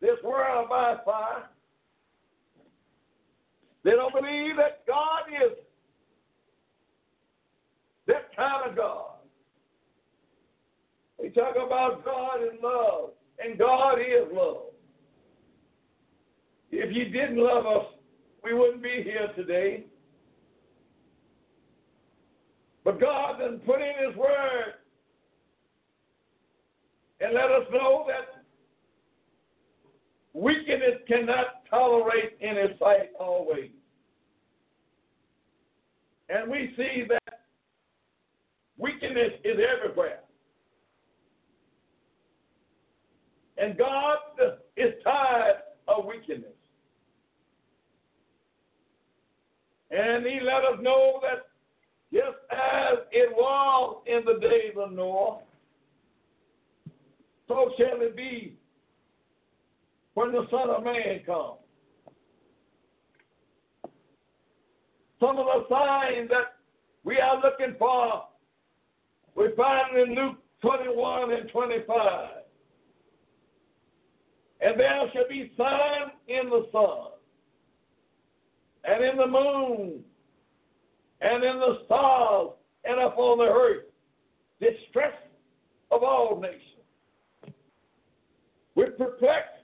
this 0.00 0.18
world 0.22 0.68
by 0.68 0.96
fire. 1.04 1.48
They 3.82 3.92
don't 3.92 4.12
believe 4.12 4.56
that 4.56 4.86
God 4.86 5.22
is 5.42 5.56
that 8.06 8.34
kind 8.36 8.70
of 8.70 8.76
God. 8.76 9.15
We 11.20 11.30
talk 11.30 11.54
about 11.54 12.04
God 12.04 12.40
and 12.42 12.60
love, 12.62 13.10
and 13.38 13.58
God 13.58 13.98
is 13.98 14.26
love. 14.32 14.66
If 16.70 16.90
He 16.90 17.04
didn't 17.04 17.38
love 17.38 17.66
us, 17.66 17.86
we 18.44 18.54
wouldn't 18.54 18.82
be 18.82 19.02
here 19.02 19.28
today. 19.34 19.86
But 22.84 23.00
God 23.00 23.40
then 23.40 23.58
put 23.60 23.80
in 23.80 24.08
His 24.08 24.16
Word 24.16 24.74
and 27.20 27.34
let 27.34 27.46
us 27.46 27.66
know 27.72 28.06
that 28.08 28.44
wickedness 30.34 31.00
cannot 31.08 31.64
tolerate 31.68 32.36
in 32.40 32.56
His 32.56 32.78
sight 32.78 33.10
always. 33.18 33.70
And 36.28 36.50
we 36.50 36.74
see 36.76 37.04
that 37.08 37.40
wickedness 38.76 39.32
is 39.44 39.56
everywhere. 39.58 40.20
And 43.58 43.78
God 43.78 44.18
is 44.76 44.92
tired 45.02 45.56
of 45.88 46.04
wickedness. 46.04 46.52
And 49.90 50.26
He 50.26 50.40
let 50.40 50.64
us 50.64 50.78
know 50.82 51.20
that 51.22 51.46
just 52.12 52.36
as 52.50 52.98
it 53.12 53.30
was 53.34 54.02
in 54.06 54.22
the 54.24 54.38
days 54.40 54.74
of 54.76 54.92
Noah, 54.92 55.40
so 57.48 57.70
shall 57.78 58.00
it 58.00 58.16
be 58.16 58.56
when 60.14 60.32
the 60.32 60.46
Son 60.50 60.70
of 60.70 60.82
Man 60.82 61.20
comes. 61.24 61.58
Some 65.20 65.38
of 65.38 65.46
the 65.46 65.66
signs 65.70 66.28
that 66.28 66.56
we 67.04 67.18
are 67.18 67.36
looking 67.36 67.76
for, 67.78 68.24
we 69.34 69.48
find 69.56 69.96
in 69.96 70.14
Luke 70.14 70.36
21 70.62 71.32
and 71.32 71.48
25. 71.50 72.35
And 74.66 74.80
there 74.80 75.00
shall 75.12 75.28
be 75.28 75.52
signs 75.56 76.10
in 76.26 76.50
the 76.50 76.66
sun, 76.72 77.12
and 78.82 79.04
in 79.04 79.16
the 79.16 79.26
moon, 79.28 80.00
and 81.20 81.44
in 81.44 81.60
the 81.60 81.82
stars, 81.86 82.48
and 82.84 83.00
upon 83.00 83.38
the 83.38 83.44
earth, 83.44 83.84
distress 84.60 85.12
of 85.92 86.02
all 86.02 86.40
nations. 86.40 87.54
With 88.74 88.98
perplexed 88.98 89.62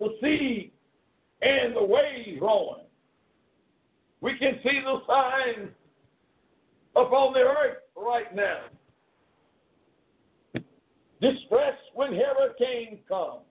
the 0.00 0.08
sea 0.20 0.72
and 1.40 1.76
the 1.76 1.84
waves 1.84 2.40
rolling. 2.40 2.86
We 4.22 4.36
can 4.38 4.58
see 4.64 4.80
the 4.80 5.02
signs 5.06 5.70
upon 6.96 7.32
the 7.34 7.40
earth 7.42 7.78
right 7.96 8.34
now. 8.34 8.62
Distress 11.20 11.76
when 11.94 12.12
hurricanes 12.12 12.98
come. 13.08 13.42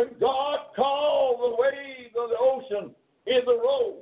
When 0.00 0.18
God 0.18 0.58
called 0.74 1.40
the 1.40 1.56
waves 1.60 2.14
of 2.18 2.30
the 2.30 2.36
ocean 2.40 2.94
in 3.26 3.40
the 3.44 3.52
road. 3.52 3.98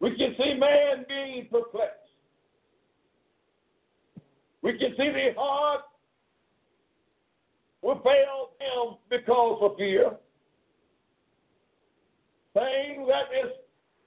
We 0.00 0.16
can 0.16 0.34
see 0.38 0.54
man 0.54 1.04
being 1.06 1.48
perplexed. 1.50 1.98
We 4.62 4.78
can 4.78 4.94
see 4.96 5.10
the 5.10 5.34
heart 5.36 5.82
will 7.82 8.00
fail 8.02 8.52
him 8.58 8.96
because 9.10 9.58
of 9.60 9.76
fear. 9.76 10.12
Things 12.54 13.06
that 13.06 13.44
is 13.44 13.52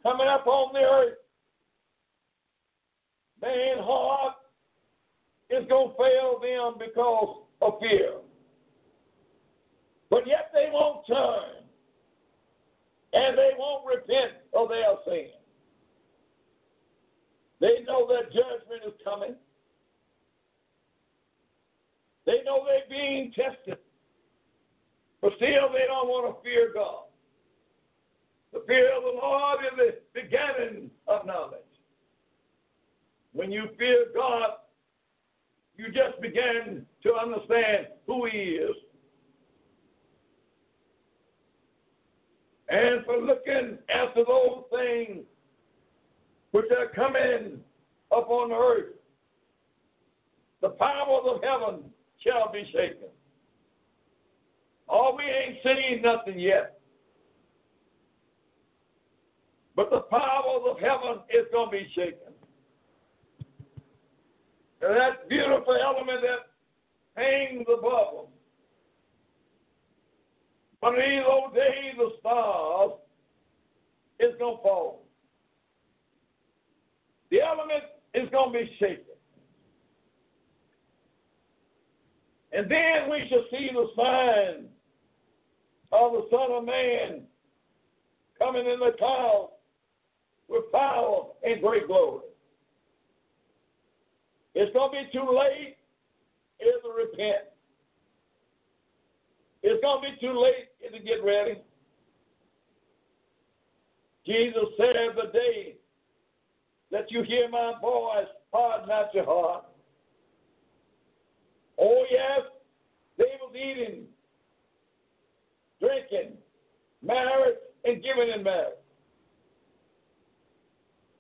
coming 0.02 0.28
up 0.28 0.48
on 0.48 0.74
the 0.74 0.80
earth. 0.80 1.18
Man 3.44 3.78
heart 3.84 4.38
is 5.52 5.68
going 5.70 5.90
to 5.90 5.96
fail 5.98 6.40
them 6.40 6.80
because 6.80 7.43
of 7.66 7.80
fear. 7.80 8.14
But 10.10 10.28
yet 10.28 10.52
they 10.54 10.70
won't 10.72 11.06
turn. 11.08 11.64
And 13.14 13.38
they 13.38 13.52
won't 13.58 13.86
repent 13.86 14.34
of 14.54 14.70
their 14.70 14.96
sin. 15.06 15.30
They 17.60 17.84
know 17.88 18.08
that 18.08 18.34
judgment 18.34 18.84
is 18.86 18.94
coming. 19.04 19.36
They 22.26 22.42
know 22.46 22.66
they're 22.66 22.90
being 22.90 23.32
tested. 23.32 23.78
But 25.22 25.34
still, 25.38 25.70
they 25.72 25.86
don't 25.88 26.08
want 26.08 26.36
to 26.36 26.44
fear 26.44 26.72
God. 26.74 27.04
The 28.52 28.64
fear 28.68 28.96
of 28.96 29.04
the 29.04 29.20
Lord 29.22 29.60
is 29.64 29.78
the 30.14 30.22
beginning 30.22 30.92
of 31.08 31.26
knowledge. 31.26 31.60
When 33.32 33.52
you 33.52 33.70
fear 33.78 34.08
God, 34.14 34.52
you 35.84 35.92
just 35.92 36.22
begin 36.22 36.86
to 37.04 37.14
understand 37.14 37.88
who 38.08 38.26
He 38.26 38.38
is. 38.38 38.76
And 42.70 43.04
for 43.06 43.18
looking 43.18 43.78
after 43.94 44.24
those 44.26 44.64
things 44.72 45.26
which 46.52 46.66
are 46.72 46.88
coming 46.96 47.60
upon 48.12 48.50
the 48.50 48.56
earth, 48.56 48.94
the 50.62 50.70
powers 50.70 51.24
of 51.26 51.42
heaven 51.44 51.84
shall 52.26 52.52
be 52.52 52.64
shaken. 52.72 53.10
Oh, 54.88 55.18
we 55.18 55.24
ain't 55.24 55.58
seen 55.64 56.02
nothing 56.02 56.40
yet. 56.40 56.80
But 59.76 59.90
the 59.90 60.02
powers 60.02 60.64
of 60.70 60.80
heaven 60.80 61.24
is 61.30 61.46
going 61.52 61.72
to 61.72 61.72
be 61.72 61.92
shaken. 61.94 62.33
And 64.84 64.98
that 64.98 65.30
beautiful 65.30 65.78
element 65.82 66.20
that 66.22 67.22
hangs 67.22 67.66
above 67.72 68.16
them. 68.16 68.26
One 70.82 70.96
of 70.96 71.00
these 71.00 71.24
old 71.26 71.56
days, 71.56 71.94
the 71.96 72.10
stars 72.20 72.92
is 74.20 74.34
going 74.40 74.58
to 74.58 74.64
fall. 74.64 75.06
The 77.32 77.40
element 77.40 77.84
is 78.14 78.30
going 78.32 78.52
to 78.52 78.60
be 78.60 78.76
shaken. 78.78 79.06
And 82.52 82.70
then 82.70 83.10
we 83.10 83.26
shall 83.30 83.46
see 83.50 83.70
the 83.74 83.88
sign 83.96 84.66
of 85.94 86.12
the 86.12 86.28
Son 86.30 86.52
of 86.52 86.66
Man 86.66 87.22
coming 88.38 88.66
in 88.66 88.80
the 88.80 88.92
clouds 89.00 89.54
with 90.50 90.70
power 90.74 91.28
and 91.44 91.62
great 91.62 91.88
glory. 91.88 92.33
It's 94.56 94.74
going 94.74 94.92
to 94.92 95.06
be 95.06 95.12
too 95.12 95.38
late 95.38 95.78
to 96.60 96.90
repent. 96.90 97.46
It's 99.62 99.82
going 99.82 100.02
to 100.02 100.10
be 100.12 100.18
too 100.20 100.40
late 100.40 100.70
to 100.92 101.00
get 101.00 101.24
ready. 101.24 101.62
Jesus 104.26 104.64
said 104.78 104.96
the 105.16 105.32
day 105.32 105.76
that 106.92 107.12
you 107.12 107.24
hear 107.24 107.50
my 107.50 107.74
voice, 107.82 108.28
harden 108.54 108.88
not 108.88 109.14
your 109.14 109.26
heart. 109.26 109.66
Oh, 111.80 112.06
yes, 112.10 112.42
they 113.18 113.26
was 113.42 113.54
eating, 113.56 114.04
drinking, 115.80 116.38
marriage 117.02 117.58
and 117.84 118.04
giving 118.04 118.32
in 118.34 118.44
marriage. 118.44 118.76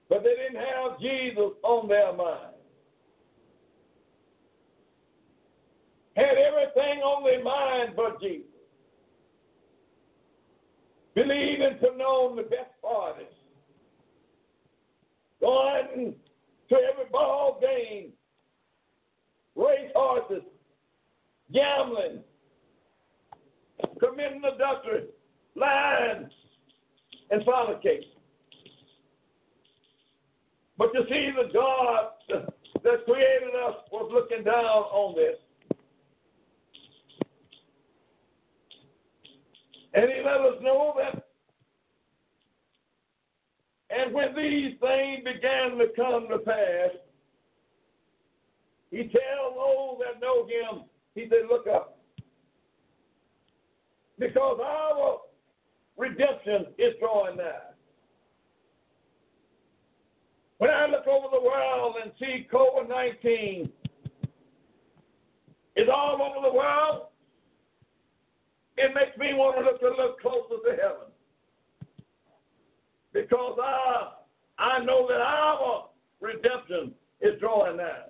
But 0.09 0.23
they 0.23 0.35
didn't 0.35 0.63
have 0.63 0.99
Jesus 0.99 1.53
on 1.63 1.87
their 1.87 2.13
mind. 2.13 2.52
Had 6.15 6.37
everything 6.37 7.01
on 7.01 7.23
their 7.23 7.43
mind 7.43 7.93
but 7.95 8.21
Jesus. 8.21 8.45
Believing 11.15 11.77
to 11.81 11.97
know 11.97 12.35
the 12.35 12.43
best 12.43 12.71
parties. 12.81 13.25
Going 15.41 16.15
to 16.69 16.75
every 16.75 17.09
ball 17.11 17.59
game, 17.61 18.11
race 19.55 19.91
horses, 19.93 20.43
gambling, 21.53 22.19
committing 23.99 24.41
adultery, 24.43 25.05
lying, 25.55 26.29
and 27.31 27.43
fornication. 27.43 28.09
But 30.77 30.89
you 30.93 31.03
see, 31.09 31.31
the 31.35 31.53
God 31.53 32.09
that 32.83 33.05
created 33.05 33.55
us 33.67 33.75
was 33.91 34.09
looking 34.13 34.43
down 34.43 34.55
on 34.55 35.15
this. 35.15 35.37
And 39.93 40.09
he 40.09 40.21
let 40.23 40.41
us 40.41 40.61
know 40.61 40.93
that. 40.97 41.27
And 43.89 44.13
when 44.13 44.35
these 44.35 44.73
things 44.79 45.23
began 45.23 45.77
to 45.77 45.87
come 45.95 46.27
to 46.29 46.39
pass, 46.39 46.89
he 48.89 49.03
tells 49.03 49.55
those 49.55 49.99
that 49.99 50.21
know 50.21 50.45
him, 50.45 50.85
he 51.15 51.27
said, 51.29 51.47
Look 51.49 51.67
up. 51.67 51.97
Because 54.17 54.59
our 54.63 55.17
redemption 55.97 56.67
is 56.77 56.93
drawing 56.99 57.37
nigh. 57.37 57.73
When 60.57 60.69
I 60.69 60.85
look 60.85 61.07
over 61.07 61.27
the 61.31 61.41
world 61.41 61.95
and 62.01 62.11
see 62.19 62.47
COVID 62.51 62.87
19 62.87 63.69
is 65.75 65.87
all 65.93 66.21
over 66.21 66.47
the 66.47 66.53
world, 66.53 67.07
it 68.77 68.91
makes 68.95 69.17
me 69.17 69.33
want 69.33 69.57
to 69.57 69.63
look 69.63 69.81
a 69.81 69.85
little 69.85 70.15
closer 70.21 70.61
to 70.63 70.81
heaven. 70.81 71.11
Because 73.13 73.57
I, 73.61 74.11
I 74.57 74.83
know 74.83 75.07
that 75.07 75.21
our 75.21 75.89
redemption 76.19 76.93
is 77.21 77.39
drawing 77.39 77.77
nigh. 77.77 78.09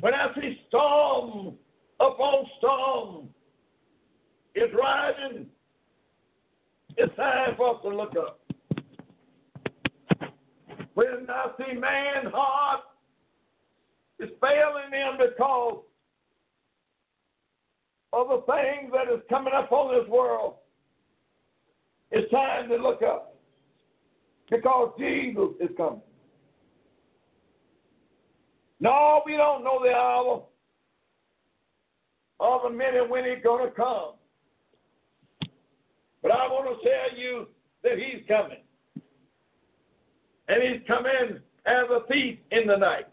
When 0.00 0.14
I 0.14 0.32
see 0.34 0.60
storm 0.68 1.54
upon 2.00 2.44
storm 2.58 3.28
is 4.54 4.70
rising, 4.76 5.46
it's 6.96 7.14
time 7.16 7.54
for 7.56 7.76
us 7.76 7.82
to 7.82 7.88
look 7.88 8.14
up. 8.16 8.40
When 10.94 11.26
I 11.28 11.46
see 11.58 11.74
man's 11.74 12.32
heart 12.32 12.80
is 14.18 14.30
failing 14.40 14.92
him 14.92 15.18
because 15.18 15.82
of 18.12 18.28
the 18.28 18.52
things 18.52 18.92
that 18.92 19.12
is 19.12 19.20
coming 19.28 19.52
up 19.54 19.70
on 19.72 19.94
this 19.94 20.08
world, 20.08 20.54
it's 22.10 22.30
time 22.30 22.68
to 22.68 22.76
look 22.76 23.02
up 23.02 23.36
because 24.50 24.92
Jesus 24.98 25.50
is 25.60 25.70
coming. 25.76 26.00
No, 28.80 29.22
we 29.26 29.36
don't 29.36 29.64
know 29.64 29.80
the 29.82 29.92
hour 29.92 30.42
or 32.38 32.60
the 32.62 32.74
minute 32.74 33.08
when 33.08 33.24
he's 33.24 33.42
going 33.42 33.68
to 33.68 33.74
come. 33.74 34.12
But 36.22 36.32
I 36.32 36.46
want 36.48 36.80
to 36.80 36.88
tell 36.88 37.18
you 37.18 37.48
that 37.82 37.98
he's 37.98 38.24
coming. 38.26 38.58
And 40.48 40.62
he's 40.62 40.86
coming 40.86 41.40
as 41.66 41.84
a 41.90 42.06
thief 42.10 42.38
in 42.50 42.66
the 42.66 42.76
night. 42.76 43.06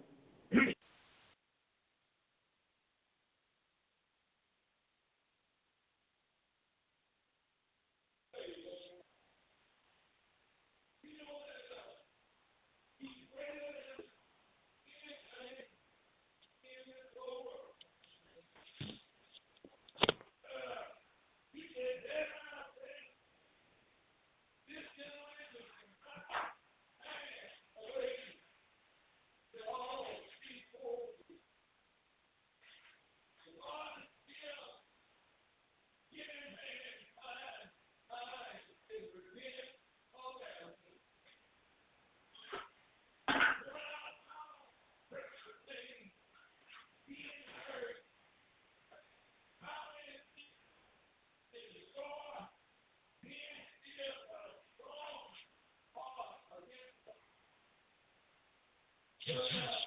Jesus. 59.26 59.86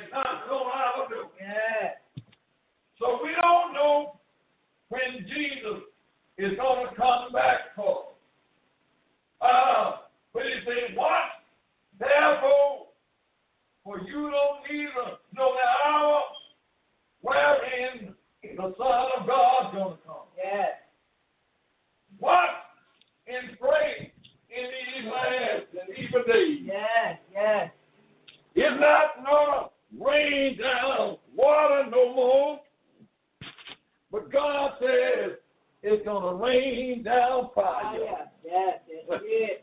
And 0.00 0.10
not 0.12 0.46
know 0.48 0.70
how 0.72 1.04
to 1.04 1.14
do. 1.14 1.22
Yeah. 1.40 2.00
So 2.98 3.20
we 3.22 3.30
don't 3.40 3.72
know 3.74 4.20
when 4.88 5.26
Jesus 5.26 5.82
is 6.38 6.56
going 6.56 6.88
to 6.88 6.94
come 6.96 7.32
back 7.32 7.74
for. 7.76 8.08
Uh, 9.40 9.96
but 10.32 10.42
he 10.42 10.52
said, 10.64 10.96
what? 10.96 11.44
Therefore, 11.98 12.86
for 13.84 14.00
you 14.00 14.30
don't 14.30 14.70
either 14.70 15.16
know 15.34 15.54
the 15.54 15.88
hour 15.88 16.20
wherein 17.22 18.14
the 18.42 18.74
Son 18.78 19.06
of 19.18 19.26
God 19.26 19.68
is 19.68 19.74
going 19.74 19.96
to 19.96 20.02
come. 20.06 20.28
Yes. 20.36 20.70
What? 22.18 22.48
And 23.26 23.58
pray 23.58 24.12
in 24.50 24.64
these 24.64 25.10
last 25.10 25.66
and 25.72 25.98
evil 25.98 26.24
days. 26.26 26.60
Yes. 26.64 27.18
Yes. 27.32 27.70
It's 28.54 28.80
not 28.80 29.24
gonna 29.24 29.68
rain 29.98 30.58
down 30.58 31.16
water 31.34 31.90
no 31.90 32.14
more. 32.14 32.60
But 34.12 34.32
God 34.32 34.72
says 34.80 35.32
it's 35.82 36.04
gonna 36.04 36.34
rain 36.34 37.02
down 37.02 37.50
fire. 37.54 37.98
Fire. 37.98 37.98
Yes. 38.44 38.80
Yes. 39.08 39.20
Yes. 39.28 39.50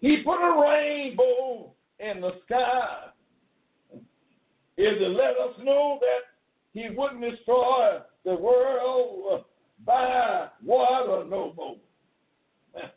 He 0.00 0.22
put 0.24 0.38
a 0.40 0.58
rainbow 0.58 1.74
in 1.98 2.22
the 2.22 2.30
sky 2.46 3.10
is 4.78 4.98
to 4.98 5.08
let 5.08 5.32
us 5.32 5.54
know 5.62 5.98
that 6.00 6.30
he 6.72 6.88
wouldn't 6.96 7.20
destroy 7.20 7.98
the 8.24 8.34
world 8.34 9.44
by 9.84 10.48
water 10.64 11.28
no 11.28 11.52
more. 11.56 11.76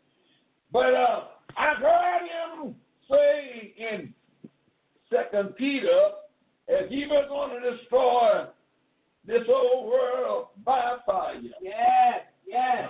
But 0.72 0.94
uh, 0.96 1.24
I 1.56 1.74
heard 1.76 2.64
him 2.64 2.76
say 3.10 3.74
in 3.78 4.14
Second 5.12 5.56
Peter, 5.56 5.88
as 6.70 6.90
he 6.90 7.06
was 7.06 7.26
going 7.30 7.62
to 7.62 7.78
destroy 7.78 8.46
this 9.26 9.42
whole 9.48 9.88
world 9.88 10.48
by 10.66 10.98
fire. 11.06 11.42
Yes, 11.62 12.22
yes. 12.48 12.90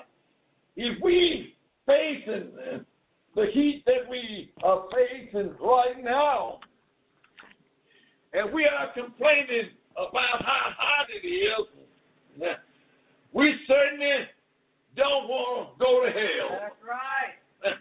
If 0.75 1.01
we 1.01 1.55
facing 1.85 2.51
the 3.35 3.45
heat 3.53 3.83
that 3.85 4.09
we 4.09 4.51
are 4.63 4.85
facing 4.91 5.53
right 5.59 6.03
now, 6.03 6.59
and 8.33 8.51
we 8.53 8.65
are 8.65 8.91
complaining 8.93 9.69
about 9.95 10.43
how 10.43 10.73
hot 10.77 11.07
it 11.09 11.27
is, 11.27 12.47
we 13.31 13.55
certainly 13.67 14.27
don't 14.95 15.27
want 15.27 15.77
to 15.77 15.83
go 15.83 16.05
to 16.05 16.11
hell. 16.11 16.59
That's 16.59 16.75
right. 16.87 17.75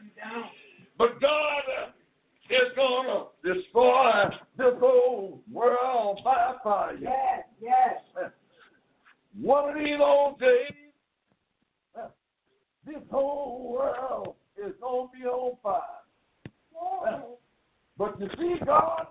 But 0.99 1.21
God 1.21 1.63
is 2.51 2.75
to 2.75 3.27
destroy 3.43 4.25
this 4.59 4.75
whole 4.79 5.43
world 5.51 6.21
by 6.25 6.55
fire. 6.63 6.97
Yes, 7.01 7.45
yes. 7.61 8.31
One 9.41 9.71
of 9.71 9.77
these 9.77 9.99
old 10.01 10.39
days, 10.39 10.73
this 12.87 13.03
whole 13.11 13.73
world 13.73 14.35
is 14.57 14.75
to 14.81 15.09
be 15.15 15.25
on 15.25 15.57
fire. 15.63 17.23
But 17.97 18.21
you 18.21 18.29
see, 18.39 18.57
God 18.65 19.07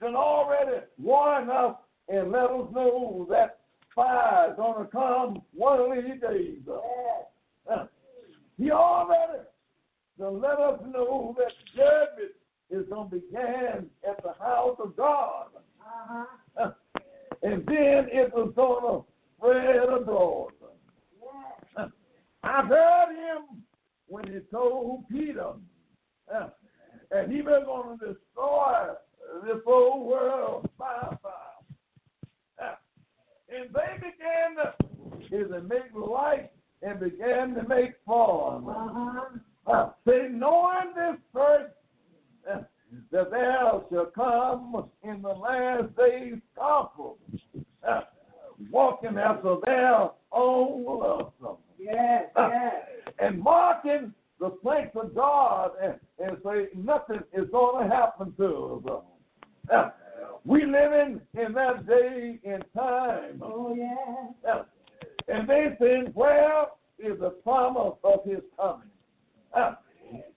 can 0.00 0.14
already 0.14 0.84
warn 1.02 1.50
us 1.50 1.76
and 2.08 2.30
let 2.30 2.44
us 2.44 2.68
know 2.72 3.26
that 3.30 3.58
fire 3.94 4.50
is 4.50 4.56
to 4.56 4.88
come 4.92 5.42
one 5.54 5.80
of 5.80 6.04
these 6.04 6.20
days. 6.20 6.58
He 8.58 8.70
already 8.70 9.42
done 10.18 10.40
let 10.40 10.58
us 10.58 10.80
know 10.92 11.34
that 11.38 11.52
judgment 11.74 12.32
is 12.70 12.86
going 12.88 13.10
to 13.10 13.16
begin 13.16 13.86
at 14.08 14.22
the 14.22 14.32
house 14.38 14.76
of 14.82 14.96
God. 14.96 15.46
Uh-huh. 15.80 16.24
Uh, 16.60 16.70
and 17.42 17.64
then 17.66 18.08
it 18.12 18.32
was 18.34 18.52
going 18.56 18.82
to 18.82 19.04
spread 19.36 19.88
abroad. 19.88 20.52
Uh, 21.76 21.86
I 22.42 22.66
heard 22.66 23.10
him 23.10 23.62
when 24.06 24.26
he 24.26 24.40
told 24.50 25.08
Peter, 25.10 25.52
uh, 26.34 26.48
and 27.10 27.32
he 27.32 27.42
was 27.42 27.62
going 27.64 27.98
to 27.98 28.06
destroy 28.06 28.94
this 29.44 29.62
whole 29.64 30.06
world 30.06 30.68
by 30.78 31.16
fire. 31.22 31.32
Uh, 32.62 32.74
and 33.48 33.70
they 33.72 33.96
began 33.96 34.56
to, 34.56 35.36
is 35.36 35.50
to 35.50 35.60
make 35.62 35.94
light 35.94 36.50
and 36.82 37.00
began 37.00 37.54
to 37.54 37.66
make 37.66 37.92
form. 38.04 38.68
Uh-huh. 38.68 39.20
Uh, 39.66 39.90
say, 40.06 40.28
knowing 40.30 40.94
this 40.96 41.16
first, 41.32 41.74
that 43.10 43.30
there 43.30 43.70
shall 43.90 44.06
come 44.14 44.88
in 45.02 45.22
the 45.22 45.28
last 45.28 45.96
days 45.96 46.34
scoffers, 46.54 47.18
walking 48.70 49.18
after 49.18 49.56
their 49.64 50.08
own 50.32 50.84
lust, 50.84 51.60
Yes, 51.78 52.24
yes. 52.36 52.74
and 53.20 53.40
marking 53.40 54.12
the 54.40 54.50
planks 54.50 54.96
of 54.96 55.14
God, 55.14 55.72
and, 55.82 55.94
and 56.18 56.36
say 56.44 56.68
nothing 56.76 57.20
is 57.32 57.48
going 57.50 57.88
to 57.88 57.94
happen 57.94 58.32
to 58.38 58.82
us. 58.88 59.02
Uh, 59.72 59.90
we 60.44 60.64
living 60.64 61.20
in 61.34 61.52
that 61.52 61.86
day 61.86 62.38
and 62.44 62.64
time. 62.74 63.40
Oh, 63.42 63.74
yeah. 63.74 64.62
And 65.28 65.48
they 65.48 65.76
said, 65.78 66.14
Where 66.14 66.62
is 66.98 67.18
the 67.20 67.30
promise 67.30 67.94
of 68.02 68.24
his 68.24 68.40
coming? 68.56 68.88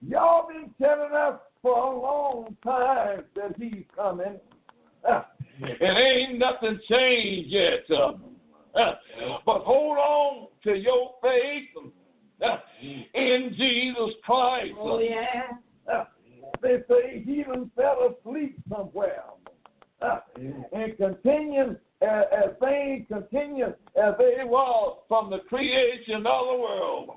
Y'all 0.08 0.48
been 0.48 0.70
telling 0.82 1.14
us 1.14 1.40
for 1.62 1.78
a 1.78 2.00
long 2.00 2.56
time 2.64 3.24
that 3.36 3.56
he's 3.58 3.86
coming. 3.96 4.40
Uh, 5.04 5.24
and 5.64 5.98
ain't 5.98 6.38
nothing 6.38 6.80
changed 6.88 7.50
yet. 7.50 7.80
Uh, 7.90 8.12
uh, 8.80 8.94
but 9.44 9.64
hold 9.64 9.98
on 9.98 10.48
to 10.64 10.76
your 10.76 11.16
faith 11.24 11.70
uh, 12.46 12.58
in 13.16 13.56
Jesus 13.58 14.14
Christ. 14.24 14.76
Oh, 14.78 15.00
yeah. 15.00 15.58
Uh, 15.92 16.04
they 16.62 16.84
say 16.88 17.24
he 17.26 17.42
done 17.42 17.72
fell 17.76 18.16
asleep 18.16 18.60
somewhere. 18.70 19.24
And 20.72 20.96
continue 20.98 21.76
as, 22.04 22.26
as 22.32 22.52
things 22.60 23.08
continue 23.12 23.74
as 23.96 24.14
they 24.20 24.44
were 24.46 24.94
from 25.08 25.32
the 25.32 25.40
creation 25.50 26.28
of 26.28 26.46
the 26.46 26.58
world. 26.60 27.10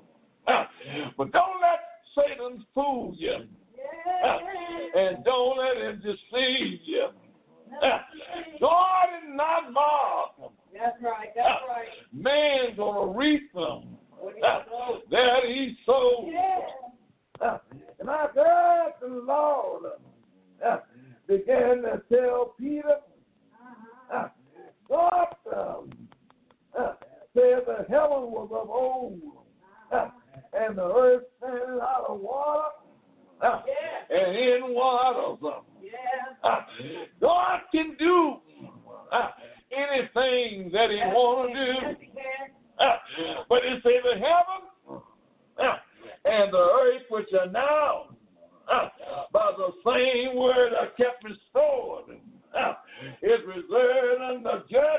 But 0.46 1.32
don't 1.32 1.60
let 1.60 1.80
Satan 2.14 2.64
fool 2.74 3.14
you. 3.18 3.46
And 4.97 5.24
don't 5.24 5.59
let 5.59 5.77
him 5.77 6.02
deceive 6.02 6.81
you. 6.85 7.09
God 8.61 9.05
is 9.23 9.28
not 9.28 9.73
mocked. 9.73 10.55
That's 10.73 10.97
right, 11.02 11.28
that's 11.35 11.62
right. 11.69 11.89
Man's 12.12 12.77
gonna 12.77 13.12
reap 13.12 13.52
them. 13.52 13.97
What 14.11 14.35
do 14.35 14.36
you 14.36 14.43
know? 14.43 15.01
that 15.11 15.44
he 15.47 15.77
sowed. 15.85 16.31
Yeah. 16.31 17.59
And 18.01 18.11
I 18.11 18.27
heard 18.35 18.93
the 19.01 19.06
Lord 19.06 19.85
began 21.27 21.82
to 21.82 22.02
tell 22.12 22.55
Peter, 22.59 22.97
uh, 24.12 24.28
God 24.89 25.27
uh, 25.51 26.93
said 27.35 27.62
the 27.66 27.86
heaven 27.89 28.31
was 28.31 28.51
of 28.52 28.69
old, 28.69 29.20
uh, 29.93 30.09
and 30.52 30.77
the 30.77 30.85
earth 30.85 31.23
standing 31.39 31.81
out 31.81 32.06
of 32.09 32.20
water, 32.20 32.69
and 33.43 34.36
in. 34.36 34.62
Uh, 34.62 35.61
Yeah. 35.82 35.90
uh, 36.43 36.61
God 37.20 37.61
can 37.73 37.97
do 37.98 38.36
anything 39.70 40.70
that 40.73 40.90
He 40.90 40.97
want 41.12 41.52
to 41.52 41.55
do. 41.55 41.73
Yes, 41.73 41.97
he 42.01 42.06
can. 42.06 42.51
But 43.48 43.65
it 43.65 43.82
say 43.85 44.01
the 44.02 44.19
heaven 44.19 45.01
and 46.24 46.52
the 46.52 46.59
earth 46.59 47.02
which 47.11 47.28
are 47.39 47.51
now 47.51 48.06
by 49.32 49.52
the 49.56 49.70
same 49.85 50.36
word 50.36 50.73
are 50.73 50.89
kept 50.97 51.23
restored 51.23 52.19
is 53.23 53.40
reserved 53.47 54.23
unto 54.23 54.66
judgment 54.69 54.93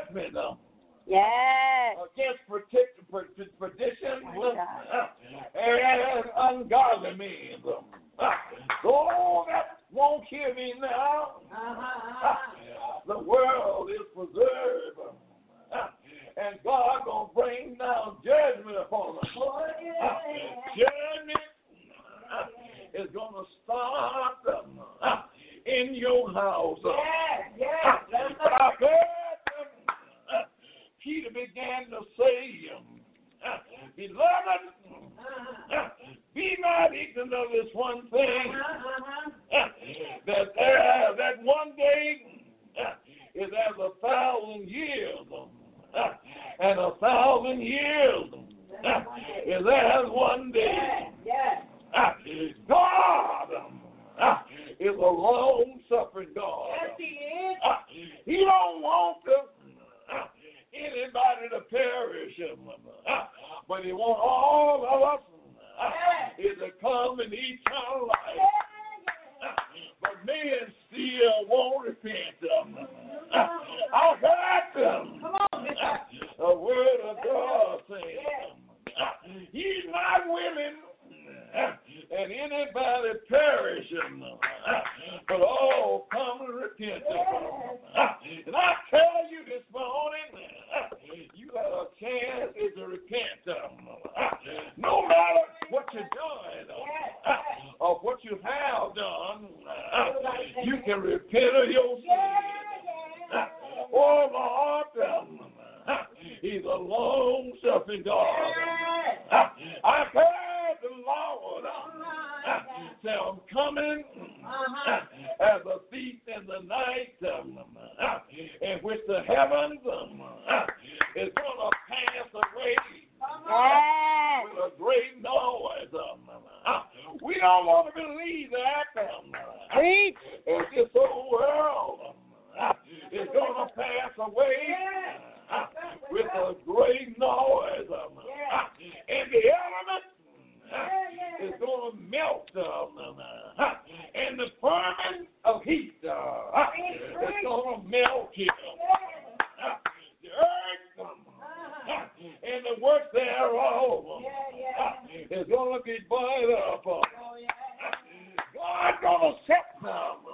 Set 159.47 159.81
them, 159.81 160.24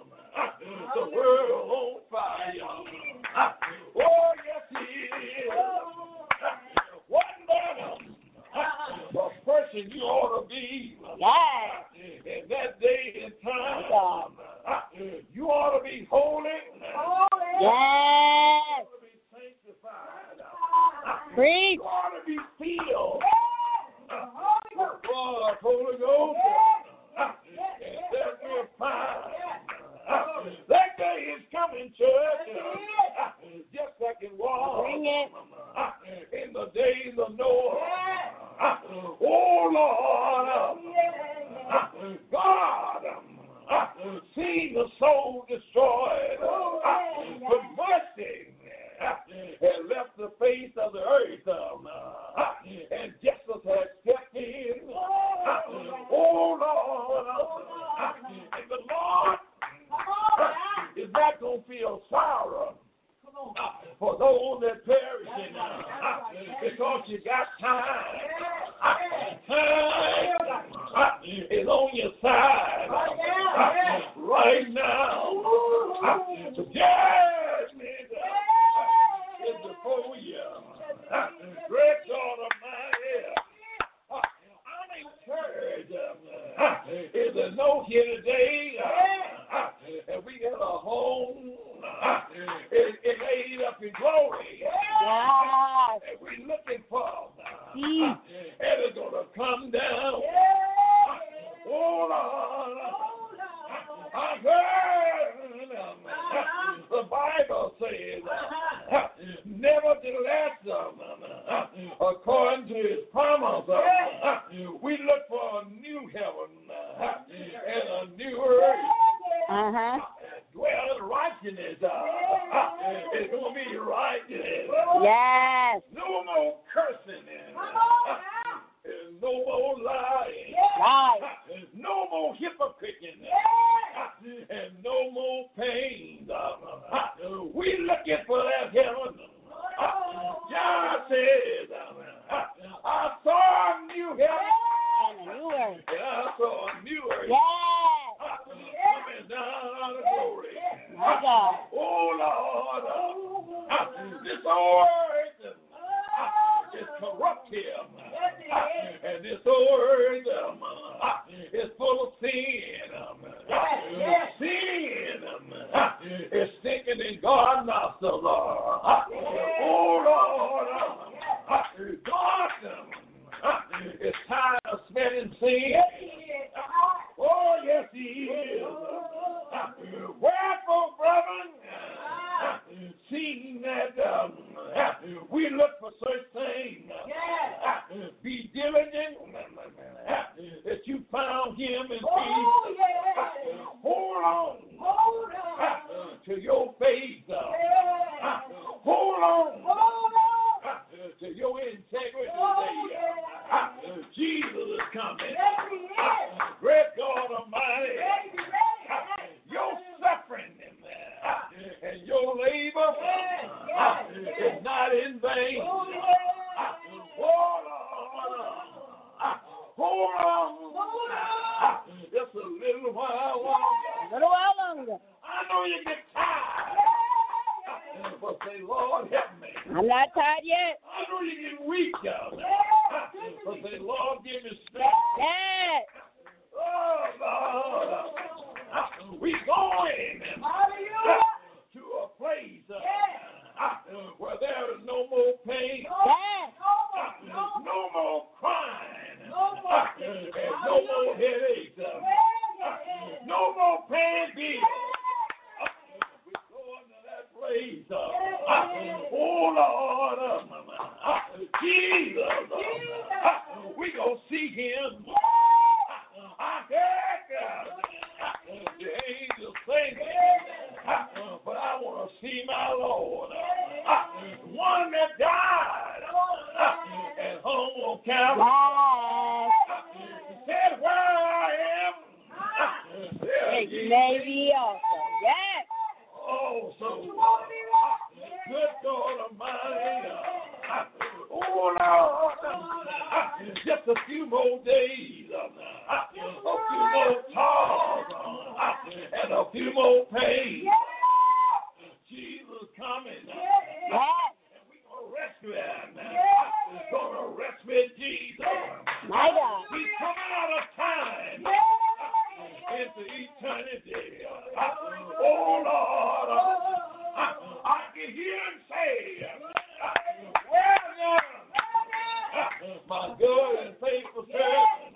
my 322.91 323.15
good 323.15 323.55
and 323.63 323.75
faithful 323.79 324.27
servant. 324.27 324.91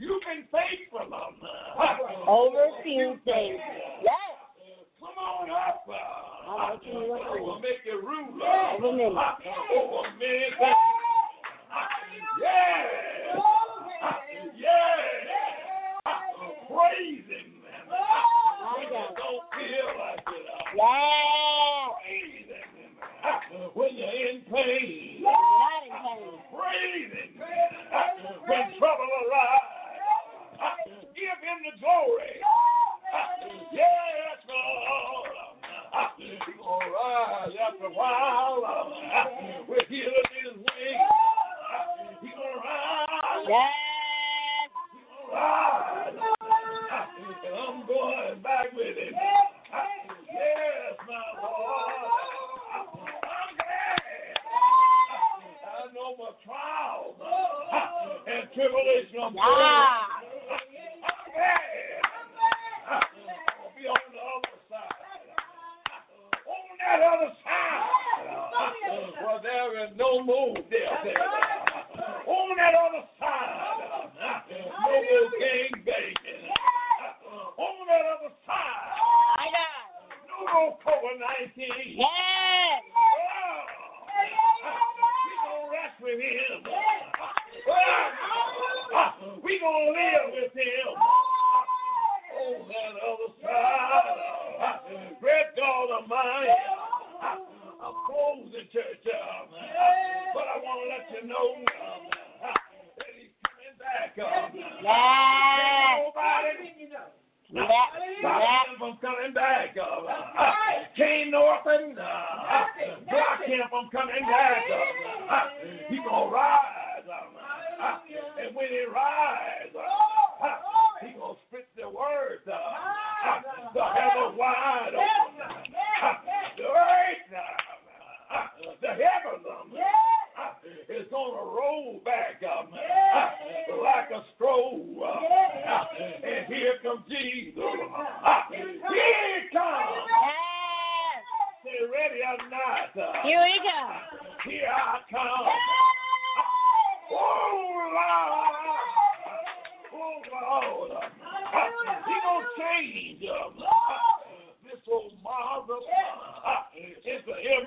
You've 0.00 0.24
been 0.24 0.48
faithful 0.48 1.04
uh, 1.04 2.30
over 2.30 2.64
a 2.64 2.82
few 2.82 3.20
things. 3.28 3.60
Yes. 4.00 4.32
Come 4.98 5.12
on 5.20 5.50
up. 5.52 5.84
Uh, 5.84 5.92
I 6.48 6.80
will 7.40 7.60
make 7.60 7.84
you 7.84 8.00
ruler. 8.00 8.40
Yes. 8.40 8.80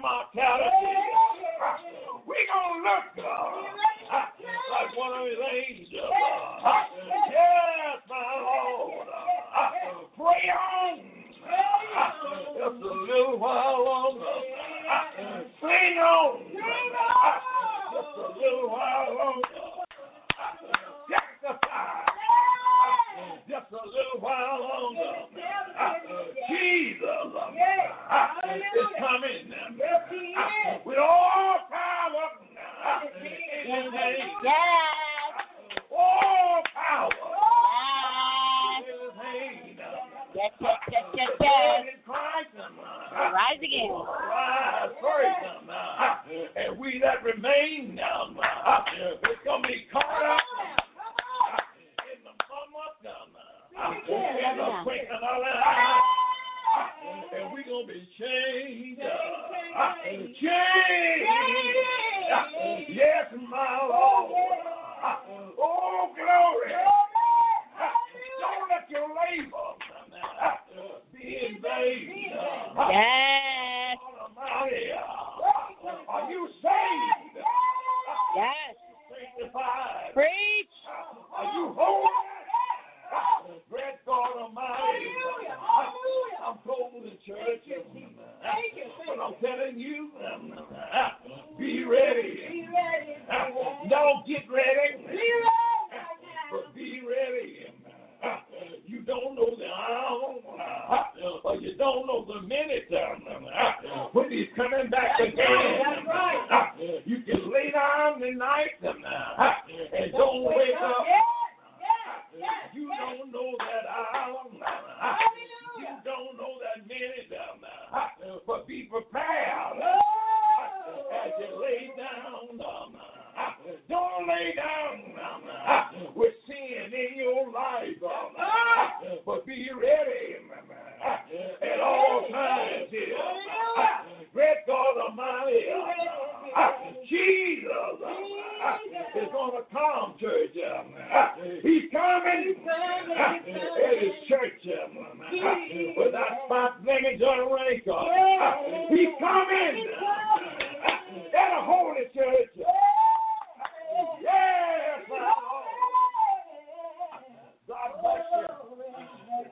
mortality 0.01 0.70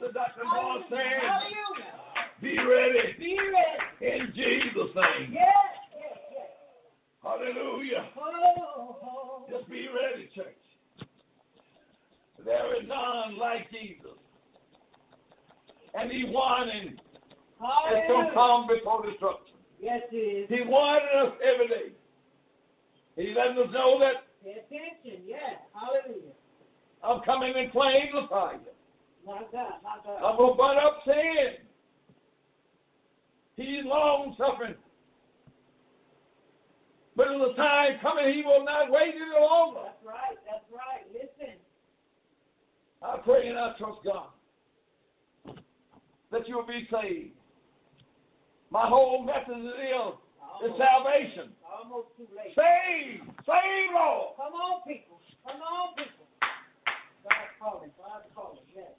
The 0.10 0.14
Dr. 0.14 0.42
Moore 0.42 0.82
saying, 0.90 1.22
be 2.42 2.58
ready 2.58 3.14
Be 3.20 3.38
ready. 3.38 4.18
in 4.18 4.34
Jesus' 4.34 4.90
name. 4.96 5.30
Yes, 5.30 5.70
yes, 5.94 6.18
yes. 6.34 6.50
Hallelujah. 7.22 8.10
Oh, 8.18 8.58
oh. 8.58 8.98
oh. 9.06 9.46
Just 9.52 9.70
be 9.70 9.86
ready, 9.86 10.28
church. 10.34 10.58
There 12.44 12.82
is 12.82 12.88
none 12.90 13.38
like 13.38 13.70
Jesus. 13.70 14.18
And 15.94 16.10
he 16.10 16.26
it's 16.26 18.08
going 18.08 18.28
to 18.28 18.34
come 18.34 18.66
before 18.66 19.06
destruction. 19.06 19.62
Yes, 19.80 20.02
it 20.12 20.16
is. 20.18 20.50
He 20.50 20.66
warning 20.66 21.06
us 21.22 21.34
every 21.46 21.68
day. 21.68 21.94
He 23.16 23.36
letting 23.38 23.62
us 23.62 23.70
know 23.72 24.00
that 24.00 24.26
Pay 24.44 24.58
attention. 24.58 25.22
Yes. 25.28 25.62
Hallelujah. 25.76 26.34
I'm 27.04 27.22
coming 27.22 27.54
in 27.56 27.70
flames 27.70 28.10
of 28.16 28.28
fire. 28.30 28.58
My 29.26 29.42
God, 29.52 29.82
my 29.84 29.98
God. 30.04 30.24
I'm 30.24 30.38
going 30.38 30.54
to 30.54 30.58
burn 30.58 30.78
up 30.78 31.02
sin. 31.06 31.66
He's 33.56 33.86
long 33.86 34.36
suffering. 34.38 34.76
But 37.16 37.28
in 37.28 37.40
the 37.40 37.54
time 37.56 38.00
coming, 38.02 38.34
he 38.34 38.44
will 38.44 38.64
not 38.64 38.92
wait 38.92 39.16
any 39.16 39.36
longer. 39.40 39.82
That's 39.84 40.06
right. 40.06 40.38
That's 40.48 40.64
right. 40.72 41.04
Listen. 41.12 41.60
I 43.02 43.18
pray 43.24 43.48
and 43.48 43.58
I 43.58 43.74
trust 43.78 44.00
God 44.06 44.32
that 46.32 46.48
you'll 46.48 46.68
be 46.68 46.88
saved. 46.92 47.36
My 48.72 48.88
whole 48.88 49.24
message 49.24 49.66
is 49.66 50.14
is 50.60 50.76
salvation. 50.76 51.56
Almost 51.64 52.12
too 52.18 52.28
late. 52.36 52.52
Save, 52.52 53.24
save, 53.48 53.90
Lord. 53.96 54.36
Come 54.36 54.54
on, 54.54 54.84
people. 54.84 55.20
Come 55.48 55.62
on, 55.64 55.96
people. 55.96 56.28
God's 57.24 57.56
calling. 57.56 57.92
God's 57.96 58.28
calling. 58.36 58.68
Yes. 58.76 58.99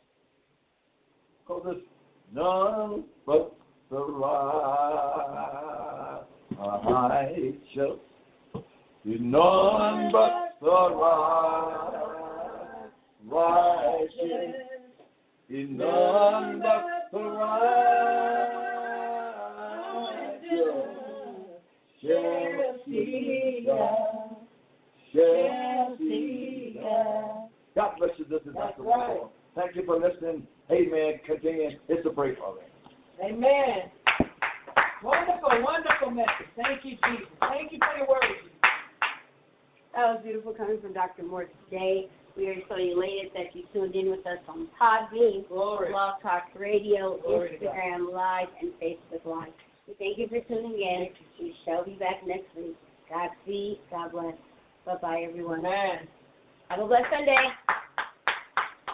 Because 1.51 1.77
it's 1.79 1.87
none 2.33 3.05
but 3.27 3.53
the 3.91 3.99
righteous. 3.99 4.71
It's 9.05 9.21
none 9.21 10.13
but 10.13 10.55
the 10.61 10.71
right, 10.95 11.91
righteous. 13.27 14.55
It's 15.49 15.71
none 15.73 16.63
but 16.63 16.85
the 17.13 17.19
righteous. 17.19 18.61
Shall 22.01 22.79
see 22.87 23.65
God. 23.67 24.37
Shall 25.13 25.97
see 25.99 26.79
God. 26.81 27.49
God 27.75 27.91
bless 27.99 28.11
you. 28.19 28.25
This 28.31 28.43
is 28.47 28.55
Dr. 28.55 28.83
right. 28.85 29.21
Moore. 29.55 29.65
Thank 29.65 29.77
you 29.77 29.85
for 29.85 29.97
listening. 29.97 30.47
Amen. 30.71 31.21
Continue. 31.27 31.71
It's 31.89 32.07
a 32.07 32.11
break 32.11 32.39
for 32.39 32.55
me. 32.55 32.63
Amen. 33.23 33.91
Wonderful, 35.03 35.51
wonderful 35.63 36.11
message. 36.11 36.51
Thank 36.57 36.85
you, 36.85 36.93
Jesus. 36.93 37.27
Thank 37.41 37.73
you 37.73 37.79
for 37.79 37.99
your 37.99 38.09
word. 38.09 38.23
That 39.95 40.15
was 40.15 40.21
beautiful 40.23 40.53
coming 40.53 40.81
from 40.81 40.93
Dr. 40.93 41.25
Moore 41.25 41.49
today. 41.65 42.09
We 42.37 42.49
are 42.49 42.55
so 42.69 42.77
elated 42.77 43.33
that 43.35 43.55
you 43.55 43.65
tuned 43.73 43.95
in 43.97 44.11
with 44.11 44.21
us 44.21 44.39
on 44.47 44.69
Podbean, 44.81 45.49
Glory. 45.49 45.91
Blog 45.91 46.23
Talk 46.23 46.45
Radio, 46.55 47.19
Glory. 47.27 47.59
Instagram 47.61 48.13
Live, 48.13 48.49
and 48.61 48.71
Facebook 48.81 49.25
Live. 49.25 49.53
We 49.89 49.95
thank 49.99 50.19
you 50.19 50.29
for 50.29 50.41
tuning 50.47 50.81
in. 50.81 51.09
We 51.41 51.55
shall 51.65 51.85
be 51.85 51.95
back 51.95 52.25
next 52.27 52.47
week. 52.57 52.77
Godspeed. 53.09 53.81
God 53.91 54.13
bless. 54.13 54.35
Bye 54.87 54.97
bye, 55.03 55.27
everyone. 55.29 55.61
Amen. 55.61 56.07
Have 56.69 56.81
a 56.81 56.87
blessed 56.87 57.07
Sunday. 57.11 57.37